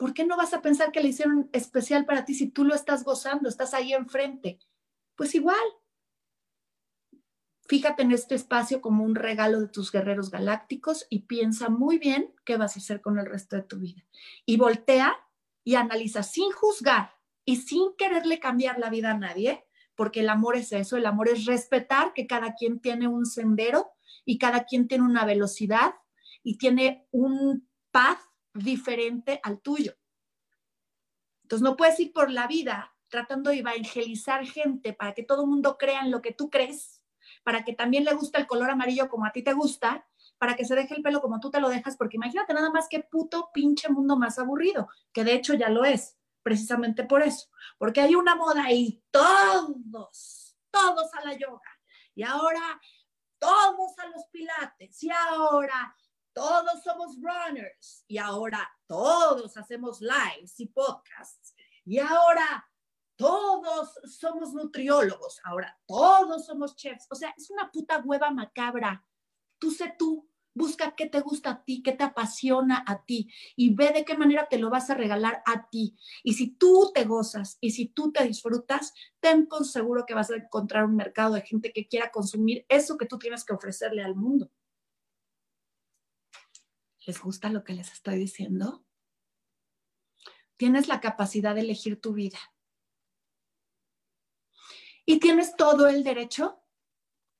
¿por 0.00 0.14
qué 0.14 0.24
no 0.24 0.38
vas 0.38 0.54
a 0.54 0.62
pensar 0.62 0.92
que 0.92 1.02
le 1.02 1.10
hicieron 1.10 1.50
especial 1.52 2.06
para 2.06 2.24
ti 2.24 2.32
si 2.32 2.48
tú 2.48 2.64
lo 2.64 2.74
estás 2.74 3.04
gozando, 3.04 3.50
estás 3.50 3.74
ahí 3.74 3.92
enfrente? 3.92 4.58
Pues 5.14 5.34
igual. 5.34 5.60
Fíjate 7.68 8.02
en 8.02 8.12
este 8.12 8.34
espacio 8.34 8.80
como 8.80 9.04
un 9.04 9.14
regalo 9.14 9.60
de 9.60 9.68
tus 9.68 9.92
guerreros 9.92 10.30
galácticos 10.30 11.06
y 11.10 11.20
piensa 11.26 11.68
muy 11.68 11.98
bien 11.98 12.34
qué 12.46 12.56
vas 12.56 12.76
a 12.76 12.80
hacer 12.80 13.02
con 13.02 13.18
el 13.18 13.26
resto 13.26 13.56
de 13.56 13.62
tu 13.62 13.78
vida. 13.78 14.02
Y 14.46 14.56
voltea 14.56 15.14
y 15.64 15.74
analiza 15.74 16.22
sin 16.22 16.50
juzgar 16.50 17.12
y 17.44 17.56
sin 17.56 17.94
quererle 17.98 18.40
cambiar 18.40 18.78
la 18.78 18.88
vida 18.88 19.10
a 19.10 19.18
nadie, 19.18 19.66
porque 20.00 20.20
el 20.20 20.30
amor 20.30 20.56
es 20.56 20.72
eso, 20.72 20.96
el 20.96 21.04
amor 21.04 21.28
es 21.28 21.44
respetar 21.44 22.14
que 22.14 22.26
cada 22.26 22.54
quien 22.54 22.80
tiene 22.80 23.06
un 23.06 23.26
sendero 23.26 23.90
y 24.24 24.38
cada 24.38 24.64
quien 24.64 24.88
tiene 24.88 25.04
una 25.04 25.26
velocidad 25.26 25.92
y 26.42 26.56
tiene 26.56 27.06
un 27.10 27.68
path 27.90 28.18
diferente 28.54 29.40
al 29.42 29.60
tuyo. 29.60 29.92
Entonces 31.42 31.62
no 31.62 31.76
puedes 31.76 32.00
ir 32.00 32.14
por 32.14 32.30
la 32.30 32.46
vida 32.46 32.96
tratando 33.08 33.50
de 33.50 33.58
evangelizar 33.58 34.46
gente 34.46 34.94
para 34.94 35.12
que 35.12 35.22
todo 35.22 35.42
el 35.42 35.48
mundo 35.48 35.76
crea 35.76 36.00
en 36.00 36.10
lo 36.10 36.22
que 36.22 36.32
tú 36.32 36.48
crees, 36.48 37.02
para 37.44 37.62
que 37.62 37.74
también 37.74 38.06
le 38.06 38.14
guste 38.14 38.38
el 38.38 38.46
color 38.46 38.70
amarillo 38.70 39.10
como 39.10 39.26
a 39.26 39.32
ti 39.32 39.42
te 39.42 39.52
gusta, 39.52 40.08
para 40.38 40.56
que 40.56 40.64
se 40.64 40.76
deje 40.76 40.94
el 40.94 41.02
pelo 41.02 41.20
como 41.20 41.40
tú 41.40 41.50
te 41.50 41.60
lo 41.60 41.68
dejas, 41.68 41.98
porque 41.98 42.16
imagínate 42.16 42.54
nada 42.54 42.70
más 42.70 42.88
que 42.88 43.00
puto 43.00 43.50
pinche 43.52 43.90
mundo 43.90 44.16
más 44.16 44.38
aburrido, 44.38 44.88
que 45.12 45.24
de 45.24 45.34
hecho 45.34 45.52
ya 45.52 45.68
lo 45.68 45.84
es, 45.84 46.16
precisamente 46.42 47.04
por 47.04 47.22
eso, 47.22 47.48
porque 47.78 48.00
hay 48.00 48.14
una 48.14 48.34
moda 48.34 48.70
y 48.72 49.02
todos, 49.10 50.56
todos 50.70 51.14
a 51.14 51.24
la 51.24 51.34
yoga, 51.34 51.70
y 52.14 52.22
ahora 52.22 52.80
todos 53.38 53.98
a 53.98 54.06
los 54.08 54.26
pilates, 54.30 55.02
y 55.02 55.10
ahora 55.10 55.96
todos 56.32 56.82
somos 56.82 57.16
runners 57.16 58.04
y 58.06 58.16
ahora 58.18 58.70
todos 58.86 59.56
hacemos 59.56 60.00
lives 60.00 60.60
y 60.60 60.66
podcasts 60.66 61.54
y 61.84 61.98
ahora 61.98 62.66
todos 63.16 63.98
somos 64.18 64.54
nutriólogos, 64.54 65.40
ahora 65.44 65.78
todos 65.86 66.46
somos 66.46 66.74
chefs. 66.76 67.06
O 67.10 67.14
sea, 67.14 67.34
es 67.36 67.50
una 67.50 67.70
puta 67.70 67.98
hueva 67.98 68.30
macabra. 68.30 69.04
Tú 69.58 69.70
sé 69.70 69.94
tú, 69.98 70.29
busca 70.60 70.94
qué 70.94 71.06
te 71.08 71.20
gusta 71.20 71.50
a 71.50 71.64
ti, 71.64 71.82
qué 71.82 71.92
te 71.92 72.04
apasiona 72.04 72.84
a 72.86 73.04
ti 73.04 73.32
y 73.56 73.74
ve 73.74 73.92
de 73.92 74.04
qué 74.04 74.16
manera 74.16 74.46
te 74.48 74.58
lo 74.58 74.70
vas 74.70 74.90
a 74.90 74.94
regalar 74.94 75.42
a 75.46 75.68
ti. 75.70 75.96
Y 76.22 76.34
si 76.34 76.52
tú 76.52 76.92
te 76.94 77.04
gozas 77.04 77.58
y 77.60 77.70
si 77.70 77.86
tú 77.86 78.12
te 78.12 78.24
disfrutas, 78.24 78.92
ten 79.18 79.48
por 79.48 79.64
seguro 79.64 80.04
que 80.06 80.14
vas 80.14 80.30
a 80.30 80.36
encontrar 80.36 80.84
un 80.84 80.94
mercado 80.94 81.34
de 81.34 81.42
gente 81.42 81.72
que 81.72 81.88
quiera 81.88 82.12
consumir 82.12 82.64
eso 82.68 82.96
que 82.96 83.06
tú 83.06 83.18
tienes 83.18 83.44
que 83.44 83.54
ofrecerle 83.54 84.04
al 84.04 84.14
mundo. 84.14 84.52
¿Les 87.06 87.20
gusta 87.20 87.48
lo 87.48 87.64
que 87.64 87.72
les 87.72 87.90
estoy 87.92 88.18
diciendo? 88.18 88.84
Tienes 90.56 90.86
la 90.86 91.00
capacidad 91.00 91.54
de 91.54 91.62
elegir 91.62 92.00
tu 92.00 92.12
vida. 92.12 92.38
Y 95.06 95.18
tienes 95.18 95.56
todo 95.56 95.88
el 95.88 96.04
derecho 96.04 96.62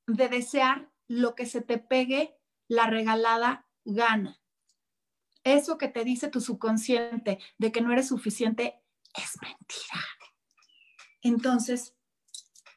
de 0.06 0.28
desear 0.28 0.90
lo 1.06 1.34
que 1.34 1.44
se 1.46 1.60
te 1.60 1.78
pegue 1.78 2.39
la 2.70 2.86
regalada 2.86 3.66
gana. 3.84 4.40
Eso 5.42 5.76
que 5.76 5.88
te 5.88 6.04
dice 6.04 6.28
tu 6.28 6.40
subconsciente 6.40 7.40
de 7.58 7.72
que 7.72 7.80
no 7.80 7.92
eres 7.92 8.08
suficiente 8.08 8.80
es 9.12 9.36
mentira. 9.42 10.00
Entonces, 11.20 11.96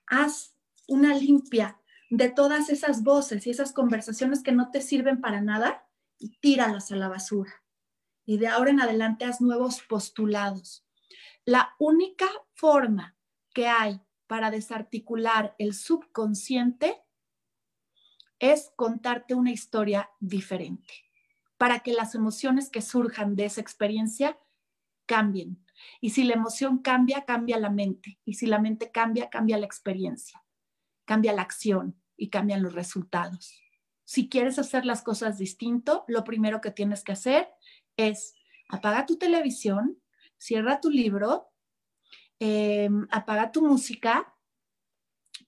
haz 0.08 0.58
una 0.88 1.14
limpia 1.14 1.80
de 2.10 2.30
todas 2.30 2.70
esas 2.70 3.04
voces 3.04 3.46
y 3.46 3.52
esas 3.52 3.72
conversaciones 3.72 4.42
que 4.42 4.52
no 4.52 4.72
te 4.72 4.82
sirven 4.82 5.22
para 5.22 5.42
nada 5.42 5.88
y 6.18 6.40
tíralas 6.40 6.92
a 6.92 6.96
la 6.96 7.08
basura. 7.08 7.64
Y 8.26 8.40
de 8.40 8.48
ahora 8.48 8.72
en 8.72 8.82
adelante 8.82 9.26
haz 9.26 9.42
nuevos 9.42 9.84
postulados. 9.84 10.88
La 11.46 11.76
única 11.78 12.28
forma 12.56 13.16
que 13.54 13.68
hay 13.68 14.02
para 14.26 14.50
desarticular 14.50 15.54
el 15.60 15.76
subconsciente 15.76 17.04
es 18.44 18.74
contarte 18.76 19.36
una 19.36 19.52
historia 19.52 20.10
diferente, 20.20 20.94
para 21.58 21.80
que 21.80 21.94
las 21.94 22.14
emociones 22.14 22.70
que 22.70 22.82
surjan 22.82 23.38
de 23.38 23.46
esa 23.46 23.62
experiencia 23.62 24.38
cambien. 25.06 25.66
Y 26.02 26.10
si 26.10 26.26
la 26.26 26.34
emoción 26.34 26.80
cambia, 26.80 27.24
cambia 27.24 27.58
la 27.58 27.70
mente. 27.70 28.20
Y 28.26 28.34
si 28.34 28.46
la 28.46 28.60
mente 28.60 28.92
cambia, 28.92 29.30
cambia 29.30 29.58
la 29.58 29.66
experiencia. 29.66 30.44
cambia 31.06 31.34
la 31.34 31.42
acción 31.42 32.02
y 32.16 32.30
cambian 32.30 32.64
los 32.64 32.74
resultados. 32.74 33.62
Si 34.06 34.30
quieres 34.30 34.58
hacer 34.58 34.86
las 34.86 35.02
cosas 35.02 35.38
distinto, 35.38 36.06
lo 36.08 36.24
primero 36.24 36.62
que 36.62 36.72
tienes 36.72 37.04
que 37.04 37.12
hacer 37.12 37.50
es 37.98 38.36
apaga 38.70 39.06
tu 39.06 39.18
televisión, 39.18 40.02
cierra 40.38 40.80
tu 40.80 40.90
libro, 40.90 41.50
em, 42.40 43.06
apaga 43.12 43.52
tu 43.52 43.66
música, 43.66 44.33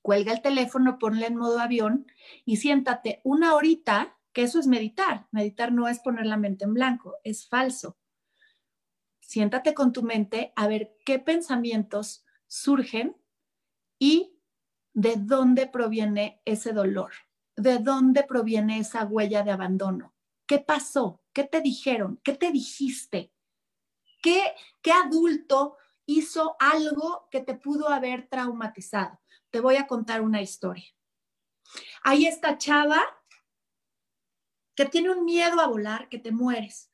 cuelga 0.06 0.34
el 0.34 0.44
teléfono, 0.44 1.00
ponle 1.00 1.26
en 1.26 1.36
modo 1.36 1.60
avión 1.60 2.06
y 2.46 2.58
siéntate 2.58 3.22
una 3.24 3.56
horita, 3.56 4.20
que 4.34 4.44
eso 4.44 4.60
es 4.60 4.68
meditar. 4.68 5.28
Meditar 5.32 5.72
no 5.72 5.88
es 5.88 5.98
poner 5.98 6.28
la 6.28 6.38
mente 6.38 6.64
en 6.64 6.76
blanco, 6.76 7.16
es 7.24 7.48
falso. 7.48 7.98
Siéntate 9.20 9.74
con 9.74 9.94
tu 9.94 10.04
mente 10.04 10.54
a 10.56 10.68
ver 10.68 10.96
qué 11.08 11.18
pensamientos 11.18 12.24
surgen 12.46 13.18
y 13.98 14.38
de 14.94 15.16
dónde 15.18 15.66
proviene 15.66 16.40
ese 16.46 16.72
dolor, 16.72 17.12
de 17.56 17.80
dónde 17.80 18.22
proviene 18.26 18.78
esa 18.78 19.06
huella 19.06 19.42
de 19.42 19.54
abandono. 19.54 20.14
¿Qué 20.46 20.60
pasó? 20.60 21.24
¿Qué 21.34 21.46
te 21.46 21.62
dijeron? 21.62 22.22
¿Qué 22.24 22.34
te 22.34 22.52
dijiste? 22.52 23.34
¿Qué, 24.22 24.54
qué 24.84 24.92
adulto 24.92 25.78
hizo 26.06 26.58
algo 26.60 27.28
que 27.32 27.42
te 27.42 27.56
pudo 27.56 27.90
haber 27.90 28.28
traumatizado? 28.30 29.20
Te 29.56 29.62
voy 29.62 29.78
a 29.78 29.88
contar 29.88 30.20
una 30.20 30.42
historia. 30.42 30.84
Hay 32.04 32.26
esta 32.26 32.58
chava 32.58 33.02
que 34.76 34.84
tiene 34.84 35.12
un 35.12 35.24
miedo 35.24 35.62
a 35.62 35.68
volar, 35.68 36.10
que 36.10 36.20
te 36.20 36.34
mueres. 36.34 36.92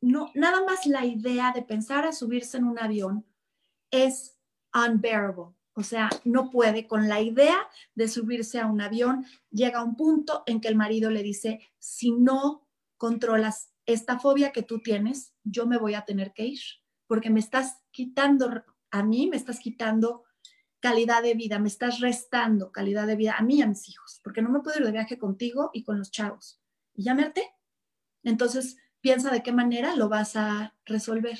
No, 0.00 0.32
nada 0.34 0.64
más 0.64 0.84
la 0.86 1.06
idea 1.06 1.52
de 1.54 1.62
pensar 1.62 2.04
a 2.04 2.10
subirse 2.10 2.56
en 2.56 2.64
un 2.64 2.80
avión 2.80 3.24
es 3.92 4.36
unbearable. 4.74 5.54
O 5.74 5.84
sea, 5.84 6.10
no 6.24 6.50
puede 6.50 6.88
con 6.88 7.06
la 7.06 7.20
idea 7.20 7.56
de 7.94 8.08
subirse 8.08 8.58
a 8.58 8.66
un 8.66 8.80
avión. 8.80 9.24
Llega 9.52 9.84
un 9.84 9.94
punto 9.94 10.42
en 10.46 10.60
que 10.60 10.66
el 10.66 10.74
marido 10.74 11.08
le 11.10 11.22
dice, 11.22 11.60
si 11.78 12.10
no 12.10 12.66
controlas 12.96 13.70
esta 13.84 14.18
fobia 14.18 14.50
que 14.50 14.64
tú 14.64 14.80
tienes, 14.80 15.34
yo 15.44 15.68
me 15.68 15.78
voy 15.78 15.94
a 15.94 16.04
tener 16.04 16.32
que 16.32 16.46
ir, 16.46 16.62
porque 17.06 17.30
me 17.30 17.38
estás 17.38 17.80
quitando, 17.92 18.64
a 18.90 19.04
mí 19.04 19.28
me 19.28 19.36
estás 19.36 19.60
quitando 19.60 20.24
calidad 20.80 21.22
de 21.22 21.34
vida, 21.34 21.58
me 21.58 21.68
estás 21.68 22.00
restando 22.00 22.72
calidad 22.72 23.06
de 23.06 23.16
vida 23.16 23.36
a 23.36 23.42
mí 23.42 23.56
y 23.56 23.62
a 23.62 23.66
mis 23.66 23.88
hijos, 23.88 24.20
porque 24.22 24.42
no 24.42 24.50
me 24.50 24.60
puedo 24.60 24.78
ir 24.78 24.84
de 24.84 24.92
viaje 24.92 25.18
contigo 25.18 25.70
y 25.72 25.84
con 25.84 25.98
los 25.98 26.10
chavos. 26.10 26.60
Y 26.94 27.04
ya 27.04 27.14
me 27.14 27.32
Entonces, 28.22 28.76
piensa 29.00 29.30
de 29.30 29.42
qué 29.42 29.52
manera 29.52 29.94
lo 29.94 30.08
vas 30.08 30.36
a 30.36 30.74
resolver. 30.84 31.38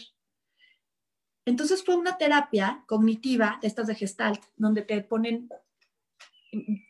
Entonces 1.45 1.85
fue 1.85 1.97
una 1.97 2.19
terapia 2.19 2.85
cognitiva 2.87 3.59
de 3.61 3.69
estas 3.69 3.87
de 3.87 3.95
Gestalt, 3.95 4.43
donde 4.57 4.83
te 4.83 5.01
ponen 5.03 5.49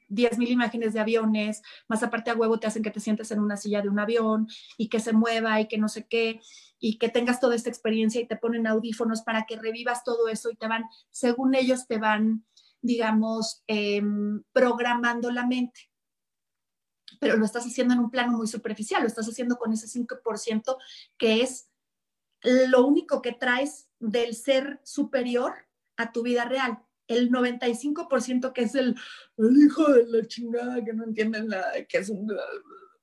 10.000 0.08 0.48
imágenes 0.50 0.92
de 0.92 1.00
aviones, 1.00 1.62
más 1.88 2.02
aparte 2.02 2.30
a 2.30 2.34
huevo 2.34 2.58
te 2.58 2.66
hacen 2.66 2.82
que 2.82 2.90
te 2.90 3.00
sientes 3.00 3.30
en 3.30 3.40
una 3.40 3.56
silla 3.56 3.82
de 3.82 3.88
un 3.88 3.98
avión 3.98 4.48
y 4.76 4.88
que 4.88 5.00
se 5.00 5.12
mueva 5.12 5.60
y 5.60 5.68
que 5.68 5.78
no 5.78 5.88
sé 5.88 6.06
qué, 6.06 6.40
y 6.78 6.98
que 6.98 7.08
tengas 7.08 7.40
toda 7.40 7.54
esta 7.54 7.70
experiencia 7.70 8.20
y 8.20 8.26
te 8.26 8.36
ponen 8.36 8.66
audífonos 8.66 9.22
para 9.22 9.46
que 9.46 9.56
revivas 9.56 10.04
todo 10.04 10.28
eso 10.28 10.50
y 10.50 10.56
te 10.56 10.68
van, 10.68 10.84
según 11.10 11.54
ellos, 11.54 11.86
te 11.86 11.98
van, 11.98 12.44
digamos, 12.82 13.62
em, 13.66 14.42
programando 14.52 15.30
la 15.30 15.46
mente. 15.46 15.90
Pero 17.20 17.36
lo 17.36 17.44
estás 17.44 17.64
haciendo 17.66 17.94
en 17.94 18.00
un 18.00 18.10
plano 18.10 18.36
muy 18.36 18.46
superficial, 18.46 19.02
lo 19.02 19.08
estás 19.08 19.26
haciendo 19.26 19.56
con 19.56 19.72
ese 19.72 19.88
5% 19.88 20.78
que 21.16 21.42
es 21.42 21.68
lo 22.42 22.86
único 22.86 23.22
que 23.22 23.32
traes 23.32 23.88
del 23.98 24.34
ser 24.34 24.80
superior 24.84 25.66
a 25.96 26.12
tu 26.12 26.22
vida 26.22 26.44
real. 26.44 26.86
El 27.09 27.30
95% 27.30 28.52
que 28.52 28.62
es 28.62 28.74
el, 28.74 28.96
hijo 29.38 29.92
de 29.92 30.07
la 30.07 30.26
chingada 30.26 30.84
que 30.84 30.92
no 30.92 31.04
entienden 31.04 31.48
nada, 31.48 31.72
que 31.88 31.98
es 31.98 32.09
un 32.11 32.32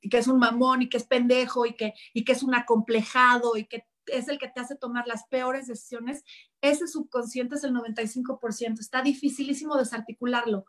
que 0.10 0.18
es 0.18 0.28
un 0.28 0.38
mamón 0.38 0.82
y 0.82 0.90
que 0.90 0.98
es 0.98 1.06
pendejo 1.06 1.66
y 1.66 1.76
que, 1.76 1.94
y 2.14 2.26
que 2.26 2.34
es 2.34 2.44
un 2.44 2.54
acomplejado 2.54 3.56
y 3.56 3.66
que 3.66 3.88
es 4.08 4.28
el 4.28 4.38
que 4.38 4.50
te 4.50 4.60
hace 4.60 4.76
tomar 4.76 5.08
las 5.08 5.26
peores 5.28 5.68
decisiones, 5.68 6.26
ese 6.60 6.88
subconsciente 6.88 7.56
es 7.56 7.64
el 7.64 7.74
95%. 7.74 8.82
Está 8.82 9.02
dificilísimo 9.02 9.78
desarticularlo 9.78 10.66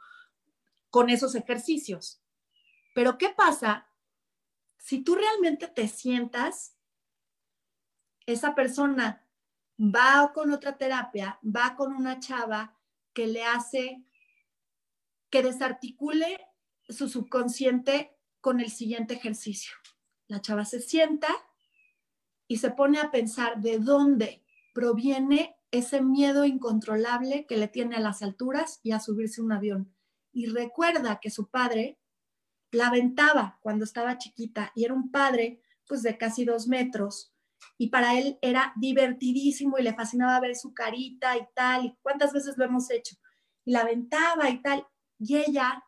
con 0.88 1.10
esos 1.10 1.34
ejercicios. 1.34 2.22
Pero 2.94 3.18
¿qué 3.18 3.30
pasa 3.30 3.88
si 4.84 5.02
tú 5.02 5.14
realmente 5.14 5.66
te 5.66 5.88
sientas, 5.88 6.76
esa 8.26 8.54
persona 8.54 9.26
va 9.78 10.30
con 10.34 10.52
otra 10.52 10.76
terapia, 10.76 11.38
va 11.42 11.74
con 11.74 11.94
una 11.94 12.20
chava 12.20 12.76
que 13.14 13.26
le 13.26 13.44
hace 13.44 14.04
que 15.30 15.42
desarticule 15.42 16.38
su 16.88 17.08
subconsciente 17.08 18.16
con 18.40 18.60
el 18.60 18.70
siguiente 18.70 19.14
ejercicio. 19.14 19.74
La 20.28 20.40
chava 20.40 20.64
se 20.64 20.80
sienta 20.80 21.28
y 22.46 22.58
se 22.58 22.70
pone 22.70 23.00
a 23.00 23.10
pensar 23.10 23.60
de 23.60 23.78
dónde 23.78 24.44
proviene 24.74 25.56
ese 25.70 26.02
miedo 26.02 26.44
incontrolable 26.44 27.46
que 27.46 27.56
le 27.56 27.68
tiene 27.68 27.96
a 27.96 28.00
las 28.00 28.22
alturas 28.22 28.80
y 28.82 28.92
a 28.92 29.00
subirse 29.00 29.42
un 29.42 29.52
avión. 29.52 29.94
Y 30.32 30.46
recuerda 30.46 31.20
que 31.20 31.30
su 31.30 31.48
padre 31.48 31.98
la 32.70 32.88
aventaba 32.88 33.58
cuando 33.60 33.84
estaba 33.84 34.18
chiquita 34.18 34.72
y 34.74 34.84
era 34.84 34.94
un 34.94 35.10
padre 35.10 35.62
pues 35.86 36.02
de 36.02 36.16
casi 36.16 36.44
dos 36.44 36.66
metros 36.66 37.33
y 37.76 37.88
para 37.88 38.18
él 38.18 38.38
era 38.40 38.72
divertidísimo 38.76 39.78
y 39.78 39.82
le 39.82 39.94
fascinaba 39.94 40.40
ver 40.40 40.56
su 40.56 40.72
carita 40.74 41.36
y 41.36 41.46
tal, 41.54 41.86
y 41.86 41.96
cuántas 42.02 42.32
veces 42.32 42.56
lo 42.56 42.64
hemos 42.64 42.90
hecho, 42.90 43.16
y 43.64 43.72
la 43.72 43.80
aventaba 43.80 44.48
y 44.50 44.62
tal, 44.62 44.86
y 45.18 45.36
ella 45.36 45.84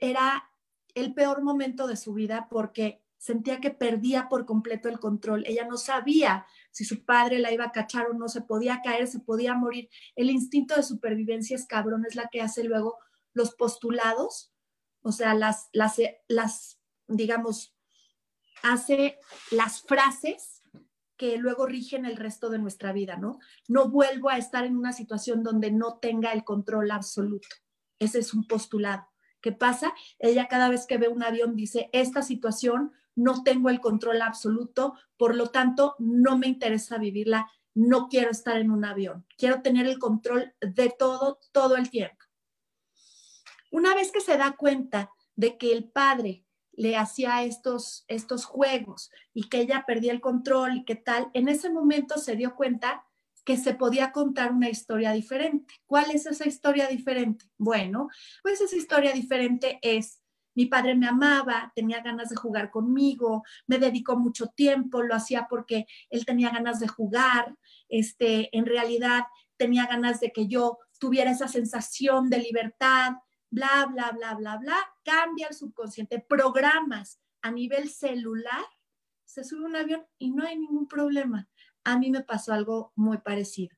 era 0.00 0.48
el 0.94 1.14
peor 1.14 1.42
momento 1.42 1.86
de 1.86 1.96
su 1.96 2.14
vida 2.14 2.48
porque 2.50 3.02
sentía 3.16 3.60
que 3.60 3.70
perdía 3.70 4.28
por 4.28 4.46
completo 4.46 4.88
el 4.88 4.98
control, 4.98 5.44
ella 5.46 5.64
no 5.64 5.76
sabía 5.76 6.44
si 6.72 6.84
su 6.84 7.04
padre 7.04 7.38
la 7.38 7.52
iba 7.52 7.66
a 7.66 7.72
cachar 7.72 8.08
o 8.08 8.14
no, 8.14 8.28
se 8.28 8.40
podía 8.40 8.80
caer, 8.82 9.06
se 9.06 9.20
podía 9.20 9.54
morir, 9.54 9.88
el 10.16 10.30
instinto 10.30 10.74
de 10.74 10.82
supervivencia 10.82 11.54
es 11.54 11.66
cabrón, 11.66 12.04
es 12.04 12.16
la 12.16 12.28
que 12.32 12.40
hace 12.40 12.64
luego 12.64 12.98
los 13.32 13.54
postulados, 13.54 14.52
o 15.02 15.12
sea, 15.12 15.34
las, 15.34 15.68
las, 15.72 15.96
las 16.28 16.80
digamos, 17.06 17.76
hace 18.62 19.18
las 19.50 19.82
frases 19.82 20.51
que 21.22 21.38
luego 21.38 21.66
rigen 21.66 22.04
el 22.04 22.16
resto 22.16 22.50
de 22.50 22.58
nuestra 22.58 22.92
vida, 22.92 23.16
¿no? 23.16 23.38
No 23.68 23.88
vuelvo 23.88 24.28
a 24.28 24.38
estar 24.38 24.64
en 24.64 24.76
una 24.76 24.92
situación 24.92 25.44
donde 25.44 25.70
no 25.70 26.00
tenga 26.00 26.32
el 26.32 26.42
control 26.42 26.90
absoluto. 26.90 27.46
Ese 28.00 28.18
es 28.18 28.34
un 28.34 28.44
postulado. 28.48 29.06
¿Qué 29.40 29.52
pasa? 29.52 29.94
Ella 30.18 30.48
cada 30.48 30.68
vez 30.68 30.84
que 30.84 30.98
ve 30.98 31.06
un 31.06 31.22
avión 31.22 31.54
dice, 31.54 31.88
esta 31.92 32.22
situación 32.22 32.90
no 33.14 33.44
tengo 33.44 33.70
el 33.70 33.78
control 33.78 34.20
absoluto, 34.20 34.94
por 35.16 35.36
lo 35.36 35.50
tanto, 35.50 35.94
no 36.00 36.36
me 36.38 36.48
interesa 36.48 36.98
vivirla, 36.98 37.48
no 37.72 38.08
quiero 38.08 38.32
estar 38.32 38.56
en 38.56 38.72
un 38.72 38.84
avión, 38.84 39.24
quiero 39.38 39.62
tener 39.62 39.86
el 39.86 40.00
control 40.00 40.52
de 40.60 40.92
todo, 40.98 41.38
todo 41.52 41.76
el 41.76 41.88
tiempo. 41.88 42.18
Una 43.70 43.94
vez 43.94 44.10
que 44.10 44.20
se 44.20 44.36
da 44.36 44.56
cuenta 44.56 45.12
de 45.36 45.56
que 45.56 45.70
el 45.72 45.88
padre 45.88 46.44
le 46.72 46.96
hacía 46.96 47.44
estos, 47.44 48.04
estos 48.08 48.44
juegos 48.44 49.10
y 49.32 49.48
que 49.48 49.60
ella 49.60 49.84
perdía 49.86 50.12
el 50.12 50.20
control 50.20 50.78
y 50.78 50.84
qué 50.84 50.96
tal, 50.96 51.30
en 51.34 51.48
ese 51.48 51.70
momento 51.70 52.18
se 52.18 52.36
dio 52.36 52.54
cuenta 52.54 53.04
que 53.44 53.56
se 53.56 53.74
podía 53.74 54.12
contar 54.12 54.52
una 54.52 54.70
historia 54.70 55.12
diferente. 55.12 55.74
¿Cuál 55.86 56.10
es 56.12 56.26
esa 56.26 56.46
historia 56.46 56.86
diferente? 56.86 57.46
Bueno, 57.58 58.08
pues 58.42 58.60
esa 58.60 58.76
historia 58.76 59.12
diferente 59.12 59.78
es, 59.82 60.22
mi 60.54 60.66
padre 60.66 60.94
me 60.94 61.08
amaba, 61.08 61.72
tenía 61.74 62.02
ganas 62.02 62.28
de 62.28 62.36
jugar 62.36 62.70
conmigo, 62.70 63.42
me 63.66 63.78
dedicó 63.78 64.16
mucho 64.16 64.48
tiempo, 64.48 65.02
lo 65.02 65.14
hacía 65.14 65.46
porque 65.48 65.86
él 66.10 66.24
tenía 66.24 66.50
ganas 66.50 66.78
de 66.78 66.88
jugar, 66.88 67.56
este, 67.88 68.56
en 68.56 68.66
realidad 68.66 69.24
tenía 69.56 69.86
ganas 69.86 70.20
de 70.20 70.30
que 70.30 70.46
yo 70.46 70.78
tuviera 70.98 71.30
esa 71.32 71.48
sensación 71.48 72.30
de 72.30 72.38
libertad, 72.38 73.14
bla, 73.52 73.86
bla, 73.86 74.10
bla, 74.12 74.34
bla, 74.34 74.56
bla, 74.56 74.76
cambia 75.04 75.46
el 75.46 75.54
subconsciente, 75.54 76.18
programas 76.18 77.20
a 77.42 77.50
nivel 77.50 77.90
celular, 77.90 78.64
se 79.24 79.44
sube 79.44 79.64
un 79.64 79.76
avión 79.76 80.04
y 80.18 80.30
no 80.30 80.44
hay 80.44 80.58
ningún 80.58 80.88
problema. 80.88 81.48
A 81.84 81.98
mí 81.98 82.10
me 82.10 82.22
pasó 82.22 82.52
algo 82.52 82.92
muy 82.96 83.18
parecido. 83.18 83.76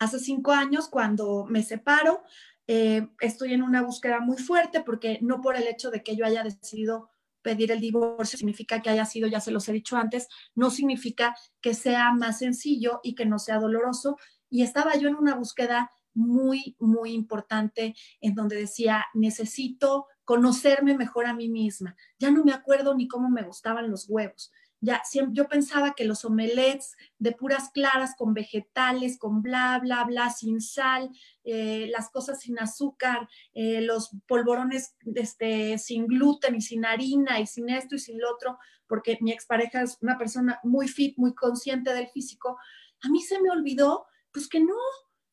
Hace 0.00 0.18
cinco 0.18 0.50
años, 0.50 0.88
cuando 0.88 1.44
me 1.44 1.62
separo, 1.62 2.24
eh, 2.66 3.08
estoy 3.20 3.54
en 3.54 3.62
una 3.62 3.82
búsqueda 3.82 4.18
muy 4.18 4.36
fuerte 4.36 4.82
porque 4.82 5.18
no 5.22 5.40
por 5.40 5.56
el 5.56 5.68
hecho 5.68 5.90
de 5.90 6.02
que 6.02 6.16
yo 6.16 6.26
haya 6.26 6.42
decidido 6.42 7.10
pedir 7.40 7.70
el 7.70 7.80
divorcio 7.80 8.38
significa 8.38 8.80
que 8.82 8.90
haya 8.90 9.04
sido, 9.04 9.28
ya 9.28 9.38
se 9.38 9.50
los 9.52 9.68
he 9.68 9.72
dicho 9.72 9.96
antes, 9.96 10.28
no 10.54 10.70
significa 10.70 11.36
que 11.60 11.74
sea 11.74 12.12
más 12.12 12.38
sencillo 12.38 13.00
y 13.04 13.14
que 13.14 13.26
no 13.26 13.38
sea 13.38 13.58
doloroso. 13.58 14.16
Y 14.50 14.62
estaba 14.62 14.96
yo 14.96 15.08
en 15.08 15.14
una 15.14 15.34
búsqueda 15.34 15.90
muy, 16.14 16.76
muy 16.78 17.12
importante 17.12 17.94
en 18.20 18.34
donde 18.34 18.56
decía, 18.56 19.04
necesito 19.14 20.06
conocerme 20.24 20.96
mejor 20.96 21.26
a 21.26 21.34
mí 21.34 21.48
misma. 21.48 21.96
Ya 22.18 22.30
no 22.30 22.44
me 22.44 22.52
acuerdo 22.52 22.94
ni 22.94 23.08
cómo 23.08 23.28
me 23.28 23.42
gustaban 23.42 23.90
los 23.90 24.08
huevos. 24.08 24.52
ya 24.80 25.02
yo 25.32 25.48
pensaba 25.48 25.94
que 25.94 26.04
los 26.04 26.26
omelets 26.26 26.94
de 27.18 27.32
puras 27.32 27.70
claras 27.70 28.14
con 28.16 28.34
vegetales, 28.34 29.18
con 29.18 29.40
bla, 29.40 29.78
bla, 29.82 30.04
bla, 30.04 30.28
sin 30.28 30.60
sal, 30.60 31.10
eh, 31.42 31.86
las 31.90 32.10
cosas 32.10 32.40
sin 32.40 32.58
azúcar, 32.58 33.26
eh, 33.54 33.80
los 33.80 34.10
polvorones 34.26 34.94
este, 35.14 35.78
sin 35.78 36.06
gluten 36.06 36.56
y 36.56 36.60
sin 36.60 36.84
harina 36.84 37.40
y 37.40 37.46
sin 37.46 37.70
esto 37.70 37.94
y 37.94 37.98
sin 37.98 38.20
lo 38.20 38.30
otro, 38.30 38.58
porque 38.86 39.16
mi 39.22 39.32
expareja 39.32 39.80
es 39.80 39.96
una 40.02 40.18
persona 40.18 40.60
muy 40.62 40.86
fit, 40.86 41.16
muy 41.16 41.34
consciente 41.34 41.94
del 41.94 42.08
físico, 42.08 42.58
a 43.04 43.08
mí 43.08 43.20
se 43.20 43.40
me 43.40 43.50
olvidó, 43.50 44.06
pues 44.32 44.48
que 44.48 44.60
no, 44.60 44.76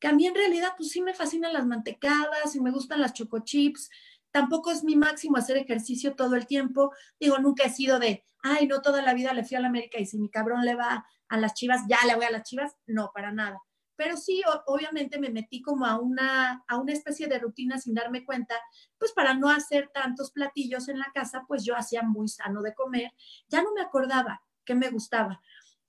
que 0.01 0.07
a 0.07 0.13
mí 0.13 0.25
en 0.25 0.35
realidad 0.35 0.73
pues 0.75 0.89
sí 0.89 1.01
me 1.01 1.13
fascinan 1.13 1.53
las 1.53 1.65
mantecadas 1.65 2.55
y 2.55 2.59
me 2.59 2.71
gustan 2.71 2.99
las 2.99 3.13
choco 3.13 3.39
chips, 3.39 3.89
tampoco 4.31 4.71
es 4.71 4.83
mi 4.83 4.95
máximo 4.95 5.37
hacer 5.37 5.57
ejercicio 5.57 6.15
todo 6.15 6.35
el 6.35 6.47
tiempo. 6.47 6.91
Digo, 7.19 7.37
nunca 7.37 7.65
he 7.65 7.69
sido 7.69 7.99
de, 7.99 8.25
ay, 8.41 8.67
no 8.67 8.81
toda 8.81 9.03
la 9.03 9.13
vida 9.13 9.31
le 9.31 9.43
fui 9.43 9.55
a 9.55 9.59
la 9.59 9.67
América 9.67 9.99
y 9.99 10.07
si 10.07 10.17
mi 10.17 10.29
cabrón 10.29 10.65
le 10.65 10.75
va 10.75 11.05
a 11.29 11.37
las 11.37 11.53
chivas, 11.53 11.81
ya 11.87 11.99
le 12.07 12.15
voy 12.15 12.25
a 12.25 12.31
las 12.31 12.43
chivas. 12.43 12.75
No, 12.87 13.11
para 13.13 13.31
nada. 13.31 13.61
Pero 13.95 14.17
sí, 14.17 14.41
obviamente 14.65 15.19
me 15.19 15.29
metí 15.29 15.61
como 15.61 15.85
a 15.85 15.99
una, 15.99 16.63
a 16.67 16.77
una 16.77 16.93
especie 16.93 17.27
de 17.27 17.37
rutina 17.37 17.77
sin 17.77 17.93
darme 17.93 18.25
cuenta, 18.25 18.55
pues 18.97 19.11
para 19.11 19.35
no 19.35 19.49
hacer 19.49 19.91
tantos 19.93 20.31
platillos 20.31 20.89
en 20.89 20.97
la 20.97 21.11
casa, 21.13 21.45
pues 21.47 21.63
yo 21.63 21.75
hacía 21.75 22.01
muy 22.01 22.27
sano 22.27 22.63
de 22.63 22.73
comer. 22.73 23.11
Ya 23.49 23.61
no 23.61 23.71
me 23.75 23.81
acordaba 23.81 24.41
qué 24.65 24.73
me 24.73 24.89
gustaba. 24.89 25.41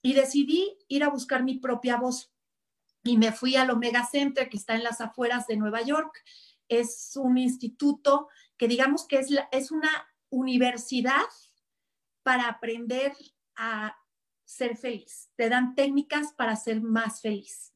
Y 0.03 0.13
decidí 0.13 0.77
ir 0.87 1.03
a 1.03 1.09
buscar 1.09 1.43
mi 1.43 1.57
propia 1.57 1.97
voz. 1.97 2.32
Y 3.03 3.17
me 3.17 3.31
fui 3.31 3.55
al 3.55 3.69
Omega 3.69 4.05
Center, 4.05 4.49
que 4.49 4.57
está 4.57 4.75
en 4.75 4.83
las 4.83 5.01
afueras 5.01 5.47
de 5.47 5.57
Nueva 5.57 5.81
York 5.81 6.23
es 6.79 7.13
un 7.15 7.37
instituto 7.37 8.27
que 8.57 8.67
digamos 8.67 9.07
que 9.07 9.19
es, 9.19 9.27
es 9.51 9.71
una 9.71 9.89
universidad 10.29 11.25
para 12.23 12.47
aprender 12.47 13.13
a 13.55 13.95
ser 14.45 14.77
feliz. 14.77 15.29
Te 15.35 15.49
dan 15.49 15.75
técnicas 15.75 16.33
para 16.33 16.55
ser 16.55 16.81
más 16.81 17.21
feliz. 17.21 17.73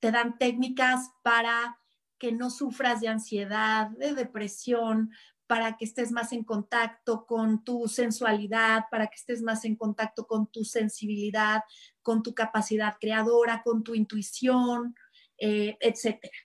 Te 0.00 0.10
dan 0.10 0.38
técnicas 0.38 1.10
para 1.22 1.78
que 2.18 2.32
no 2.32 2.50
sufras 2.50 3.00
de 3.00 3.08
ansiedad, 3.08 3.88
de 3.90 4.14
depresión, 4.14 5.10
para 5.46 5.76
que 5.76 5.84
estés 5.84 6.10
más 6.10 6.32
en 6.32 6.44
contacto 6.44 7.26
con 7.26 7.64
tu 7.64 7.86
sensualidad, 7.88 8.84
para 8.90 9.06
que 9.08 9.16
estés 9.16 9.42
más 9.42 9.64
en 9.64 9.76
contacto 9.76 10.26
con 10.26 10.46
tu 10.46 10.64
sensibilidad, 10.64 11.62
con 12.02 12.22
tu 12.22 12.34
capacidad 12.34 12.96
creadora, 13.00 13.62
con 13.62 13.84
tu 13.84 13.94
intuición, 13.94 14.94
eh, 15.38 15.76
etcétera 15.80 16.36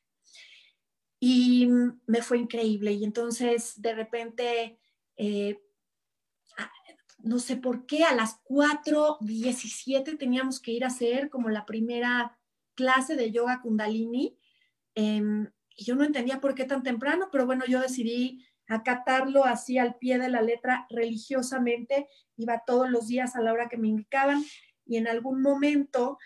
y 1.20 1.68
me 2.08 2.22
fue 2.22 2.40
increíble. 2.40 2.94
Y 2.94 3.04
entonces 3.04 3.82
de 3.82 3.94
repente, 3.94 4.80
eh, 5.18 5.62
no 7.20 7.40
sé 7.40 7.58
por 7.58 7.86
qué, 7.86 8.06
a 8.06 8.16
las 8.16 8.42
4.17 8.46 10.18
teníamos 10.18 10.60
que 10.62 10.72
ir 10.72 10.84
a 10.84 10.88
hacer 10.88 11.30
como 11.30 11.50
la 11.50 11.66
primera 11.66 12.38
clase 12.76 13.16
de 13.16 13.32
yoga 13.32 13.62
kundalini. 13.62 14.38
Em, 14.96 15.52
y 15.76 15.86
yo 15.86 15.96
no 15.96 16.04
entendía 16.04 16.40
por 16.40 16.56
qué 16.56 16.64
tan 16.64 16.84
temprano, 16.84 17.30
pero 17.32 17.46
bueno, 17.46 17.66
yo 17.68 17.82
decidí 17.82 18.46
acatarlo 18.70 19.44
así 19.44 19.78
al 19.78 19.96
pie 19.96 20.18
de 20.20 20.30
la 20.30 20.42
letra 20.42 20.86
religiosamente. 20.90 22.08
Iba 22.38 22.64
todos 22.66 22.90
los 22.90 23.08
días 23.08 23.36
a 23.36 23.42
la 23.42 23.52
hora 23.52 23.68
que 23.68 23.78
me 23.78 23.90
indicaban 23.90 24.44
y 24.86 24.98
en 24.98 25.08
algún 25.08 25.42
momento 25.42 26.18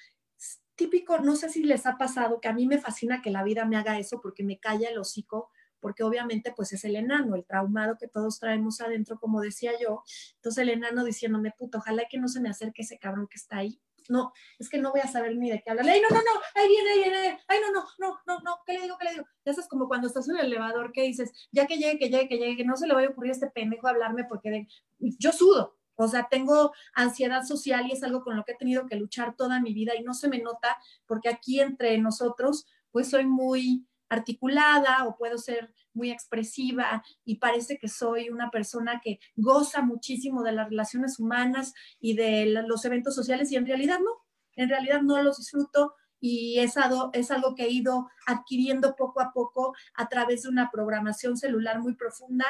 típico, 0.75 1.19
no 1.19 1.35
sé 1.35 1.49
si 1.49 1.63
les 1.63 1.85
ha 1.85 1.97
pasado, 1.97 2.39
que 2.41 2.47
a 2.47 2.53
mí 2.53 2.67
me 2.67 2.79
fascina 2.79 3.21
que 3.21 3.31
la 3.31 3.43
vida 3.43 3.65
me 3.65 3.77
haga 3.77 3.97
eso 3.99 4.19
porque 4.21 4.43
me 4.43 4.59
calla 4.59 4.89
el 4.89 4.97
hocico, 4.97 5.51
porque 5.79 6.03
obviamente 6.03 6.53
pues 6.55 6.73
es 6.73 6.83
el 6.83 6.95
enano, 6.95 7.35
el 7.35 7.45
traumado 7.45 7.97
que 7.97 8.07
todos 8.07 8.39
traemos 8.39 8.81
adentro, 8.81 9.19
como 9.19 9.41
decía 9.41 9.71
yo. 9.79 10.03
Entonces 10.35 10.63
el 10.63 10.69
enano 10.69 11.03
diciéndome, 11.03 11.51
puto, 11.57 11.77
ojalá 11.77 12.03
que 12.09 12.17
no 12.17 12.27
se 12.27 12.41
me 12.41 12.49
acerque 12.49 12.81
ese 12.81 12.99
cabrón 12.99 13.27
que 13.29 13.37
está 13.37 13.57
ahí. 13.57 13.79
No, 14.09 14.33
es 14.59 14.69
que 14.69 14.77
no 14.77 14.91
voy 14.91 15.01
a 15.01 15.07
saber 15.07 15.35
ni 15.35 15.49
de 15.49 15.61
qué 15.61 15.71
hablar. 15.71 15.85
Ay, 15.87 16.01
no, 16.01 16.09
no, 16.09 16.21
no, 16.21 16.41
ahí 16.55 16.67
viene, 16.67 16.89
ahí 16.89 16.99
viene, 16.99 17.39
ay, 17.47 17.59
no, 17.61 17.71
no, 17.71 17.87
no, 17.99 18.19
no, 18.25 18.39
no, 18.41 18.57
¿qué 18.65 18.73
le 18.73 18.81
digo, 18.81 18.97
qué 18.97 19.05
le 19.05 19.11
digo? 19.11 19.25
Ya 19.45 19.51
es 19.51 19.67
como 19.67 19.87
cuando 19.87 20.07
estás 20.07 20.27
en 20.29 20.37
el 20.37 20.45
elevador 20.45 20.91
que 20.91 21.03
dices, 21.03 21.31
ya 21.51 21.67
que 21.67 21.77
llegue, 21.77 21.99
que 21.99 22.09
llegue, 22.09 22.27
que 22.27 22.37
llegue, 22.37 22.57
que 22.57 22.65
no 22.65 22.77
se 22.77 22.87
le 22.87 22.93
vaya 22.93 23.07
a 23.07 23.11
ocurrir 23.11 23.31
a 23.31 23.33
este 23.33 23.49
pendejo 23.49 23.87
hablarme 23.87 24.25
porque 24.25 24.49
de... 24.49 24.67
yo 24.99 25.31
sudo, 25.31 25.77
o 25.95 26.07
sea, 26.07 26.27
tengo 26.29 26.71
ansiedad 26.93 27.43
social 27.43 27.87
y 27.87 27.91
es 27.91 28.03
algo 28.03 28.23
con 28.23 28.35
lo 28.35 28.43
que 28.43 28.53
he 28.53 28.57
tenido 28.57 28.87
que 28.87 28.95
luchar 28.95 29.35
toda 29.35 29.59
mi 29.59 29.73
vida 29.73 29.95
y 29.95 30.03
no 30.03 30.13
se 30.13 30.27
me 30.27 30.39
nota 30.39 30.77
porque 31.05 31.29
aquí 31.29 31.59
entre 31.59 31.97
nosotros, 31.97 32.65
pues 32.91 33.09
soy 33.09 33.25
muy 33.25 33.85
articulada 34.13 35.05
o 35.05 35.17
puedo 35.17 35.37
ser 35.37 35.73
muy 35.93 36.11
expresiva 36.11 37.03
y 37.23 37.37
parece 37.37 37.77
que 37.77 37.87
soy 37.87 38.29
una 38.29 38.49
persona 38.49 39.01
que 39.03 39.19
goza 39.35 39.81
muchísimo 39.81 40.43
de 40.43 40.53
las 40.53 40.69
relaciones 40.69 41.19
humanas 41.19 41.73
y 41.99 42.15
de 42.15 42.45
los 42.67 42.83
eventos 42.85 43.15
sociales 43.15 43.51
y 43.51 43.57
en 43.57 43.65
realidad 43.65 43.99
no, 43.99 44.11
en 44.55 44.69
realidad 44.69 45.01
no 45.01 45.21
los 45.21 45.37
disfruto 45.37 45.93
y 46.19 46.59
es 46.59 46.77
algo, 46.77 47.09
es 47.13 47.31
algo 47.31 47.53
que 47.53 47.65
he 47.65 47.69
ido 47.69 48.09
adquiriendo 48.25 48.95
poco 48.95 49.19
a 49.19 49.33
poco 49.33 49.75
a 49.93 50.07
través 50.07 50.43
de 50.43 50.49
una 50.49 50.71
programación 50.71 51.37
celular 51.37 51.79
muy 51.81 51.95
profunda 51.95 52.45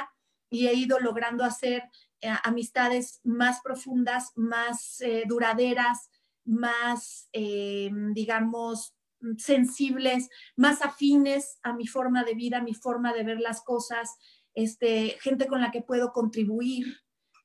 y 0.49 0.68
he 0.68 0.74
ido 0.76 0.99
logrando 0.99 1.43
hacer 1.43 1.89
eh, 2.22 2.30
amistades 2.43 3.20
más 3.24 3.61
profundas, 3.61 4.32
más 4.36 5.01
eh, 5.01 5.24
duraderas, 5.28 6.11
más, 6.45 7.30
eh, 7.34 7.89
digamos, 8.11 8.93
sensibles, 9.38 10.30
más 10.55 10.82
afines 10.82 11.59
a 11.63 11.74
mi 11.74 11.88
forma 11.88 12.24
de 12.24 12.36
vida, 12.36 12.57
a 12.57 12.63
mi 12.63 12.74
forma 12.74 13.13
de 13.13 13.24
ver 13.24 13.39
las 13.39 13.61
cosas, 13.61 14.15
este, 14.53 15.17
gente 15.21 15.47
con 15.47 15.61
la 15.61 15.71
que 15.71 15.82
puedo 15.82 16.11
contribuir, 16.11 16.97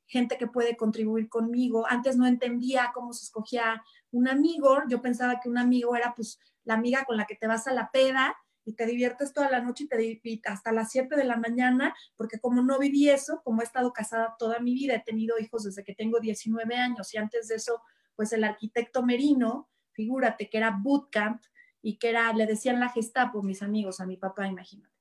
gente 0.07 0.39
que 0.39 0.47
puede 0.47 0.77
contribuir 0.77 1.29
conmigo. 1.29 1.87
Antes 1.89 2.17
no 2.17 2.27
entendía 2.27 2.91
cómo 2.95 3.13
se 3.13 3.25
escogía 3.25 3.83
un 4.11 4.29
amigo, 4.29 4.79
yo 4.89 5.01
pensaba 5.03 5.41
que 5.41 5.49
un 5.49 5.59
amigo 5.59 5.95
era 5.95 6.15
pues 6.15 6.39
la 6.65 6.75
amiga 6.75 7.05
con 7.05 7.17
la 7.17 7.27
que 7.27 7.37
te 7.37 7.47
vas 7.47 7.67
a 7.67 7.73
la 7.73 7.91
peda 7.91 8.37
y 8.65 8.75
te 8.75 8.85
diviertes 8.85 9.33
toda 9.33 9.51
la 9.51 9.63
noche 9.63 9.85
y 9.85 9.89
te 9.89 10.41
hasta 10.45 10.73
las 10.73 10.91
7 10.91 11.17
de 11.17 11.25
la 11.25 11.37
mañana, 11.37 11.95
porque 12.17 12.39
como 12.39 12.63
no 12.63 12.79
viví 12.79 13.09
eso, 13.09 13.41
como 13.43 13.63
he 13.63 13.65
estado 13.65 13.93
casada 13.93 14.37
toda 14.39 14.59
mi 14.61 14.75
vida, 14.75 14.95
he 14.95 15.03
tenido 15.03 15.39
hijos 15.39 15.65
desde 15.65 15.85
que 15.85 15.95
tengo 15.95 16.21
19 16.21 16.77
años 16.77 17.15
y 17.15 17.17
antes 17.17 17.49
de 17.49 17.55
eso, 17.55 17.83
pues 18.15 18.33
el 18.35 18.45
arquitecto 18.45 19.03
Merino, 19.03 19.71
figúrate 19.93 20.51
que 20.51 20.59
era 20.59 20.79
bootcamp 20.83 21.43
y 21.89 21.97
que 21.97 22.11
era, 22.11 22.31
le 22.35 22.45
decían 22.45 22.81
la 22.81 22.91
Gestapo, 22.91 23.43
mis 23.43 23.63
amigos, 23.63 23.99
a 23.99 24.05
mi 24.05 24.19
papá, 24.19 24.47
imagínate. 24.47 24.95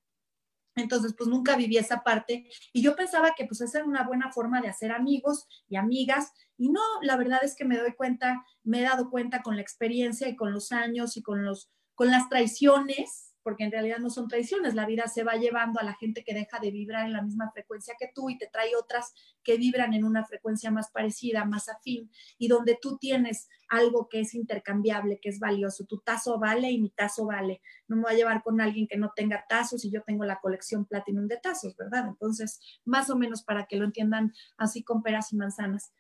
Entonces, 0.74 1.14
pues 1.18 1.28
nunca 1.28 1.58
viví 1.58 1.76
esa 1.76 2.02
parte 2.02 2.50
y 2.72 2.82
yo 2.82 2.96
pensaba 2.96 3.34
que 3.36 3.44
pues 3.44 3.60
esa 3.60 3.80
era 3.80 3.88
una 3.88 4.08
buena 4.08 4.32
forma 4.32 4.62
de 4.62 4.70
hacer 4.70 4.94
amigos 4.94 5.48
y 5.68 5.76
amigas 5.76 6.32
y 6.56 6.70
no, 6.70 6.80
la 7.02 7.18
verdad 7.18 7.42
es 7.44 7.56
que 7.56 7.66
me 7.66 7.78
doy 7.78 7.94
cuenta, 7.94 8.42
me 8.64 8.80
he 8.80 8.84
dado 8.84 9.10
cuenta 9.10 9.42
con 9.42 9.58
la 9.58 9.62
experiencia 9.62 10.30
y 10.30 10.38
con 10.38 10.54
los 10.54 10.72
años 10.72 11.18
y 11.18 11.22
con 11.22 11.44
los 11.44 11.70
con 11.94 12.10
las 12.10 12.30
traiciones 12.30 13.27
porque 13.48 13.64
en 13.64 13.72
realidad 13.72 14.00
no 14.00 14.10
son 14.10 14.28
traiciones, 14.28 14.76
la 14.76 14.86
vida 14.86 15.08
se 15.08 15.24
va 15.24 15.36
llevando 15.36 15.80
a 15.80 15.84
la 15.86 15.94
gente 15.94 16.26
que 16.26 16.34
deja 16.34 16.60
de 16.60 16.70
vibrar 16.70 17.06
en 17.06 17.14
la 17.14 17.22
misma 17.22 17.50
frecuencia 17.50 17.96
que 17.98 18.12
tú 18.14 18.30
y 18.30 18.38
te 18.38 18.48
trae 18.48 18.76
otras 18.76 19.14
que 19.42 19.56
vibran 19.56 19.94
en 19.94 20.04
una 20.04 20.26
frecuencia 20.26 20.70
más 20.70 20.92
parecida, 20.92 21.46
más 21.46 21.70
afín, 21.70 22.12
y 22.38 22.50
donde 22.50 22.78
tú 22.82 22.98
tienes 22.98 23.48
algo 23.70 24.10
que 24.10 24.20
es 24.20 24.34
intercambiable, 24.34 25.22
que 25.22 25.30
es 25.30 25.40
valioso. 25.40 25.86
Tu 25.86 26.00
tazo 26.00 26.38
vale 26.38 26.70
y 26.72 26.82
mi 26.82 26.90
tazo 26.90 27.26
vale. 27.26 27.62
No 27.88 27.96
me 27.96 28.02
voy 28.02 28.12
a 28.12 28.18
llevar 28.18 28.44
con 28.44 28.60
alguien 28.60 28.86
que 28.86 28.98
no 28.98 29.14
tenga 29.16 29.46
tazos 29.48 29.86
y 29.86 29.92
yo 29.92 30.02
tengo 30.04 30.26
la 30.26 30.42
colección 30.42 30.84
Platinum 30.84 31.28
de 31.28 31.38
tazos, 31.38 31.78
¿verdad? 31.78 32.06
Entonces, 32.06 32.60
más 32.84 33.10
o 33.10 33.16
menos 33.16 33.44
para 33.44 33.66
que 33.66 33.78
lo 33.78 33.86
entiendan 33.86 34.34
así 34.58 34.84
con 34.84 35.02
peras 35.02 35.32
y 35.32 35.38
manzanas. 35.38 35.94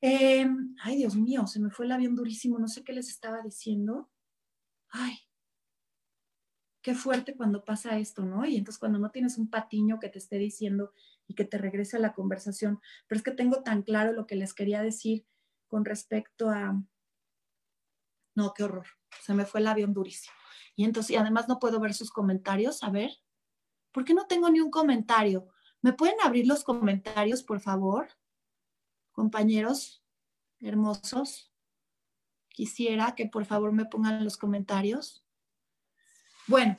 Em, 0.00 0.74
ay, 0.82 0.96
Dios 0.96 1.16
mío, 1.16 1.46
se 1.46 1.60
me 1.60 1.68
fue 1.68 1.84
el 1.84 1.92
avión 1.92 2.14
durísimo, 2.14 2.58
no 2.58 2.68
sé 2.68 2.82
qué 2.82 2.94
les 2.94 3.10
estaba 3.10 3.42
diciendo. 3.42 4.10
Ay, 4.88 5.18
qué 6.86 6.94
fuerte 6.94 7.34
cuando 7.34 7.64
pasa 7.64 7.98
esto, 7.98 8.24
¿no? 8.24 8.46
Y 8.46 8.56
entonces 8.56 8.78
cuando 8.78 9.00
no 9.00 9.10
tienes 9.10 9.38
un 9.38 9.50
patiño 9.50 9.98
que 9.98 10.08
te 10.08 10.20
esté 10.20 10.38
diciendo 10.38 10.92
y 11.26 11.34
que 11.34 11.44
te 11.44 11.58
regrese 11.58 11.96
a 11.96 11.98
la 11.98 12.14
conversación, 12.14 12.80
pero 13.08 13.18
es 13.18 13.24
que 13.24 13.32
tengo 13.32 13.64
tan 13.64 13.82
claro 13.82 14.12
lo 14.12 14.28
que 14.28 14.36
les 14.36 14.54
quería 14.54 14.82
decir 14.82 15.26
con 15.66 15.84
respecto 15.84 16.48
a... 16.48 16.80
No, 18.36 18.54
qué 18.54 18.62
horror, 18.62 18.86
se 19.20 19.34
me 19.34 19.46
fue 19.46 19.58
el 19.58 19.66
avión 19.66 19.94
durísimo. 19.94 20.36
Y 20.76 20.84
entonces, 20.84 21.16
además 21.18 21.48
no 21.48 21.58
puedo 21.58 21.80
ver 21.80 21.92
sus 21.92 22.12
comentarios, 22.12 22.84
a 22.84 22.90
ver, 22.90 23.10
¿por 23.90 24.04
qué 24.04 24.14
no 24.14 24.28
tengo 24.28 24.48
ni 24.48 24.60
un 24.60 24.70
comentario? 24.70 25.48
¿Me 25.82 25.92
pueden 25.92 26.14
abrir 26.22 26.46
los 26.46 26.62
comentarios, 26.62 27.42
por 27.42 27.58
favor? 27.58 28.10
Compañeros 29.10 30.04
hermosos, 30.60 31.52
quisiera 32.50 33.16
que 33.16 33.26
por 33.26 33.44
favor 33.44 33.72
me 33.72 33.86
pongan 33.86 34.22
los 34.22 34.36
comentarios. 34.36 35.25
Bueno, 36.46 36.76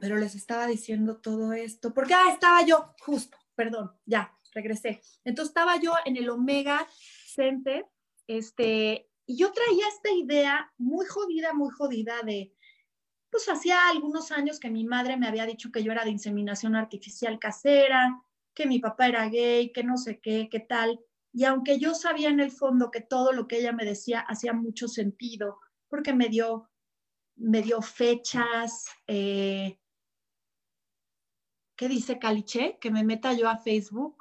pero 0.00 0.16
les 0.16 0.34
estaba 0.34 0.66
diciendo 0.66 1.18
todo 1.18 1.52
esto, 1.52 1.94
porque 1.94 2.14
ah, 2.14 2.30
estaba 2.32 2.64
yo, 2.64 2.94
justo, 3.00 3.36
perdón, 3.54 3.92
ya, 4.04 4.36
regresé. 4.52 5.00
Entonces 5.24 5.50
estaba 5.50 5.80
yo 5.80 5.94
en 6.04 6.16
el 6.16 6.28
Omega 6.28 6.86
Center, 7.26 7.86
este, 8.26 9.08
y 9.26 9.36
yo 9.36 9.52
traía 9.52 9.88
esta 9.88 10.10
idea 10.12 10.72
muy 10.78 11.06
jodida, 11.06 11.52
muy 11.52 11.70
jodida 11.70 12.22
de, 12.22 12.52
pues 13.30 13.48
hacía 13.48 13.88
algunos 13.88 14.32
años 14.32 14.58
que 14.58 14.70
mi 14.70 14.84
madre 14.84 15.16
me 15.16 15.26
había 15.26 15.46
dicho 15.46 15.70
que 15.72 15.82
yo 15.82 15.92
era 15.92 16.04
de 16.04 16.10
inseminación 16.10 16.76
artificial 16.76 17.38
casera, 17.38 18.22
que 18.54 18.66
mi 18.66 18.78
papá 18.78 19.08
era 19.08 19.28
gay, 19.28 19.72
que 19.72 19.84
no 19.84 19.98
sé 19.98 20.20
qué, 20.20 20.48
qué 20.50 20.60
tal. 20.60 20.98
Y 21.32 21.44
aunque 21.44 21.78
yo 21.78 21.94
sabía 21.94 22.30
en 22.30 22.40
el 22.40 22.50
fondo 22.50 22.90
que 22.90 23.02
todo 23.02 23.32
lo 23.32 23.46
que 23.46 23.58
ella 23.58 23.72
me 23.72 23.84
decía 23.84 24.20
hacía 24.20 24.52
mucho 24.54 24.88
sentido, 24.88 25.58
porque 25.88 26.14
me 26.14 26.28
dio, 26.28 26.70
me 27.36 27.62
dio 27.62 27.82
fechas, 27.82 28.88
eh, 29.06 29.78
¿qué 31.76 31.88
dice 31.88 32.18
Caliche? 32.18 32.78
Que 32.80 32.90
me 32.90 33.04
meta 33.04 33.32
yo 33.34 33.48
a 33.48 33.58
Facebook. 33.58 34.16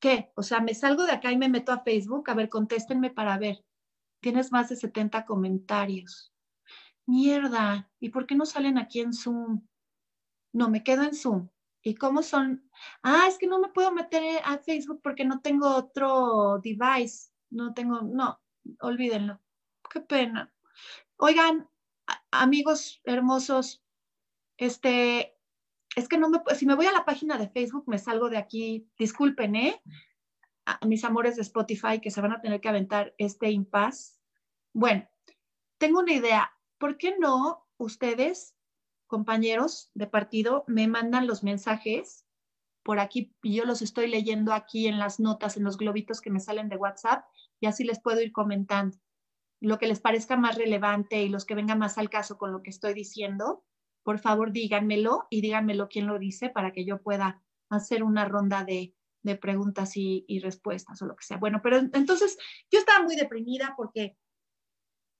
¿Qué? 0.00 0.32
O 0.34 0.42
sea, 0.42 0.60
me 0.60 0.74
salgo 0.74 1.04
de 1.04 1.12
acá 1.12 1.32
y 1.32 1.38
me 1.38 1.48
meto 1.48 1.72
a 1.72 1.82
Facebook. 1.82 2.28
A 2.28 2.34
ver, 2.34 2.48
contéstenme 2.48 3.10
para 3.10 3.38
ver. 3.38 3.64
Tienes 4.20 4.52
más 4.52 4.68
de 4.68 4.76
70 4.76 5.24
comentarios. 5.24 6.32
Mierda, 7.06 7.90
¿y 8.00 8.10
por 8.10 8.26
qué 8.26 8.34
no 8.34 8.46
salen 8.46 8.78
aquí 8.78 9.00
en 9.00 9.12
Zoom? 9.12 9.66
No, 10.52 10.68
me 10.68 10.82
quedo 10.82 11.04
en 11.04 11.14
Zoom. 11.14 11.48
¿Y 11.82 11.94
cómo 11.94 12.22
son? 12.22 12.68
Ah, 13.02 13.26
es 13.28 13.38
que 13.38 13.46
no 13.46 13.60
me 13.60 13.68
puedo 13.68 13.92
meter 13.92 14.42
a 14.44 14.58
Facebook 14.58 15.00
porque 15.02 15.24
no 15.24 15.40
tengo 15.40 15.68
otro 15.68 16.58
device. 16.58 17.30
No 17.50 17.72
tengo, 17.74 18.02
no, 18.02 18.40
olvídenlo. 18.80 19.40
Qué 19.88 20.00
pena. 20.00 20.52
Oigan, 21.18 21.68
amigos 22.30 23.00
hermosos, 23.04 23.84
este, 24.56 25.36
es 25.96 26.08
que 26.08 26.18
no 26.18 26.28
me, 26.28 26.40
si 26.54 26.66
me 26.66 26.74
voy 26.74 26.86
a 26.86 26.92
la 26.92 27.04
página 27.04 27.38
de 27.38 27.48
Facebook, 27.48 27.84
me 27.86 27.98
salgo 27.98 28.28
de 28.28 28.38
aquí. 28.38 28.88
Disculpen, 28.98 29.56
¿eh? 29.56 29.82
A 30.64 30.84
mis 30.86 31.04
amores 31.04 31.36
de 31.36 31.42
Spotify 31.42 32.00
que 32.00 32.10
se 32.10 32.20
van 32.20 32.32
a 32.32 32.40
tener 32.40 32.60
que 32.60 32.68
aventar 32.68 33.14
este 33.18 33.50
impasse. 33.50 34.20
Bueno, 34.72 35.08
tengo 35.78 36.00
una 36.00 36.12
idea. 36.12 36.52
¿Por 36.78 36.98
qué 36.98 37.16
no 37.18 37.66
ustedes 37.78 38.54
compañeros 39.06 39.90
de 39.94 40.06
partido 40.06 40.64
me 40.66 40.88
mandan 40.88 41.26
los 41.26 41.44
mensajes 41.44 42.26
por 42.82 42.98
aquí 42.98 43.34
y 43.42 43.54
yo 43.54 43.64
los 43.64 43.82
estoy 43.82 44.08
leyendo 44.08 44.52
aquí 44.52 44.86
en 44.86 44.98
las 44.98 45.20
notas, 45.20 45.56
en 45.56 45.64
los 45.64 45.76
globitos 45.76 46.20
que 46.20 46.30
me 46.30 46.40
salen 46.40 46.68
de 46.68 46.76
WhatsApp 46.76 47.24
y 47.60 47.66
así 47.66 47.84
les 47.84 48.00
puedo 48.00 48.20
ir 48.20 48.32
comentando 48.32 48.96
lo 49.60 49.78
que 49.78 49.86
les 49.86 50.00
parezca 50.00 50.36
más 50.36 50.56
relevante 50.56 51.22
y 51.22 51.28
los 51.28 51.44
que 51.44 51.54
vengan 51.54 51.78
más 51.78 51.98
al 51.98 52.10
caso 52.10 52.38
con 52.38 52.52
lo 52.52 52.62
que 52.62 52.70
estoy 52.70 52.94
diciendo. 52.94 53.64
Por 54.02 54.18
favor, 54.18 54.52
díganmelo 54.52 55.26
y 55.30 55.40
díganmelo 55.40 55.88
quién 55.88 56.06
lo 56.06 56.18
dice 56.18 56.48
para 56.48 56.72
que 56.72 56.84
yo 56.84 57.02
pueda 57.02 57.42
hacer 57.70 58.02
una 58.02 58.24
ronda 58.26 58.64
de, 58.64 58.94
preguntas 59.40 59.96
y, 59.96 60.24
respuestas 60.40 61.02
o 61.02 61.06
lo 61.06 61.16
que 61.16 61.24
sea. 61.24 61.38
Bueno, 61.38 61.60
pero 61.60 61.78
entonces 61.78 62.38
yo 62.70 62.78
estaba 62.78 63.02
muy 63.02 63.16
deprimida 63.16 63.74
porque 63.76 64.16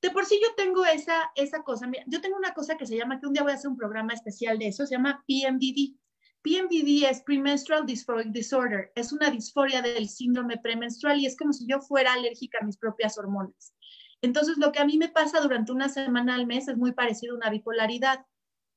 de 0.00 0.10
por 0.12 0.24
sí 0.26 0.38
yo 0.40 0.54
tengo 0.54 0.84
esa, 0.84 1.32
esa 1.34 1.64
cosa. 1.64 1.90
yo 2.06 2.20
tengo 2.20 2.36
una 2.36 2.54
cosa 2.54 2.76
que 2.76 2.86
se 2.86 2.96
llama, 2.96 3.18
que 3.18 3.26
un 3.26 3.32
día 3.32 3.42
voy 3.42 3.50
a 3.50 3.56
hacer 3.56 3.68
un 3.68 3.76
programa 3.76 4.12
especial 4.12 4.60
de 4.60 4.68
eso, 4.68 4.86
se 4.86 4.94
llama 4.94 5.24
PMDD. 5.26 5.96
PMDD 6.42 7.10
es 7.10 7.22
Premenstrual 7.22 7.84
Dysphoric 7.84 8.28
Disorder. 8.28 8.92
Es 8.94 9.12
una 9.12 9.30
disforia 9.30 9.82
del 9.82 10.08
síndrome 10.08 10.58
premenstrual 10.58 11.18
y 11.18 11.26
es 11.26 11.36
como 11.36 11.52
si 11.52 11.66
yo 11.66 11.80
fuera 11.80 12.12
alérgica 12.12 12.58
a 12.60 12.64
mis 12.64 12.76
propias 12.76 13.18
hormonas. 13.18 13.74
Entonces, 14.22 14.58
lo 14.58 14.72
que 14.72 14.80
a 14.80 14.84
mí 14.84 14.98
me 14.98 15.08
pasa 15.08 15.40
durante 15.40 15.72
una 15.72 15.88
semana 15.88 16.34
al 16.34 16.46
mes 16.46 16.68
es 16.68 16.76
muy 16.76 16.92
parecido 16.92 17.34
a 17.34 17.36
una 17.36 17.50
bipolaridad. 17.50 18.24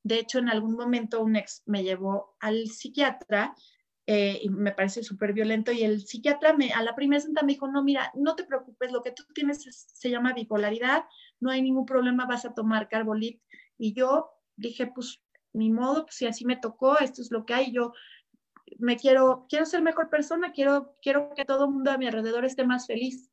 De 0.04 0.20
hecho, 0.20 0.40
en 0.40 0.50
algún 0.50 0.74
momento 0.74 1.22
un 1.22 1.36
ex 1.36 1.64
me 1.66 1.84
llevó 1.84 2.36
al 2.40 2.68
psiquiatra 2.68 3.56
eh, 4.06 4.40
y 4.42 4.50
me 4.50 4.72
parece 4.72 5.04
súper 5.04 5.34
violento. 5.34 5.72
Y 5.72 5.84
el 5.84 6.02
psiquiatra 6.02 6.54
me, 6.54 6.72
a 6.72 6.82
la 6.82 6.96
primera 6.96 7.22
senta 7.22 7.44
me 7.44 7.54
dijo, 7.54 7.68
no, 7.68 7.84
mira, 7.84 8.12
no 8.16 8.36
te 8.36 8.44
preocupes, 8.44 8.92
lo 8.92 9.02
que 9.02 9.12
tú 9.12 9.24
tienes 9.34 9.64
se 9.64 10.10
llama 10.10 10.34
bipolaridad, 10.34 11.04
no 11.40 11.52
hay 11.52 11.62
ningún 11.62 11.86
problema, 11.86 12.26
vas 12.26 12.46
a 12.46 12.54
tomar 12.54 12.90
carbolit. 12.90 13.42
Y 13.78 13.94
yo 13.94 14.30
dije, 14.56 14.88
pues, 14.88 15.22
ni 15.54 15.70
modo, 15.72 16.06
pues 16.06 16.16
si 16.16 16.26
así 16.26 16.46
me 16.46 16.58
tocó, 16.58 17.00
esto 17.00 17.22
es 17.22 17.32
lo 17.32 17.46
que 17.46 17.54
hay, 17.54 17.72
yo 17.72 17.94
me 18.78 18.98
quiero, 18.98 19.46
quiero 19.50 19.66
ser 19.66 19.82
mejor 19.82 20.10
persona, 20.10 20.52
quiero, 20.52 20.96
quiero 21.02 21.34
que 21.36 21.46
todo 21.46 21.66
el 21.66 21.72
mundo 21.72 21.92
a 21.92 21.98
mi 21.98 22.08
alrededor 22.08 22.46
esté 22.46 22.66
más 22.66 22.88
feliz. 22.88 23.30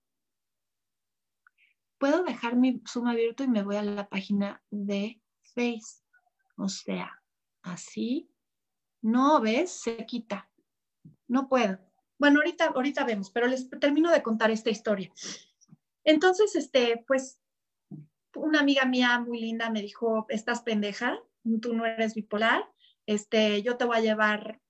Puedo 1.98 2.22
dejar 2.24 2.56
mi 2.56 2.82
Zoom 2.86 3.08
abierto 3.08 3.42
y 3.44 3.48
me 3.48 3.62
voy 3.62 3.76
a 3.76 3.82
la 3.82 4.08
página 4.08 4.62
de 4.70 5.20
Face. 5.54 6.02
O 6.56 6.68
sea, 6.68 7.22
así. 7.62 8.30
No, 9.02 9.40
¿ves? 9.40 9.70
Se 9.70 10.04
quita. 10.06 10.50
No 11.28 11.48
puedo. 11.48 11.78
Bueno, 12.18 12.40
ahorita, 12.40 12.66
ahorita 12.66 13.04
vemos, 13.04 13.30
pero 13.30 13.46
les 13.46 13.68
termino 13.68 14.10
de 14.10 14.22
contar 14.22 14.50
esta 14.50 14.70
historia. 14.70 15.12
Entonces, 16.04 16.54
este, 16.56 17.04
pues, 17.06 17.40
una 18.34 18.60
amiga 18.60 18.84
mía 18.84 19.18
muy 19.18 19.40
linda 19.40 19.70
me 19.70 19.82
dijo, 19.82 20.26
estás 20.28 20.62
pendeja, 20.62 21.18
tú 21.60 21.74
no 21.74 21.84
eres 21.84 22.14
bipolar, 22.14 22.64
este, 23.06 23.62
yo 23.62 23.76
te 23.76 23.84
voy 23.84 23.98
a 23.98 24.02
llevar 24.02 24.60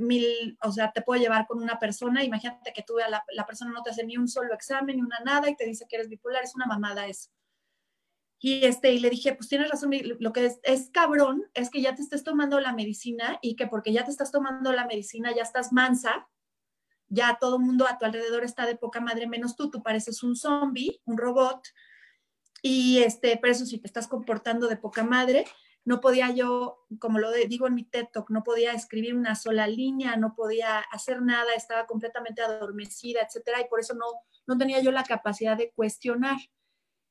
mil, 0.00 0.58
o 0.62 0.72
sea, 0.72 0.92
te 0.92 1.02
puedo 1.02 1.20
llevar 1.20 1.46
con 1.46 1.62
una 1.62 1.78
persona, 1.78 2.24
imagínate 2.24 2.72
que 2.72 2.82
tú, 2.82 2.96
la, 2.98 3.24
la 3.32 3.46
persona 3.46 3.70
no 3.72 3.82
te 3.82 3.90
hace 3.90 4.04
ni 4.04 4.16
un 4.16 4.28
solo 4.28 4.54
examen, 4.54 4.96
ni 4.96 5.02
una 5.02 5.20
nada, 5.24 5.48
y 5.48 5.56
te 5.56 5.66
dice 5.66 5.86
que 5.88 5.96
eres 5.96 6.08
bipolar, 6.08 6.42
es 6.44 6.54
una 6.54 6.66
mamada 6.66 7.06
eso. 7.06 7.30
Y, 8.42 8.64
este, 8.64 8.92
y 8.92 9.00
le 9.00 9.10
dije, 9.10 9.34
pues 9.34 9.48
tienes 9.48 9.70
razón, 9.70 9.90
lo 10.18 10.32
que 10.32 10.46
es, 10.46 10.60
es, 10.62 10.90
cabrón 10.90 11.44
es 11.52 11.68
que 11.68 11.82
ya 11.82 11.94
te 11.94 12.00
estés 12.00 12.24
tomando 12.24 12.58
la 12.58 12.72
medicina 12.72 13.38
y 13.42 13.54
que 13.54 13.66
porque 13.66 13.92
ya 13.92 14.04
te 14.04 14.10
estás 14.10 14.32
tomando 14.32 14.72
la 14.72 14.86
medicina 14.86 15.34
ya 15.34 15.42
estás 15.42 15.72
mansa, 15.72 16.26
ya 17.08 17.36
todo 17.38 17.56
el 17.56 17.62
mundo 17.62 17.86
a 17.86 17.98
tu 17.98 18.06
alrededor 18.06 18.44
está 18.44 18.64
de 18.64 18.76
poca 18.76 19.00
madre 19.00 19.26
menos 19.26 19.56
tú, 19.56 19.70
tú 19.70 19.82
pareces 19.82 20.22
un 20.22 20.36
zombie, 20.36 21.02
un 21.04 21.18
robot, 21.18 21.60
y 22.62 22.98
este, 23.02 23.38
pero 23.40 23.52
eso 23.52 23.66
sí, 23.66 23.78
te 23.78 23.86
estás 23.86 24.06
comportando 24.08 24.68
de 24.68 24.76
poca 24.76 25.04
madre. 25.04 25.44
No 25.84 26.00
podía 26.00 26.30
yo, 26.30 26.86
como 26.98 27.18
lo 27.18 27.32
digo 27.32 27.66
en 27.66 27.74
mi 27.74 27.84
TED 27.84 28.06
Talk, 28.12 28.30
no 28.30 28.42
podía 28.42 28.72
escribir 28.72 29.14
una 29.14 29.34
sola 29.34 29.66
línea, 29.66 30.16
no 30.16 30.34
podía 30.34 30.78
hacer 30.78 31.22
nada, 31.22 31.54
estaba 31.54 31.86
completamente 31.86 32.42
adormecida, 32.42 33.20
etcétera, 33.22 33.60
y 33.60 33.68
por 33.68 33.80
eso 33.80 33.94
no, 33.94 34.04
no 34.46 34.58
tenía 34.58 34.80
yo 34.80 34.92
la 34.92 35.04
capacidad 35.04 35.56
de 35.56 35.72
cuestionar. 35.72 36.36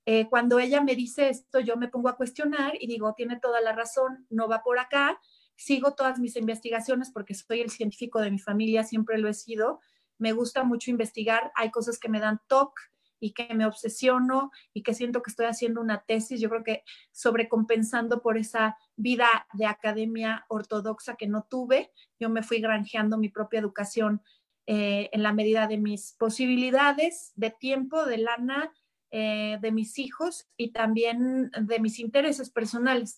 Eh, 0.06 0.28
cuando 0.30 0.60
ella 0.60 0.82
me 0.82 0.96
dice 0.96 1.30
esto, 1.30 1.60
yo 1.60 1.78
me 1.78 1.88
pongo 1.88 2.10
a 2.10 2.16
cuestionar 2.16 2.74
y 2.80 2.88
digo, 2.88 3.14
tiene 3.16 3.40
toda 3.40 3.62
la 3.62 3.74
razón, 3.74 4.26
no 4.30 4.48
va 4.48 4.64
por 4.64 4.80
acá. 4.80 5.20
Sigo 5.56 5.94
todas 5.94 6.20
mis 6.20 6.36
investigaciones 6.36 7.12
porque 7.12 7.34
soy 7.34 7.62
el 7.62 7.70
científico 7.70 8.22
de 8.22 8.32
mi 8.32 8.40
familia, 8.40 8.84
siempre 8.84 9.18
lo 9.18 9.30
he 9.30 9.34
sido. 9.34 9.82
Me 10.18 10.32
gusta 10.32 10.64
mucho 10.64 10.90
investigar, 10.90 11.52
hay 11.56 11.70
cosas 11.70 12.00
que 12.00 12.10
me 12.10 12.20
dan 12.20 12.40
toque 12.48 12.82
y 13.20 13.34
que 13.34 13.54
me 13.54 13.66
obsesiono 13.66 14.52
y 14.74 14.84
que 14.84 14.94
siento 14.94 15.22
que 15.22 15.30
estoy 15.30 15.46
haciendo 15.46 15.82
una 15.82 16.04
tesis, 16.06 16.40
yo 16.40 16.50
creo 16.50 16.64
que 16.64 16.84
sobrecompensando 17.12 18.22
por 18.22 18.38
esa 18.38 18.78
vida 18.96 19.48
de 19.54 19.66
academia 19.66 20.46
ortodoxa 20.48 21.16
que 21.16 21.28
no 21.28 21.46
tuve, 21.50 21.92
yo 22.20 22.30
me 22.30 22.44
fui 22.44 22.60
granjeando 22.60 23.18
mi 23.18 23.30
propia 23.30 23.60
educación 23.60 24.22
eh, 24.68 25.10
en 25.14 25.24
la 25.24 25.34
medida 25.34 25.68
de 25.68 25.78
mis 25.78 26.14
posibilidades, 26.20 27.32
de 27.36 27.50
tiempo, 27.52 28.06
de 28.06 28.20
lana 28.20 28.72
eh, 29.12 29.58
de 29.60 29.72
mis 29.72 29.98
hijos 29.98 30.48
y 30.56 30.72
también 30.72 31.50
de 31.60 31.80
mis 31.80 31.98
intereses 31.98 32.52
personales. 32.52 33.18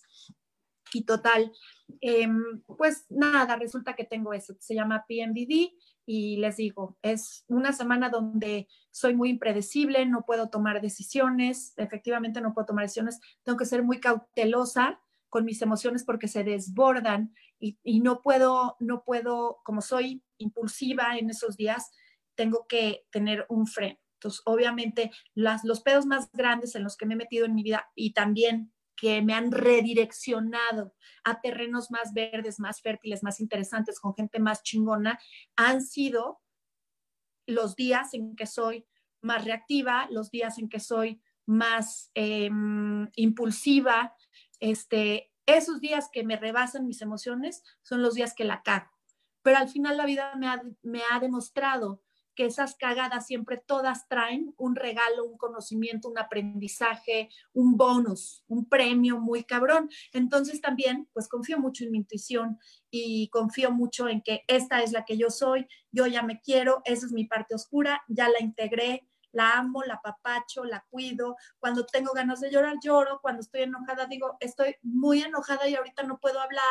Y 0.94 1.04
total, 1.04 1.52
em, 2.00 2.62
pues 2.78 3.04
nada, 3.10 3.56
resulta 3.56 3.94
que 3.94 4.04
tengo 4.04 4.32
eso, 4.32 4.56
se 4.58 4.74
llama 4.74 5.04
PMDD 5.06 5.74
y 6.04 6.36
les 6.38 6.56
digo, 6.56 6.98
es 7.02 7.44
una 7.48 7.72
semana 7.72 8.08
donde 8.10 8.68
soy 8.90 9.14
muy 9.14 9.30
impredecible, 9.30 10.04
no 10.06 10.24
puedo 10.24 10.50
tomar 10.50 10.80
decisiones, 10.80 11.74
efectivamente 11.76 12.40
no 12.40 12.54
puedo 12.54 12.66
tomar 12.66 12.84
decisiones, 12.84 13.20
tengo 13.44 13.58
que 13.58 13.66
ser 13.66 13.82
muy 13.82 14.00
cautelosa 14.00 15.00
con 15.28 15.44
mis 15.44 15.62
emociones 15.62 16.04
porque 16.04 16.28
se 16.28 16.44
desbordan 16.44 17.34
y, 17.58 18.00
no 18.00 18.20
puedo, 18.20 18.76
no 18.80 19.04
puedo, 19.04 19.60
como 19.64 19.80
soy 19.80 20.22
impulsiva 20.38 21.16
en 21.16 21.30
esos 21.30 21.56
días, 21.56 21.90
tengo 22.34 22.66
que 22.68 23.06
tener 23.10 23.46
un 23.48 23.66
freno. 23.66 23.98
Entonces, 24.14 24.42
obviamente, 24.44 25.10
las, 25.34 25.64
los 25.64 25.80
pedos 25.80 26.06
más 26.06 26.30
grandes 26.32 26.74
en 26.74 26.84
los 26.84 26.96
que 26.96 27.06
me 27.06 27.14
he 27.14 27.16
metido 27.16 27.46
en 27.46 27.54
mi 27.54 27.62
vida 27.62 27.90
y 27.94 28.12
también 28.12 28.72
que 28.96 29.22
me 29.22 29.34
han 29.34 29.50
redireccionado 29.50 30.94
a 31.24 31.40
terrenos 31.40 31.90
más 31.90 32.12
verdes, 32.12 32.60
más 32.60 32.80
fértiles, 32.80 33.22
más 33.22 33.40
interesantes, 33.40 34.00
con 34.00 34.14
gente 34.14 34.38
más 34.38 34.62
chingona, 34.62 35.18
han 35.56 35.82
sido 35.82 36.40
los 37.46 37.74
días 37.76 38.14
en 38.14 38.36
que 38.36 38.46
soy 38.46 38.86
más 39.20 39.44
reactiva, 39.44 40.08
los 40.10 40.30
días 40.30 40.58
en 40.58 40.68
que 40.68 40.80
soy 40.80 41.22
más 41.46 42.10
em, 42.14 43.08
impulsiva, 43.16 44.14
este, 44.60 45.32
esos 45.46 45.80
días 45.80 46.08
que 46.12 46.24
me 46.24 46.36
rebasan 46.36 46.86
mis 46.86 47.02
emociones 47.02 47.62
son 47.82 48.02
los 48.02 48.14
días 48.14 48.34
que 48.34 48.44
la 48.44 48.62
cago. 48.62 48.90
Pero 49.42 49.58
al 49.58 49.68
final 49.68 49.96
la 49.96 50.06
vida 50.06 50.34
me 50.36 50.46
ha, 50.46 50.62
me 50.82 51.02
ha 51.10 51.18
demostrado 51.18 52.02
que 52.34 52.46
esas 52.46 52.74
cagadas 52.74 53.26
siempre 53.26 53.62
todas 53.64 54.08
traen 54.08 54.54
un 54.56 54.76
regalo, 54.76 55.24
un 55.24 55.36
conocimiento, 55.38 56.08
un 56.08 56.18
aprendizaje, 56.18 57.28
un 57.52 57.76
bonus, 57.76 58.44
un 58.48 58.68
premio 58.68 59.20
muy 59.20 59.44
cabrón. 59.44 59.90
Entonces 60.12 60.60
también, 60.60 61.08
pues 61.12 61.28
confío 61.28 61.58
mucho 61.58 61.84
en 61.84 61.90
mi 61.92 61.98
intuición 61.98 62.58
y 62.90 63.28
confío 63.28 63.70
mucho 63.70 64.08
en 64.08 64.22
que 64.22 64.42
esta 64.48 64.82
es 64.82 64.92
la 64.92 65.04
que 65.04 65.16
yo 65.16 65.30
soy, 65.30 65.66
yo 65.90 66.06
ya 66.06 66.22
me 66.22 66.40
quiero, 66.40 66.82
esa 66.84 67.06
es 67.06 67.12
mi 67.12 67.24
parte 67.26 67.54
oscura, 67.54 68.02
ya 68.08 68.28
la 68.28 68.40
integré, 68.40 69.06
la 69.32 69.58
amo, 69.58 69.82
la 69.82 70.00
papacho, 70.00 70.64
la 70.64 70.84
cuido. 70.88 71.36
Cuando 71.58 71.84
tengo 71.86 72.12
ganas 72.12 72.40
de 72.40 72.50
llorar, 72.50 72.76
lloro. 72.82 73.20
Cuando 73.20 73.40
estoy 73.40 73.62
enojada, 73.62 74.06
digo, 74.06 74.36
estoy 74.40 74.76
muy 74.82 75.22
enojada 75.22 75.68
y 75.68 75.74
ahorita 75.74 76.04
no 76.04 76.18
puedo 76.18 76.40
hablar 76.40 76.62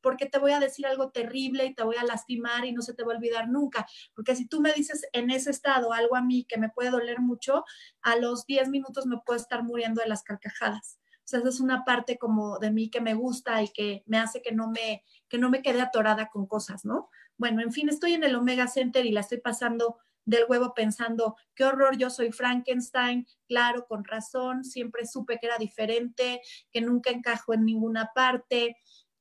porque 0.00 0.26
te 0.26 0.38
voy 0.38 0.52
a 0.52 0.60
decir 0.60 0.86
algo 0.86 1.10
terrible 1.10 1.64
y 1.66 1.74
te 1.74 1.84
voy 1.84 1.96
a 1.96 2.04
lastimar 2.04 2.64
y 2.64 2.72
no 2.72 2.82
se 2.82 2.94
te 2.94 3.04
va 3.04 3.12
a 3.12 3.16
olvidar 3.16 3.48
nunca. 3.48 3.86
Porque 4.14 4.34
si 4.34 4.46
tú 4.46 4.60
me 4.60 4.72
dices 4.72 5.06
en 5.12 5.30
ese 5.30 5.50
estado 5.50 5.92
algo 5.92 6.16
a 6.16 6.22
mí 6.22 6.44
que 6.44 6.58
me 6.58 6.70
puede 6.70 6.90
doler 6.90 7.20
mucho, 7.20 7.64
a 8.02 8.16
los 8.16 8.46
10 8.46 8.68
minutos 8.68 9.06
me 9.06 9.18
puedo 9.24 9.38
estar 9.38 9.62
muriendo 9.62 10.02
de 10.02 10.08
las 10.08 10.22
carcajadas. 10.22 10.98
O 11.26 11.28
sea, 11.28 11.40
esa 11.40 11.48
es 11.48 11.58
una 11.60 11.84
parte 11.84 12.18
como 12.18 12.60
de 12.60 12.70
mí 12.70 12.88
que 12.88 13.00
me 13.00 13.14
gusta 13.14 13.60
y 13.60 13.68
que 13.68 14.04
me 14.06 14.16
hace 14.18 14.42
que 14.42 14.52
no 14.52 14.70
me, 14.70 15.02
que 15.28 15.38
no 15.38 15.50
me 15.50 15.60
quede 15.60 15.80
atorada 15.80 16.28
con 16.28 16.46
cosas, 16.46 16.84
¿no? 16.84 17.10
Bueno, 17.36 17.62
en 17.62 17.72
fin, 17.72 17.88
estoy 17.88 18.14
en 18.14 18.22
el 18.22 18.36
Omega 18.36 18.68
Center 18.68 19.04
y 19.04 19.10
la 19.10 19.20
estoy 19.20 19.38
pasando 19.38 19.98
del 20.26 20.44
huevo 20.48 20.74
pensando, 20.74 21.36
qué 21.54 21.64
horror, 21.64 21.96
yo 21.96 22.10
soy 22.10 22.32
Frankenstein, 22.32 23.26
claro, 23.48 23.86
con 23.86 24.04
razón, 24.04 24.64
siempre 24.64 25.06
supe 25.06 25.38
que 25.40 25.46
era 25.46 25.56
diferente, 25.56 26.42
que 26.72 26.80
nunca 26.80 27.10
encajo 27.10 27.54
en 27.54 27.64
ninguna 27.64 28.10
parte. 28.14 28.76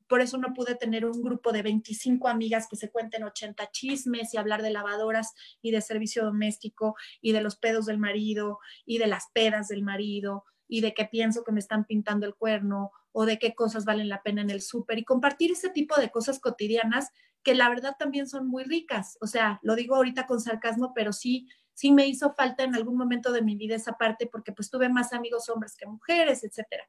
Por 0.07 0.21
eso 0.21 0.37
no 0.37 0.53
pude 0.53 0.75
tener 0.75 1.05
un 1.05 1.21
grupo 1.21 1.51
de 1.51 1.61
25 1.61 2.27
amigas 2.27 2.67
que 2.67 2.75
se 2.75 2.91
cuenten 2.91 3.23
80 3.23 3.69
chismes 3.71 4.33
y 4.33 4.37
hablar 4.37 4.61
de 4.61 4.71
lavadoras 4.71 5.33
y 5.61 5.71
de 5.71 5.81
servicio 5.81 6.25
doméstico 6.25 6.95
y 7.21 7.31
de 7.31 7.41
los 7.41 7.55
pedos 7.55 7.85
del 7.85 7.99
marido 7.99 8.59
y 8.85 8.97
de 8.97 9.07
las 9.07 9.27
pedas 9.33 9.67
del 9.67 9.83
marido 9.83 10.43
y 10.67 10.81
de 10.81 10.93
que 10.95 11.05
pienso 11.05 11.43
que 11.43 11.51
me 11.51 11.59
están 11.59 11.85
pintando 11.85 12.25
el 12.25 12.35
cuerno 12.35 12.91
o 13.11 13.25
de 13.25 13.37
qué 13.37 13.53
cosas 13.53 13.85
valen 13.85 14.09
la 14.09 14.23
pena 14.23 14.41
en 14.41 14.49
el 14.49 14.61
súper 14.61 14.97
y 14.97 15.05
compartir 15.05 15.51
ese 15.51 15.69
tipo 15.69 15.95
de 15.99 16.09
cosas 16.09 16.39
cotidianas 16.39 17.11
que 17.45 17.53
la 17.53 17.69
verdad 17.69 17.95
también 17.97 18.27
son 18.27 18.47
muy 18.47 18.63
ricas. 18.63 19.19
O 19.21 19.27
sea, 19.27 19.59
lo 19.61 19.75
digo 19.75 19.95
ahorita 19.95 20.25
con 20.25 20.41
sarcasmo, 20.41 20.93
pero 20.95 21.13
sí, 21.13 21.47
sí 21.75 21.91
me 21.91 22.07
hizo 22.07 22.33
falta 22.33 22.63
en 22.63 22.73
algún 22.73 22.97
momento 22.97 23.31
de 23.31 23.43
mi 23.43 23.55
vida 23.55 23.75
esa 23.75 23.93
parte 23.93 24.25
porque 24.25 24.51
pues 24.51 24.71
tuve 24.71 24.89
más 24.89 25.13
amigos 25.13 25.47
hombres 25.47 25.77
que 25.77 25.85
mujeres, 25.85 26.43
etcétera. 26.43 26.83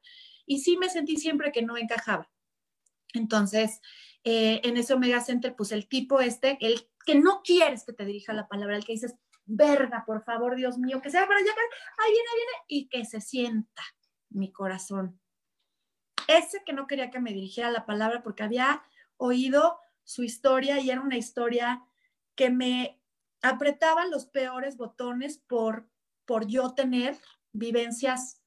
Y 0.47 0.59
sí 0.61 0.75
me 0.75 0.89
sentí 0.89 1.15
siempre 1.15 1.51
que 1.51 1.61
no 1.61 1.77
encajaba. 1.77 2.27
Entonces, 3.13 3.81
eh, 4.23 4.59
en 4.63 4.77
ese 4.77 4.95
Omega 4.95 5.21
Center, 5.21 5.55
pues 5.55 5.71
el 5.71 5.87
tipo 5.87 6.21
este, 6.21 6.57
el 6.59 6.89
que 7.05 7.13
no 7.13 7.41
quieres 7.43 7.85
que 7.85 7.93
te 7.93 8.03
dirija 8.03 8.33
la 8.33 8.47
palabra, 8.47 8.77
el 8.77 8.83
que 8.83 8.93
dices, 8.93 9.15
verga, 9.45 10.05
por 10.07 10.23
favor, 10.23 10.55
Dios 10.55 10.79
mío, 10.79 11.01
que 11.03 11.11
sea 11.11 11.27
para 11.27 11.39
allá, 11.39 11.51
ahí 11.51 12.11
viene, 12.11 12.27
ahí 12.29 12.35
viene, 12.35 12.63
y 12.67 12.89
que 12.89 13.05
se 13.05 13.21
sienta 13.21 13.83
mi 14.29 14.51
corazón. 14.51 15.21
Ese 16.27 16.63
que 16.65 16.73
no 16.73 16.87
quería 16.87 17.11
que 17.11 17.19
me 17.19 17.31
dirigiera 17.31 17.69
la 17.69 17.85
palabra 17.85 18.23
porque 18.23 18.41
había 18.41 18.81
oído 19.17 19.79
su 20.07 20.23
historia 20.23 20.79
y 20.79 20.89
era 20.89 21.01
una 21.01 21.17
historia 21.17 21.83
que 22.35 22.49
me 22.49 22.97
apretaba 23.41 24.05
los 24.05 24.25
peores 24.25 24.77
botones 24.77 25.37
por, 25.37 25.89
por 26.25 26.47
yo 26.47 26.73
tener 26.73 27.17
vivencias 27.51 28.41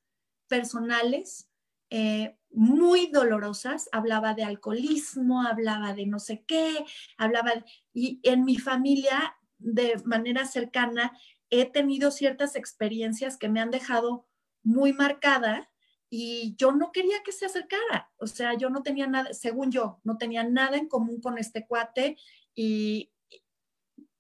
personales 0.48 1.50
eh, 1.90 2.38
muy 2.50 3.08
dolorosas. 3.08 3.90
Hablaba 3.92 4.32
de 4.32 4.42
alcoholismo, 4.42 5.42
hablaba 5.42 5.92
de 5.92 6.06
no 6.06 6.18
sé 6.18 6.44
qué, 6.46 6.86
hablaba, 7.18 7.52
y 7.92 8.20
en 8.22 8.46
mi 8.46 8.56
familia 8.56 9.36
de 9.58 10.00
manera 10.06 10.46
cercana 10.46 11.12
he 11.50 11.66
tenido 11.66 12.10
ciertas 12.10 12.56
experiencias 12.56 13.36
que 13.36 13.50
me 13.50 13.60
han 13.60 13.70
dejado 13.70 14.26
muy 14.62 14.94
marcada 14.94 15.69
y 16.10 16.56
yo 16.56 16.72
no 16.72 16.90
quería 16.90 17.22
que 17.22 17.30
se 17.30 17.46
acercara, 17.46 18.10
o 18.18 18.26
sea, 18.26 18.54
yo 18.54 18.68
no 18.68 18.82
tenía 18.82 19.06
nada, 19.06 19.32
según 19.32 19.70
yo, 19.70 20.00
no 20.02 20.18
tenía 20.18 20.42
nada 20.42 20.76
en 20.76 20.88
común 20.88 21.20
con 21.20 21.38
este 21.38 21.66
cuate 21.66 22.16
y, 22.52 23.12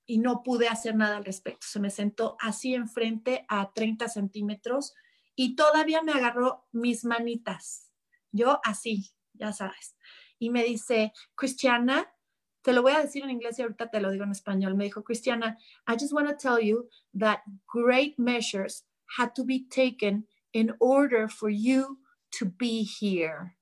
y 0.06 0.18
no 0.18 0.44
pude 0.44 0.68
hacer 0.68 0.94
nada 0.94 1.16
al 1.16 1.24
respecto. 1.24 1.66
Se 1.66 1.80
me 1.80 1.90
sentó 1.90 2.36
así 2.38 2.74
enfrente 2.74 3.44
a 3.48 3.72
30 3.72 4.08
centímetros 4.08 4.94
y 5.34 5.56
todavía 5.56 6.00
me 6.02 6.12
agarró 6.12 6.64
mis 6.70 7.04
manitas, 7.04 7.90
yo 8.30 8.60
así, 8.62 9.10
ya 9.32 9.52
sabes, 9.52 9.96
y 10.38 10.50
me 10.50 10.62
dice, 10.62 11.12
Cristiana, 11.34 12.14
te 12.62 12.72
lo 12.72 12.82
voy 12.82 12.92
a 12.92 13.00
decir 13.00 13.24
en 13.24 13.30
inglés 13.30 13.58
y 13.58 13.62
ahorita 13.62 13.90
te 13.90 14.00
lo 14.00 14.10
digo 14.10 14.24
en 14.24 14.32
español. 14.32 14.74
Me 14.74 14.84
dijo, 14.84 15.02
Cristiana, 15.02 15.58
I 15.88 15.94
just 15.94 16.12
want 16.12 16.28
to 16.28 16.36
tell 16.36 16.62
you 16.62 16.88
that 17.18 17.40
great 17.66 18.18
measures 18.18 18.84
had 19.18 19.32
to 19.34 19.44
be 19.44 19.66
taken 19.68 20.26
in 20.52 20.74
order 20.78 21.28
for 21.28 21.50
you 21.50 21.98
to 22.38 22.46
be 22.46 22.84
here. 22.84 23.56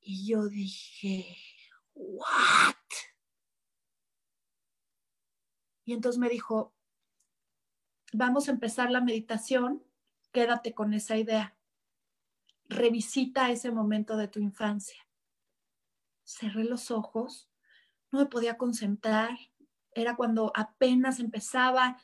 Y 0.00 0.28
yo 0.28 0.48
dije, 0.48 1.36
what? 1.94 2.76
Y 5.84 5.92
entonces 5.92 6.18
me 6.18 6.28
dijo, 6.28 6.74
vamos 8.12 8.48
a 8.48 8.52
empezar 8.52 8.90
la 8.90 9.00
meditación, 9.00 9.84
quédate 10.32 10.74
con 10.74 10.94
esa 10.94 11.16
idea. 11.16 11.56
Revisita 12.68 13.50
ese 13.50 13.70
momento 13.70 14.16
de 14.16 14.28
tu 14.28 14.40
infancia. 14.40 15.06
Cerré 16.24 16.64
los 16.64 16.90
ojos, 16.90 17.48
no 18.10 18.18
me 18.18 18.26
podía 18.26 18.56
concentrar, 18.56 19.38
era 19.92 20.16
cuando 20.16 20.52
apenas 20.54 21.20
empezaba 21.20 22.00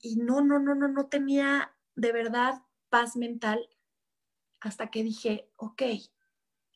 y 0.00 0.16
no, 0.16 0.42
no, 0.42 0.58
no, 0.58 0.74
no, 0.74 0.88
no 0.88 1.06
tenía 1.06 1.74
de 1.94 2.12
verdad 2.12 2.62
paz 2.88 3.16
mental 3.16 3.68
hasta 4.60 4.90
que 4.90 5.02
dije, 5.02 5.50
ok, 5.56 5.82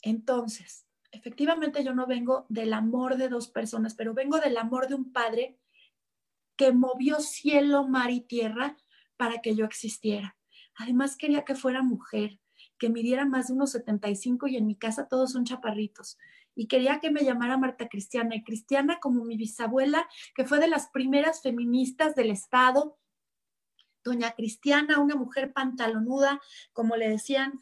entonces, 0.02 0.86
efectivamente 1.12 1.84
yo 1.84 1.94
no 1.94 2.06
vengo 2.06 2.46
del 2.48 2.72
amor 2.72 3.16
de 3.16 3.28
dos 3.28 3.48
personas, 3.48 3.94
pero 3.94 4.14
vengo 4.14 4.38
del 4.38 4.56
amor 4.56 4.88
de 4.88 4.94
un 4.94 5.12
padre 5.12 5.58
que 6.56 6.72
movió 6.72 7.20
cielo, 7.20 7.86
mar 7.86 8.10
y 8.10 8.20
tierra 8.20 8.76
para 9.16 9.40
que 9.40 9.54
yo 9.54 9.64
existiera. 9.64 10.36
Además 10.74 11.16
quería 11.16 11.44
que 11.44 11.54
fuera 11.54 11.82
mujer, 11.82 12.40
que 12.78 12.88
midiera 12.88 13.24
más 13.24 13.48
de 13.48 13.54
unos 13.54 13.72
75 13.72 14.48
y 14.48 14.56
en 14.56 14.66
mi 14.66 14.76
casa 14.76 15.08
todos 15.08 15.32
son 15.32 15.44
chaparritos. 15.44 16.18
Y 16.54 16.68
quería 16.68 17.00
que 17.00 17.10
me 17.10 17.22
llamara 17.22 17.58
Marta 17.58 17.88
Cristiana 17.88 18.34
y 18.34 18.42
Cristiana 18.42 18.98
como 19.00 19.24
mi 19.24 19.36
bisabuela, 19.36 20.08
que 20.34 20.44
fue 20.44 20.58
de 20.58 20.68
las 20.68 20.88
primeras 20.88 21.42
feministas 21.42 22.14
del 22.14 22.30
Estado, 22.30 22.98
doña 24.06 24.32
Cristiana, 24.32 25.00
una 25.00 25.16
mujer 25.16 25.52
pantalonuda, 25.52 26.40
como 26.72 26.96
le 26.96 27.08
decían. 27.08 27.60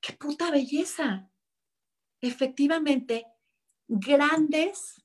¡Qué 0.00 0.14
puta 0.14 0.50
belleza! 0.50 1.30
Efectivamente, 2.20 3.26
grandes 3.88 5.04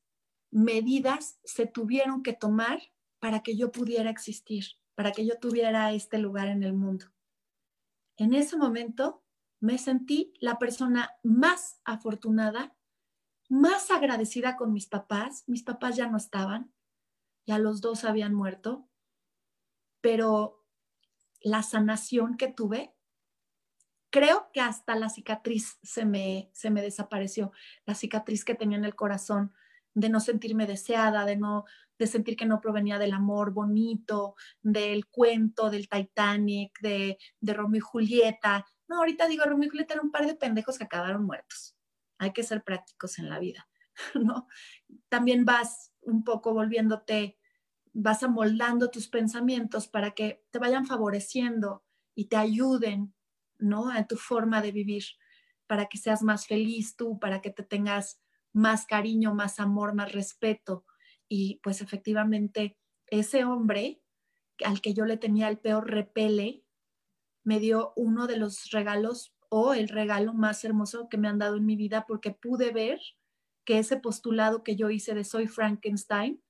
medidas 0.50 1.40
se 1.44 1.68
tuvieron 1.68 2.24
que 2.24 2.34
tomar 2.34 2.82
para 3.20 3.42
que 3.42 3.58
yo 3.58 3.72
pudiera 3.72 4.10
existir, 4.10 4.66
para 4.96 5.12
que 5.12 5.26
yo 5.26 5.38
tuviera 5.40 5.92
este 5.92 6.18
lugar 6.20 6.48
en 6.48 6.64
el 6.64 6.74
mundo. 6.74 7.06
En 8.18 8.34
ese 8.34 8.58
momento 8.58 9.24
me 9.60 9.78
sentí 9.78 10.34
la 10.40 10.58
persona 10.58 11.12
más 11.22 11.82
afortunada, 11.84 12.76
más 13.50 13.92
agradecida 13.92 14.56
con 14.56 14.72
mis 14.72 14.88
papás. 14.88 15.44
Mis 15.48 15.64
papás 15.64 15.96
ya 15.98 16.08
no 16.08 16.18
estaban, 16.18 16.74
ya 17.46 17.60
los 17.60 17.82
dos 17.82 18.06
habían 18.06 18.34
muerto 18.34 18.91
pero 20.02 20.66
la 21.42 21.64
sanación 21.64 22.38
que 22.38 22.48
tuve, 22.48 22.94
creo 24.10 24.50
que 24.54 24.62
hasta 24.62 24.96
la 24.96 25.10
cicatriz 25.10 25.80
se 25.82 26.06
me, 26.06 26.50
se 26.54 26.70
me 26.70 26.82
desapareció, 26.82 27.52
la 27.86 27.96
cicatriz 27.96 28.44
que 28.44 28.56
tenía 28.56 28.78
en 28.78 28.86
el 28.86 28.96
corazón 28.96 29.54
de 29.94 30.10
no 30.10 30.20
sentirme 30.20 30.68
deseada, 30.68 31.26
de 31.26 31.38
no 31.38 31.66
de 32.02 32.08
sentir 32.08 32.36
que 32.36 32.48
no 32.48 32.62
provenía 32.62 32.98
del 32.98 33.14
amor 33.14 33.54
bonito, 33.54 34.34
del 34.64 35.06
cuento 35.06 35.70
del 35.70 35.88
Titanic, 35.88 36.80
de, 36.82 37.20
de 37.40 37.54
Romeo 37.54 37.78
y 37.78 37.80
Julieta. 37.80 38.66
No, 38.88 38.98
ahorita 38.98 39.28
digo, 39.28 39.46
Romeo 39.46 39.68
y 39.68 39.70
Julieta 39.70 39.94
eran 39.94 40.08
un 40.08 40.12
par 40.12 40.26
de 40.26 40.34
pendejos 40.34 40.80
que 40.80 40.86
acabaron 40.86 41.24
muertos. 41.24 41.78
Hay 42.18 42.34
que 42.34 42.42
ser 42.42 42.64
prácticos 42.64 43.20
en 43.20 43.30
la 43.30 43.38
vida, 43.38 43.70
¿no? 44.16 44.48
También 45.10 45.46
vas 45.46 45.94
un 46.02 46.24
poco 46.24 46.56
volviéndote 46.56 47.38
vas 47.94 48.24
amoldando 48.24 48.90
tus 48.90 49.08
pensamientos 49.08 49.88
para 49.88 50.12
que 50.12 50.44
te 50.52 50.60
vayan 50.60 50.86
favoreciendo 50.86 51.84
y 52.16 52.26
te 52.26 52.38
ayuden, 52.38 53.14
¿no? 53.60 53.94
En 53.96 54.08
tu 54.08 54.16
forma 54.16 54.62
de 54.62 54.72
vivir, 54.72 55.04
para 55.68 55.88
que 55.88 55.98
seas 55.98 56.24
más 56.24 56.48
feliz 56.48 56.96
tú, 56.96 57.20
para 57.20 57.42
que 57.42 57.50
te 57.50 57.64
tengas 57.64 58.22
más 58.54 58.86
cariño, 58.86 59.34
más 59.34 59.60
amor, 59.60 59.94
más 59.94 60.12
respeto. 60.12 60.86
Y 61.28 61.60
pues 61.64 61.82
efectivamente, 61.82 62.78
ese 63.08 63.46
hombre 63.46 64.02
al 64.66 64.82
que 64.82 64.94
yo 64.94 65.06
le 65.06 65.18
tenía 65.18 65.50
el 65.50 65.60
peor 65.60 65.90
repele, 65.90 66.64
me 67.44 67.60
dio 67.60 67.94
uno 67.96 68.28
de 68.28 68.38
los 68.38 68.70
regalos 68.72 69.34
o 69.50 69.74
el 69.74 69.90
regalo 69.90 70.34
más 70.34 70.64
hermoso 70.64 71.10
que 71.10 71.18
me 71.18 71.28
han 71.28 71.40
dado 71.40 71.58
en 71.58 71.66
mi 71.66 71.76
vida 71.76 72.06
porque 72.08 72.32
pude 72.32 72.72
ver 72.72 73.00
que 73.66 73.80
ese 73.80 73.98
postulado 73.98 74.64
que 74.64 74.76
yo 74.76 74.90
hice 74.90 75.14
de 75.14 75.24
soy 75.24 75.48
Frankenstein 75.48 76.42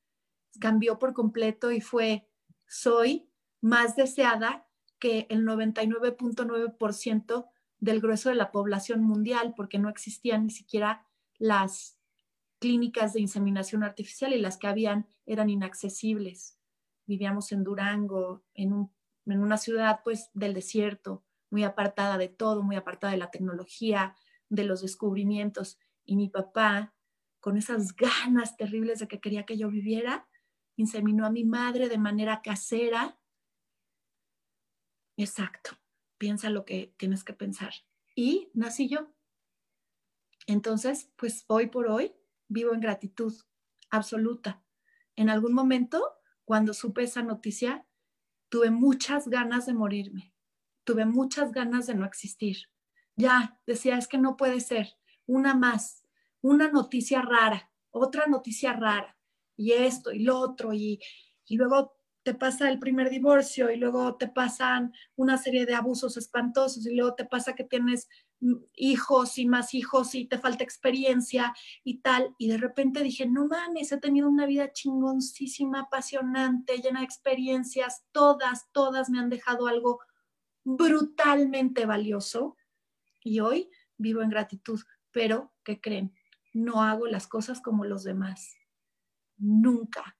cambió 0.60 0.99
por 0.99 1.14
completo 1.14 1.72
y 1.72 1.82
fue, 1.82 2.28
soy 2.68 3.30
más 3.62 3.95
deseada 3.95 4.68
que 4.99 5.28
el 5.30 5.45
99.9% 5.45 7.49
del 7.80 7.99
grueso 7.99 8.30
de 8.30 8.36
la 8.36 8.52
población 8.52 9.04
mundial, 9.04 9.54
porque 9.56 9.80
no 9.80 9.89
existían 9.89 10.45
ni 10.45 10.52
siquiera 10.52 11.08
las 11.39 11.97
clínicas 12.60 13.14
de 13.14 13.22
inseminación 13.22 13.84
artificial 13.84 14.34
y 14.34 14.38
las 14.38 14.58
que 14.58 14.68
habían 14.68 15.08
eran 15.26 15.49
inaccesibles. 15.49 16.58
vivíamos 17.08 17.52
en 17.52 17.64
Durango, 17.64 18.43
en, 18.54 18.89
en 19.26 19.41
una 19.41 19.58
ciudad 19.58 20.02
pues 20.04 20.30
del 20.34 20.54
desierto, 20.54 21.26
muy 21.49 21.64
apartada 21.64 22.18
de 22.18 22.30
todo, 22.30 22.64
muy 22.64 22.76
apartada 22.76 23.12
de 23.12 23.18
la 23.18 23.32
tecnología, 23.32 24.16
de 24.49 24.64
los 24.64 24.82
descubrimientos. 24.82 25.80
Y 26.06 26.16
mi 26.16 26.30
papá, 26.30 26.93
con 27.39 27.58
esas 27.58 27.95
ganas 27.95 28.56
terribles 28.56 28.99
de 28.99 29.08
que 29.08 29.20
quería 29.20 29.45
que 29.45 29.58
yo 29.58 29.70
viviera, 29.70 30.28
inseminó 30.76 31.26
a 31.26 31.32
mi 31.32 31.44
madre 31.44 31.90
de 31.90 31.98
manera 31.98 32.42
casera. 32.42 33.20
Exacto, 35.18 35.78
piensa 36.18 36.50
lo 36.50 36.66
que 36.66 36.94
tienes 36.98 37.24
que 37.24 37.34
pensar. 37.34 37.74
Y 38.16 38.50
nací 38.54 38.88
yo. 38.88 39.14
Entonces, 40.48 41.12
pues 41.16 41.46
hoy 41.48 41.68
por 41.68 41.88
hoy 41.88 42.14
vivo 42.48 42.74
en 42.74 42.82
gratitud 42.82 43.34
absoluta. 43.90 44.64
En 45.16 45.30
algún 45.30 45.54
momento, 45.54 46.04
cuando 46.46 46.74
supe 46.74 47.04
esa 47.04 47.22
noticia, 47.22 47.86
tuve 48.50 48.72
muchas 48.72 49.28
ganas 49.28 49.66
de 49.66 49.74
morirme, 49.74 50.34
tuve 50.84 51.06
muchas 51.06 51.52
ganas 51.52 51.88
de 51.88 51.96
no 51.96 52.06
existir. 52.06 52.70
Ya, 53.16 53.60
decía, 53.66 53.98
es 53.98 54.08
que 54.08 54.18
no 54.18 54.36
puede 54.36 54.60
ser, 54.60 54.98
una 55.26 55.54
más, 55.54 56.04
una 56.42 56.70
noticia 56.70 57.22
rara, 57.22 57.72
otra 57.92 58.26
noticia 58.28 58.74
rara, 58.74 59.18
y 59.56 59.74
esto 59.74 60.12
y 60.12 60.20
lo 60.24 60.39
otro, 60.39 60.74
y, 60.74 60.99
y 61.45 61.58
luego 61.58 61.93
te 62.24 62.36
pasa 62.36 62.70
el 62.70 62.80
primer 62.80 63.10
divorcio 63.10 63.72
y 63.72 63.78
luego 63.78 64.16
te 64.16 64.28
pasan 64.28 64.93
una 65.16 65.38
serie 65.38 65.66
de 65.66 65.74
abusos 65.74 66.18
espantosos 66.18 66.86
y 66.86 66.95
luego 66.95 67.16
te 67.16 67.26
pasa 67.26 67.56
que 67.56 67.64
tienes 67.64 68.08
mm, 68.41 68.54
hijos 68.76 69.38
y 69.39 69.47
más 69.47 69.74
hijos 69.74 70.14
y 70.14 70.26
te 70.26 70.38
falta 70.38 70.64
experiencia 70.64 71.54
y 71.84 72.02
tal. 72.02 72.36
Y 72.38 72.47
de 72.49 72.58
repente 72.58 73.02
dije, 73.02 73.26
no 73.26 73.47
mames, 73.47 73.91
he 73.91 73.97
tenido 73.97 74.30
una 74.30 74.45
vida 74.45 74.72
chingoncísima, 74.72 75.82
apasionante, 75.82 76.78
llena 76.78 76.99
de 76.99 77.06
experiencias, 77.06 78.04
todas, 78.12 78.72
todas 78.72 79.10
me 79.10 79.20
han 79.20 79.30
dejado 79.30 79.68
algo 79.68 79.99
brutalmente 80.64 81.86
valioso. 81.86 82.56
Y 83.24 83.39
hoy 83.39 83.70
vivo 83.97 84.22
en 84.22 84.30
gratitud, 84.30 84.80
pero 85.12 85.54
¿qué 85.64 85.82
creen? 85.82 86.14
No 86.54 86.84
hago 86.84 87.08
las 87.08 87.28
cosas 87.28 87.62
como 87.62 87.86
los 87.86 88.04
demás. 88.04 88.61
Nunca 89.42 90.18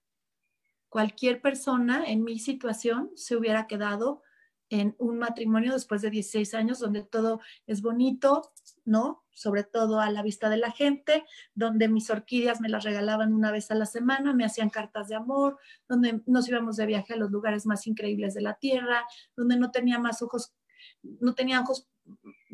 cualquier 0.92 1.40
persona 1.40 2.04
en 2.04 2.22
mi 2.22 2.38
situación 2.38 3.10
se 3.14 3.34
hubiera 3.34 3.66
quedado 3.66 4.22
en 4.68 4.94
un 4.98 5.16
matrimonio 5.16 5.72
después 5.72 6.02
de 6.02 6.10
16 6.10 6.52
años 6.52 6.80
donde 6.80 7.02
todo 7.02 7.40
es 7.66 7.80
bonito, 7.80 8.52
¿no? 8.84 9.24
Sobre 9.32 9.64
todo 9.64 10.00
a 10.00 10.10
la 10.10 10.22
vista 10.22 10.50
de 10.50 10.58
la 10.58 10.70
gente, 10.70 11.24
donde 11.54 11.88
mis 11.88 12.10
orquídeas 12.10 12.60
me 12.60 12.68
las 12.68 12.84
regalaban 12.84 13.32
una 13.32 13.50
vez 13.50 13.70
a 13.70 13.74
la 13.74 13.86
semana, 13.86 14.34
me 14.34 14.44
hacían 14.44 14.68
cartas 14.68 15.08
de 15.08 15.14
amor, 15.14 15.58
donde 15.88 16.20
nos 16.26 16.46
íbamos 16.50 16.76
de 16.76 16.84
viaje 16.84 17.14
a 17.14 17.16
los 17.16 17.30
lugares 17.30 17.64
más 17.64 17.86
increíbles 17.86 18.34
de 18.34 18.42
la 18.42 18.58
tierra, 18.58 19.06
donde 19.34 19.56
no 19.56 19.70
tenía 19.70 19.98
más 19.98 20.20
ojos, 20.20 20.52
no 21.02 21.34
tenía 21.34 21.62
ojos 21.62 21.88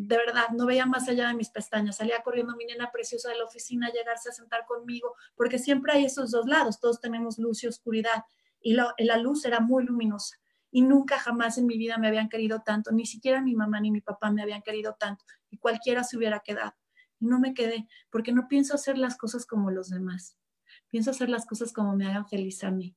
de 0.00 0.16
verdad, 0.16 0.50
no 0.56 0.64
veía 0.64 0.86
más 0.86 1.08
allá 1.08 1.26
de 1.26 1.34
mis 1.34 1.50
pestañas. 1.50 1.96
Salía 1.96 2.22
corriendo 2.22 2.54
mi 2.54 2.64
nena 2.64 2.92
preciosa 2.92 3.30
de 3.30 3.36
la 3.36 3.44
oficina 3.44 3.88
a 3.88 3.92
llegarse 3.92 4.28
a 4.28 4.32
sentar 4.32 4.64
conmigo, 4.64 5.16
porque 5.34 5.58
siempre 5.58 5.92
hay 5.92 6.04
esos 6.04 6.30
dos 6.30 6.46
lados, 6.46 6.78
todos 6.78 7.00
tenemos 7.00 7.36
luz 7.38 7.64
y 7.64 7.66
oscuridad. 7.66 8.22
Y 8.60 8.74
la 8.74 9.16
luz 9.16 9.44
era 9.44 9.58
muy 9.58 9.84
luminosa. 9.84 10.36
Y 10.70 10.82
nunca 10.82 11.18
jamás 11.18 11.58
en 11.58 11.66
mi 11.66 11.76
vida 11.76 11.98
me 11.98 12.06
habían 12.06 12.28
querido 12.28 12.62
tanto, 12.64 12.92
ni 12.92 13.06
siquiera 13.06 13.42
mi 13.42 13.56
mamá 13.56 13.80
ni 13.80 13.90
mi 13.90 14.00
papá 14.00 14.30
me 14.30 14.40
habían 14.40 14.62
querido 14.62 14.94
tanto. 14.94 15.24
Y 15.50 15.58
cualquiera 15.58 16.04
se 16.04 16.16
hubiera 16.16 16.40
quedado. 16.40 16.74
Y 17.18 17.26
no 17.26 17.40
me 17.40 17.52
quedé, 17.52 17.88
porque 18.08 18.30
no 18.30 18.46
pienso 18.46 18.76
hacer 18.76 18.98
las 18.98 19.16
cosas 19.16 19.46
como 19.46 19.72
los 19.72 19.88
demás. 19.88 20.38
Pienso 20.86 21.10
hacer 21.10 21.28
las 21.28 21.44
cosas 21.44 21.72
como 21.72 21.96
me 21.96 22.06
hagan 22.06 22.28
feliz 22.28 22.62
a 22.62 22.70
mí. 22.70 22.96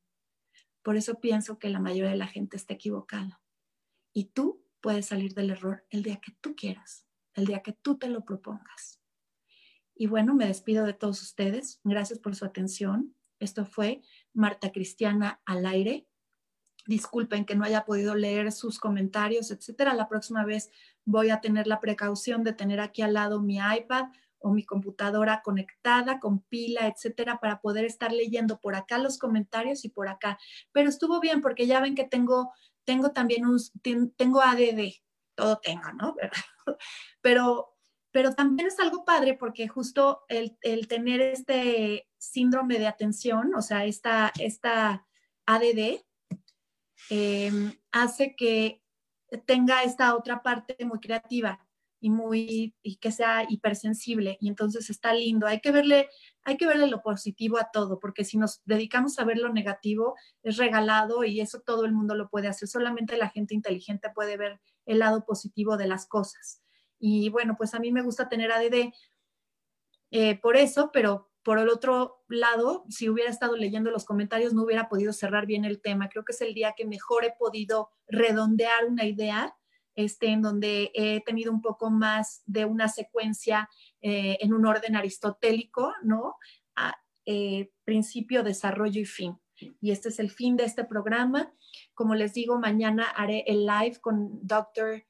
Por 0.84 0.98
eso 0.98 1.20
pienso 1.20 1.58
que 1.58 1.70
la 1.70 1.80
mayoría 1.80 2.12
de 2.12 2.18
la 2.18 2.28
gente 2.28 2.58
está 2.58 2.76
equivocada. 2.76 3.42
Y 4.14 4.26
tú 4.26 4.61
puedes 4.82 5.08
salir 5.08 5.34
del 5.34 5.52
error 5.52 5.86
el 5.90 6.04
día 6.04 6.20
que 6.20 6.34
tú 6.42 6.56
quieras, 6.56 7.06
el 7.34 7.46
día 7.46 7.62
que 7.62 7.74
tú 7.74 7.98
te 7.98 8.10
lo 8.10 8.26
propongas. 8.26 9.00
Y 9.96 10.08
bueno, 10.08 10.34
me 10.34 10.48
despido 10.48 10.86
de 10.86 10.94
todos 10.94 11.22
ustedes. 11.22 11.80
Gracias 11.84 12.20
por 12.20 12.36
su 12.36 12.46
atención. 12.46 13.16
Esto 13.40 13.66
fue 13.66 14.02
Marta 14.34 14.72
Cristiana 14.72 15.42
al 15.46 15.66
aire. 15.66 16.08
Disculpen 16.88 17.46
que 17.46 17.56
no 17.56 17.64
haya 17.64 17.86
podido 17.86 18.16
leer 18.16 18.52
sus 18.52 18.80
comentarios, 18.80 19.52
etcétera. 19.52 19.94
La 19.94 20.10
próxima 20.10 20.44
vez 20.44 20.72
voy 21.06 21.30
a 21.30 21.42
tener 21.42 21.68
la 21.68 21.80
precaución 21.80 22.44
de 22.44 22.54
tener 22.54 22.80
aquí 22.80 23.04
al 23.04 23.14
lado 23.14 23.42
mi 23.42 23.58
iPad 23.58 24.06
o 24.40 24.52
mi 24.52 24.66
computadora 24.66 25.42
conectada 25.44 26.20
con 26.20 26.40
pila, 26.40 26.88
etcétera, 26.88 27.40
para 27.40 27.62
poder 27.62 27.86
estar 27.86 28.12
leyendo 28.12 28.60
por 28.60 28.76
acá 28.76 28.98
los 28.98 29.20
comentarios 29.20 29.86
y 29.86 29.90
por 29.90 30.08
acá. 30.08 30.40
Pero 30.72 30.90
estuvo 30.90 31.20
bien 31.20 31.42
porque 31.42 31.68
ya 31.68 31.80
ven 31.80 31.94
que 31.94 32.06
tengo 32.06 32.52
tengo 32.86 33.12
también 33.12 33.46
un, 33.46 33.60
tengo 34.16 34.42
ADD, 34.42 34.94
todo 35.36 35.60
tengo, 35.60 35.92
¿no? 35.94 36.16
Pero, 37.22 37.78
pero 38.12 38.34
también 38.34 38.68
es 38.68 38.80
algo 38.80 39.06
padre 39.06 39.36
porque 39.36 39.68
justo 39.68 40.24
el, 40.28 40.58
tener 40.88 41.22
este 41.22 42.10
síndrome 42.18 42.78
de 42.78 42.88
atención, 42.88 43.54
o 43.56 43.62
sea, 43.62 43.86
esta, 43.86 44.32
esta 44.40 45.08
ADD, 45.46 46.04
em, 47.10 47.74
hace 47.92 48.36
que 48.36 48.84
tenga 49.46 49.84
esta 49.84 50.16
otra 50.16 50.42
parte 50.42 50.76
muy 50.86 51.00
creativa 51.00 51.66
y 52.02 52.10
muy 52.10 52.76
y 52.82 52.96
que 52.98 53.12
sea 53.12 53.46
hipersensible 53.48 54.38
y 54.42 54.50
entonces 54.50 54.90
está 54.90 55.14
lindo. 55.14 55.48
Hay 55.48 55.62
que 55.62 55.72
verle 55.72 56.10
hay 56.44 56.58
que 56.58 56.66
verle 56.66 56.88
lo 56.88 57.02
positivo 57.02 57.60
a 57.60 57.70
todo, 57.72 58.00
porque 58.00 58.26
si 58.26 58.38
nos 58.38 58.62
dedicamos 58.66 59.20
a 59.20 59.24
ver 59.24 59.38
lo 59.38 59.54
negativo 59.54 60.16
es 60.44 60.58
regalado 60.58 61.24
y 61.24 61.40
eso 61.40 61.62
todo 61.62 61.86
el 61.86 61.94
mundo 61.94 62.16
lo 62.16 62.30
puede 62.30 62.48
hacer. 62.48 62.68
Solamente 62.68 63.16
la 63.16 63.30
gente 63.30 63.54
inteligente 63.54 64.10
puede 64.14 64.36
ver 64.36 64.60
el 64.86 65.00
lado 65.00 65.24
positivo 65.24 65.78
de 65.78 65.88
las 65.88 66.08
cosas. 66.08 66.64
Y 67.00 67.30
bueno, 67.30 67.56
pues 67.56 67.74
a 67.76 67.80
mí 67.80 67.92
me 67.92 68.02
gusta 68.02 68.28
tener 68.28 68.52
ADD 68.52 68.92
eh, 70.12 70.40
por 70.42 70.58
eso, 70.58 70.90
pero 70.92 71.32
por 71.44 71.58
el 71.58 71.70
otro 71.70 72.24
lado, 72.28 72.86
si 72.90 73.10
hubiera 73.10 73.30
estado 73.30 73.56
leyendo 73.56 73.92
los 73.92 74.06
comentarios, 74.06 74.54
no 74.54 74.64
hubiera 74.64 74.90
podido 74.90 75.14
cerrar 75.14 75.46
bien 75.46 75.66
el 75.66 75.82
tema. 75.82 76.10
Creo 76.10 76.26
que 76.26 76.34
es 76.34 76.42
el 76.42 76.54
día 76.54 76.74
que 76.76 76.86
mejor 76.86 77.26
he 77.26 77.34
podido 77.38 77.90
redondear 78.08 78.86
una 78.86 79.06
idea 79.06 79.56
este, 79.96 80.28
en 80.28 80.42
donde 80.42 80.92
he 80.94 81.22
tenido 81.22 81.52
un 81.52 81.62
poco 81.62 81.90
más 81.90 82.44
de 82.46 82.66
una 82.66 82.88
secuencia 82.88 83.70
eh, 84.02 84.38
en 84.42 84.54
un 84.54 84.66
orden 84.66 84.96
aristotélico, 84.96 85.94
¿no? 86.04 86.36
Eh, 87.26 87.72
principio, 87.84 88.44
desarrollo 88.44 89.00
y 89.00 89.06
fin. 89.06 89.38
Y 89.80 89.92
este 89.92 90.10
es 90.10 90.20
el 90.20 90.32
fin 90.32 90.58
de 90.58 90.64
este 90.64 90.84
programa. 90.84 91.54
Como 91.94 92.16
les 92.16 92.34
digo, 92.34 92.58
mañana 92.58 93.04
haré 93.04 93.44
el 93.46 93.66
live 93.66 94.00
con 94.02 94.40
Dr. 94.42 95.04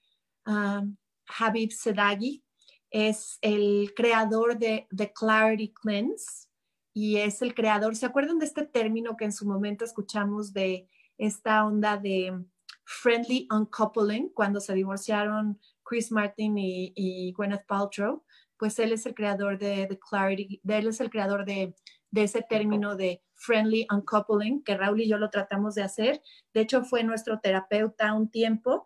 Um, 0.45 0.97
Habib 1.39 1.71
Sedagi. 1.71 2.43
Es 2.89 3.38
el 3.41 3.93
creador 3.95 4.57
de 4.59 4.88
The 4.95 5.13
Clarity 5.13 5.73
Cleanse 5.73 6.49
y 6.93 7.17
es 7.17 7.41
el 7.41 7.53
creador, 7.53 7.95
¿se 7.95 8.05
acuerdan 8.05 8.39
de 8.39 8.45
este 8.45 8.65
término 8.65 9.15
que 9.15 9.25
en 9.25 9.32
su 9.32 9.45
momento 9.45 9.86
escuchamos 9.86 10.51
de 10.51 10.89
esta 11.17 11.65
onda 11.65 11.97
de 11.97 12.43
friendly 12.84 13.47
uncoupling, 13.51 14.29
cuando 14.34 14.59
se 14.59 14.73
divorciaron 14.73 15.59
Chris 15.84 16.11
Martin 16.11 16.57
y, 16.57 17.34
Gwyneth 17.34 17.65
Paltrow, 17.65 18.23
pues 18.57 18.79
él 18.79 18.91
es 18.93 19.05
el 19.05 19.15
creador 19.15 19.57
de, 19.57 19.88
The 19.88 19.99
Clarity, 19.99 20.61
él 20.67 20.88
es 20.88 21.01
el 21.01 21.09
creador 21.09 21.45
de, 21.45 21.75
de 22.11 22.23
ese 22.23 22.43
término 22.43 22.95
de 22.95 23.21
friendly 23.34 23.88
uncoupling, 23.91 24.63
que 24.63 24.77
Raúl 24.77 25.01
y 25.01 25.09
yo 25.09 25.17
lo 25.17 25.29
tratamos 25.29 25.75
de 25.75 25.84
hacer. 25.84 26.21
De 26.53 26.61
hecho, 26.61 26.84
fue 26.84 27.03
nuestro 27.03 27.39
terapeuta 27.39 28.13
un 28.13 28.29
tiempo 28.29 28.86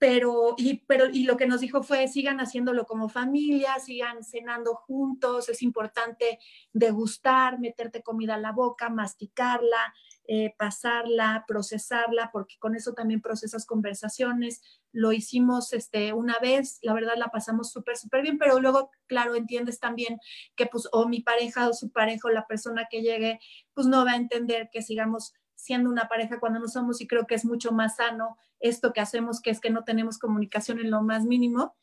pero 0.00 0.54
y, 0.56 0.78
pero, 0.86 1.10
y 1.10 1.24
lo 1.24 1.36
que 1.36 1.46
nos 1.46 1.60
dijo 1.60 1.82
fue, 1.82 2.08
sigan 2.08 2.40
haciéndolo 2.40 2.86
como 2.86 3.10
familia, 3.10 3.78
sigan 3.80 4.24
cenando 4.24 4.74
juntos, 4.74 5.50
es 5.50 5.60
importante 5.60 6.38
degustar, 6.72 7.60
meterte 7.60 8.02
comida 8.02 8.36
a 8.36 8.38
la 8.38 8.52
boca, 8.52 8.88
masticarla, 8.88 9.92
eh, 10.26 10.54
pasarla, 10.58 11.44
procesarla, 11.46 12.30
porque 12.32 12.56
con 12.58 12.74
eso 12.74 12.92
también 12.92 13.20
procesas 13.20 13.66
conversaciones. 13.66 14.62
Lo 14.92 15.12
hicimos 15.12 15.72
este, 15.72 16.12
una 16.12 16.38
vez, 16.38 16.78
la 16.82 16.94
verdad 16.94 17.14
la 17.16 17.28
pasamos 17.28 17.72
súper, 17.72 17.96
súper 17.96 18.22
bien, 18.22 18.38
pero 18.38 18.60
luego, 18.60 18.90
claro, 19.06 19.34
entiendes 19.34 19.80
también 19.80 20.18
que 20.56 20.66
pues 20.66 20.88
o 20.92 21.08
mi 21.08 21.20
pareja 21.20 21.68
o 21.68 21.72
su 21.72 21.90
pareja 21.90 22.28
o 22.28 22.30
la 22.30 22.46
persona 22.46 22.86
que 22.90 23.02
llegue, 23.02 23.40
pues 23.74 23.86
no 23.86 24.04
va 24.04 24.12
a 24.12 24.16
entender 24.16 24.68
que 24.72 24.82
sigamos 24.82 25.34
siendo 25.54 25.90
una 25.90 26.08
pareja 26.08 26.40
cuando 26.40 26.60
no 26.60 26.68
somos 26.68 27.00
y 27.00 27.06
creo 27.06 27.26
que 27.26 27.34
es 27.34 27.44
mucho 27.44 27.72
más 27.72 27.96
sano 27.96 28.38
esto 28.60 28.92
que 28.92 29.00
hacemos, 29.00 29.40
que 29.40 29.50
es 29.50 29.60
que 29.60 29.70
no 29.70 29.84
tenemos 29.84 30.18
comunicación 30.18 30.78
en 30.78 30.90
lo 30.90 31.02
más 31.02 31.24
mínimo 31.24 31.74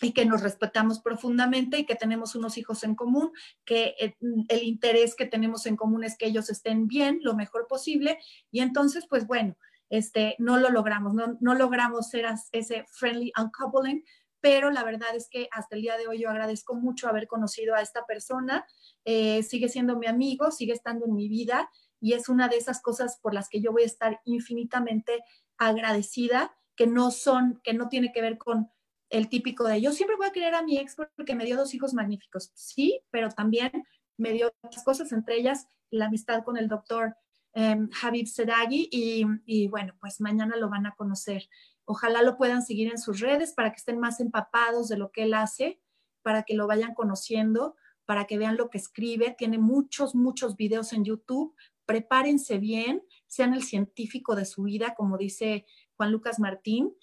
y 0.00 0.12
que 0.12 0.24
nos 0.24 0.42
respetamos 0.42 1.00
profundamente 1.00 1.78
y 1.78 1.86
que 1.86 1.94
tenemos 1.94 2.34
unos 2.34 2.56
hijos 2.58 2.84
en 2.84 2.94
común, 2.94 3.32
que 3.64 3.94
el, 3.98 4.62
interés 4.62 5.14
que 5.14 5.26
tenemos 5.26 5.66
en 5.66 5.76
común 5.76 6.04
es 6.04 6.16
que 6.16 6.26
ellos 6.26 6.50
estén 6.50 6.86
bien, 6.86 7.20
lo 7.22 7.34
mejor 7.34 7.66
posible, 7.68 8.18
y 8.50 8.60
entonces, 8.60 9.06
pues 9.08 9.26
bueno, 9.26 9.56
este, 9.88 10.36
no 10.38 10.58
lo 10.58 10.70
logramos, 10.70 11.14
no, 11.14 11.36
no 11.40 11.54
logramos 11.54 12.08
ser 12.08 12.26
ese 12.52 12.84
friendly 12.88 13.32
uncoupling, 13.38 14.04
pero 14.40 14.70
la 14.70 14.84
verdad 14.84 15.14
es 15.14 15.28
que 15.28 15.48
hasta 15.52 15.76
el 15.76 15.82
día 15.82 15.98
de 15.98 16.08
hoy 16.08 16.20
yo 16.20 16.30
agradezco 16.30 16.74
mucho 16.74 17.08
haber 17.08 17.26
conocido 17.26 17.74
a 17.74 17.82
esta 17.82 18.06
persona, 18.06 18.64
eh, 19.04 19.42
sigue 19.42 19.68
siendo 19.68 19.98
mi 19.98 20.06
amigo, 20.06 20.50
sigue 20.50 20.72
estando 20.72 21.06
en 21.06 21.14
mi 21.14 21.28
vida 21.28 21.70
y 22.00 22.14
es 22.14 22.28
una 22.28 22.48
de 22.48 22.56
esas 22.56 22.80
cosas 22.80 23.18
por 23.20 23.34
las 23.34 23.48
que 23.48 23.60
yo 23.60 23.72
voy 23.72 23.82
a 23.82 23.86
estar 23.86 24.20
infinitamente 24.24 25.22
agradecida, 25.58 26.56
que 26.74 26.86
no 26.86 27.10
son, 27.10 27.60
que 27.62 27.74
no 27.74 27.88
tiene 27.88 28.12
que 28.12 28.22
ver 28.22 28.38
con 28.38 28.70
el 29.10 29.28
típico 29.28 29.64
de 29.64 29.80
yo 29.80 29.92
siempre 29.92 30.16
voy 30.16 30.26
a 30.26 30.32
querer 30.32 30.54
a 30.54 30.62
mi 30.62 30.78
ex 30.78 30.96
porque 30.96 31.34
me 31.34 31.44
dio 31.44 31.56
dos 31.56 31.74
hijos 31.74 31.94
magníficos. 31.94 32.52
Sí, 32.54 33.02
pero 33.10 33.28
también 33.28 33.70
me 34.16 34.32
dio 34.32 34.52
otras 34.62 34.84
cosas, 34.84 35.12
entre 35.12 35.36
ellas 35.36 35.66
la 35.90 36.06
amistad 36.06 36.44
con 36.44 36.56
el 36.56 36.68
doctor 36.68 37.16
eh, 37.54 37.76
Habib 38.02 38.28
y, 38.68 39.26
y 39.44 39.68
bueno, 39.68 39.94
pues 40.00 40.20
mañana 40.20 40.56
lo 40.56 40.68
van 40.68 40.86
a 40.86 40.94
conocer. 40.94 41.48
Ojalá 41.84 42.22
lo 42.22 42.36
puedan 42.36 42.62
seguir 42.62 42.90
en 42.90 42.98
sus 42.98 43.20
redes 43.20 43.52
para 43.52 43.70
que 43.70 43.78
estén 43.78 43.98
más 43.98 44.20
empapados 44.20 44.88
de 44.88 44.96
lo 44.96 45.10
que 45.10 45.24
él 45.24 45.34
hace, 45.34 45.80
para 46.22 46.44
que 46.44 46.54
lo 46.54 46.68
vayan 46.68 46.94
conociendo, 46.94 47.74
para 48.04 48.26
que 48.26 48.38
vean 48.38 48.56
lo 48.56 48.70
que 48.70 48.78
escribe. 48.78 49.34
Tiene 49.36 49.58
muchos, 49.58 50.14
muchos 50.14 50.56
videos 50.56 50.92
en 50.92 51.04
YouTube. 51.04 51.56
Prepárense 51.86 52.58
bien, 52.58 53.02
sean 53.26 53.54
el 53.54 53.64
científico 53.64 54.36
de 54.36 54.44
su 54.44 54.62
vida, 54.62 54.94
como 54.94 55.18
dice 55.18 55.66
Juan 55.96 56.12
Lucas 56.12 56.38
Martín, 56.38 56.94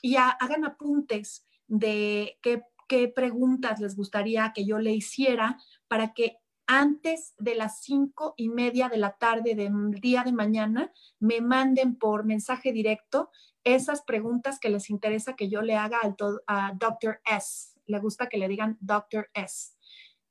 y 0.00 0.16
hagan 0.16 0.64
apuntes 0.64 1.46
de 1.70 2.38
qué, 2.42 3.08
preguntas 3.14 3.78
les 3.78 3.94
gustaría 3.94 4.52
que 4.52 4.66
yo 4.66 4.80
le 4.80 4.92
hiciera 4.92 5.56
para 5.86 6.12
que 6.12 6.38
antes 6.66 7.34
de 7.38 7.54
las 7.54 7.82
cinco 7.82 8.34
y 8.36 8.48
media 8.48 8.88
de 8.88 8.96
la 8.96 9.12
tarde 9.12 9.54
del 9.54 9.92
día 10.00 10.24
de 10.24 10.32
mañana 10.32 10.92
me 11.20 11.40
manden 11.40 11.96
por 11.96 12.24
mensaje 12.24 12.72
directo 12.72 13.30
esas 13.62 14.02
preguntas 14.02 14.58
que 14.58 14.70
les 14.70 14.90
interesa 14.90 15.36
que 15.36 15.48
yo 15.48 15.62
le 15.62 15.76
haga 15.76 16.00
al 16.02 16.16
a 16.48 16.72
Dr. 16.74 17.20
S. 17.24 17.78
Le 17.86 18.00
gusta 18.00 18.28
que 18.28 18.38
le 18.38 18.48
digan 18.48 18.76
Dr. 18.80 19.30
S. 19.34 19.74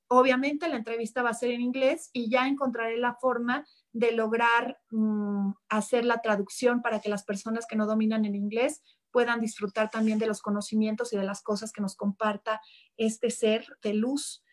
Obviamente 0.09 0.67
la 0.67 0.75
entrevista 0.75 1.21
va 1.21 1.29
a 1.29 1.33
ser 1.33 1.51
en 1.51 1.61
inglés 1.61 2.09
y 2.11 2.29
ya 2.29 2.47
encontraré 2.47 2.97
la 2.97 3.15
forma 3.15 3.65
de 3.93 4.11
lograr 4.11 4.79
mm, 4.91 5.51
hacer 5.69 6.03
la 6.03 6.21
traducción 6.21 6.81
para 6.81 6.99
que 6.99 7.09
las 7.09 7.23
personas 7.23 7.65
que 7.67 7.77
no 7.77 7.85
dominan 7.85 8.25
el 8.25 8.35
inglés 8.35 8.81
puedan 9.11 9.41
disfrutar 9.41 9.89
también 9.89 10.19
de 10.19 10.27
los 10.27 10.41
conocimientos 10.41 11.13
y 11.13 11.17
de 11.17 11.23
las 11.23 11.41
cosas 11.41 11.71
que 11.71 11.81
nos 11.81 11.95
comparta 11.95 12.61
este 12.97 13.29
ser 13.29 13.65
de 13.81 13.93
luz 13.93 14.43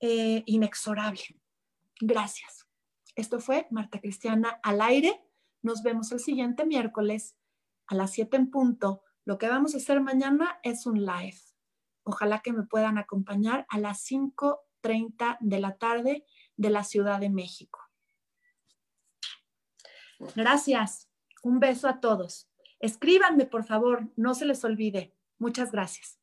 eh, 0.00 0.42
inexorable. 0.46 1.40
Gracias. 2.00 2.66
Esto 3.14 3.40
fue 3.40 3.66
Marta 3.70 4.00
Cristiana 4.00 4.58
al 4.62 4.80
aire. 4.80 5.20
Nos 5.62 5.82
vemos 5.82 6.10
el 6.12 6.20
siguiente 6.20 6.66
miércoles 6.66 7.36
a 7.86 7.94
las 7.94 8.12
7 8.12 8.36
en 8.36 8.50
punto. 8.50 9.02
Lo 9.24 9.38
que 9.38 9.48
vamos 9.48 9.74
a 9.74 9.76
hacer 9.76 10.00
mañana 10.00 10.58
es 10.62 10.86
un 10.86 11.04
live. 11.04 11.38
Ojalá 12.04 12.40
que 12.40 12.52
me 12.52 12.64
puedan 12.64 12.98
acompañar 12.98 13.66
a 13.68 13.78
las 13.78 14.04
5.30 14.10 15.36
de 15.40 15.60
la 15.60 15.76
tarde 15.76 16.26
de 16.56 16.70
la 16.70 16.82
Ciudad 16.82 17.20
de 17.20 17.30
México. 17.30 17.78
Gracias. 20.34 21.08
Un 21.42 21.60
beso 21.60 21.88
a 21.88 22.00
todos. 22.00 22.48
Escríbanme, 22.82 23.46
por 23.46 23.64
favor. 23.64 24.08
No 24.16 24.34
se 24.34 24.44
les 24.44 24.64
olvide. 24.64 25.14
Muchas 25.38 25.70
gracias. 25.72 26.21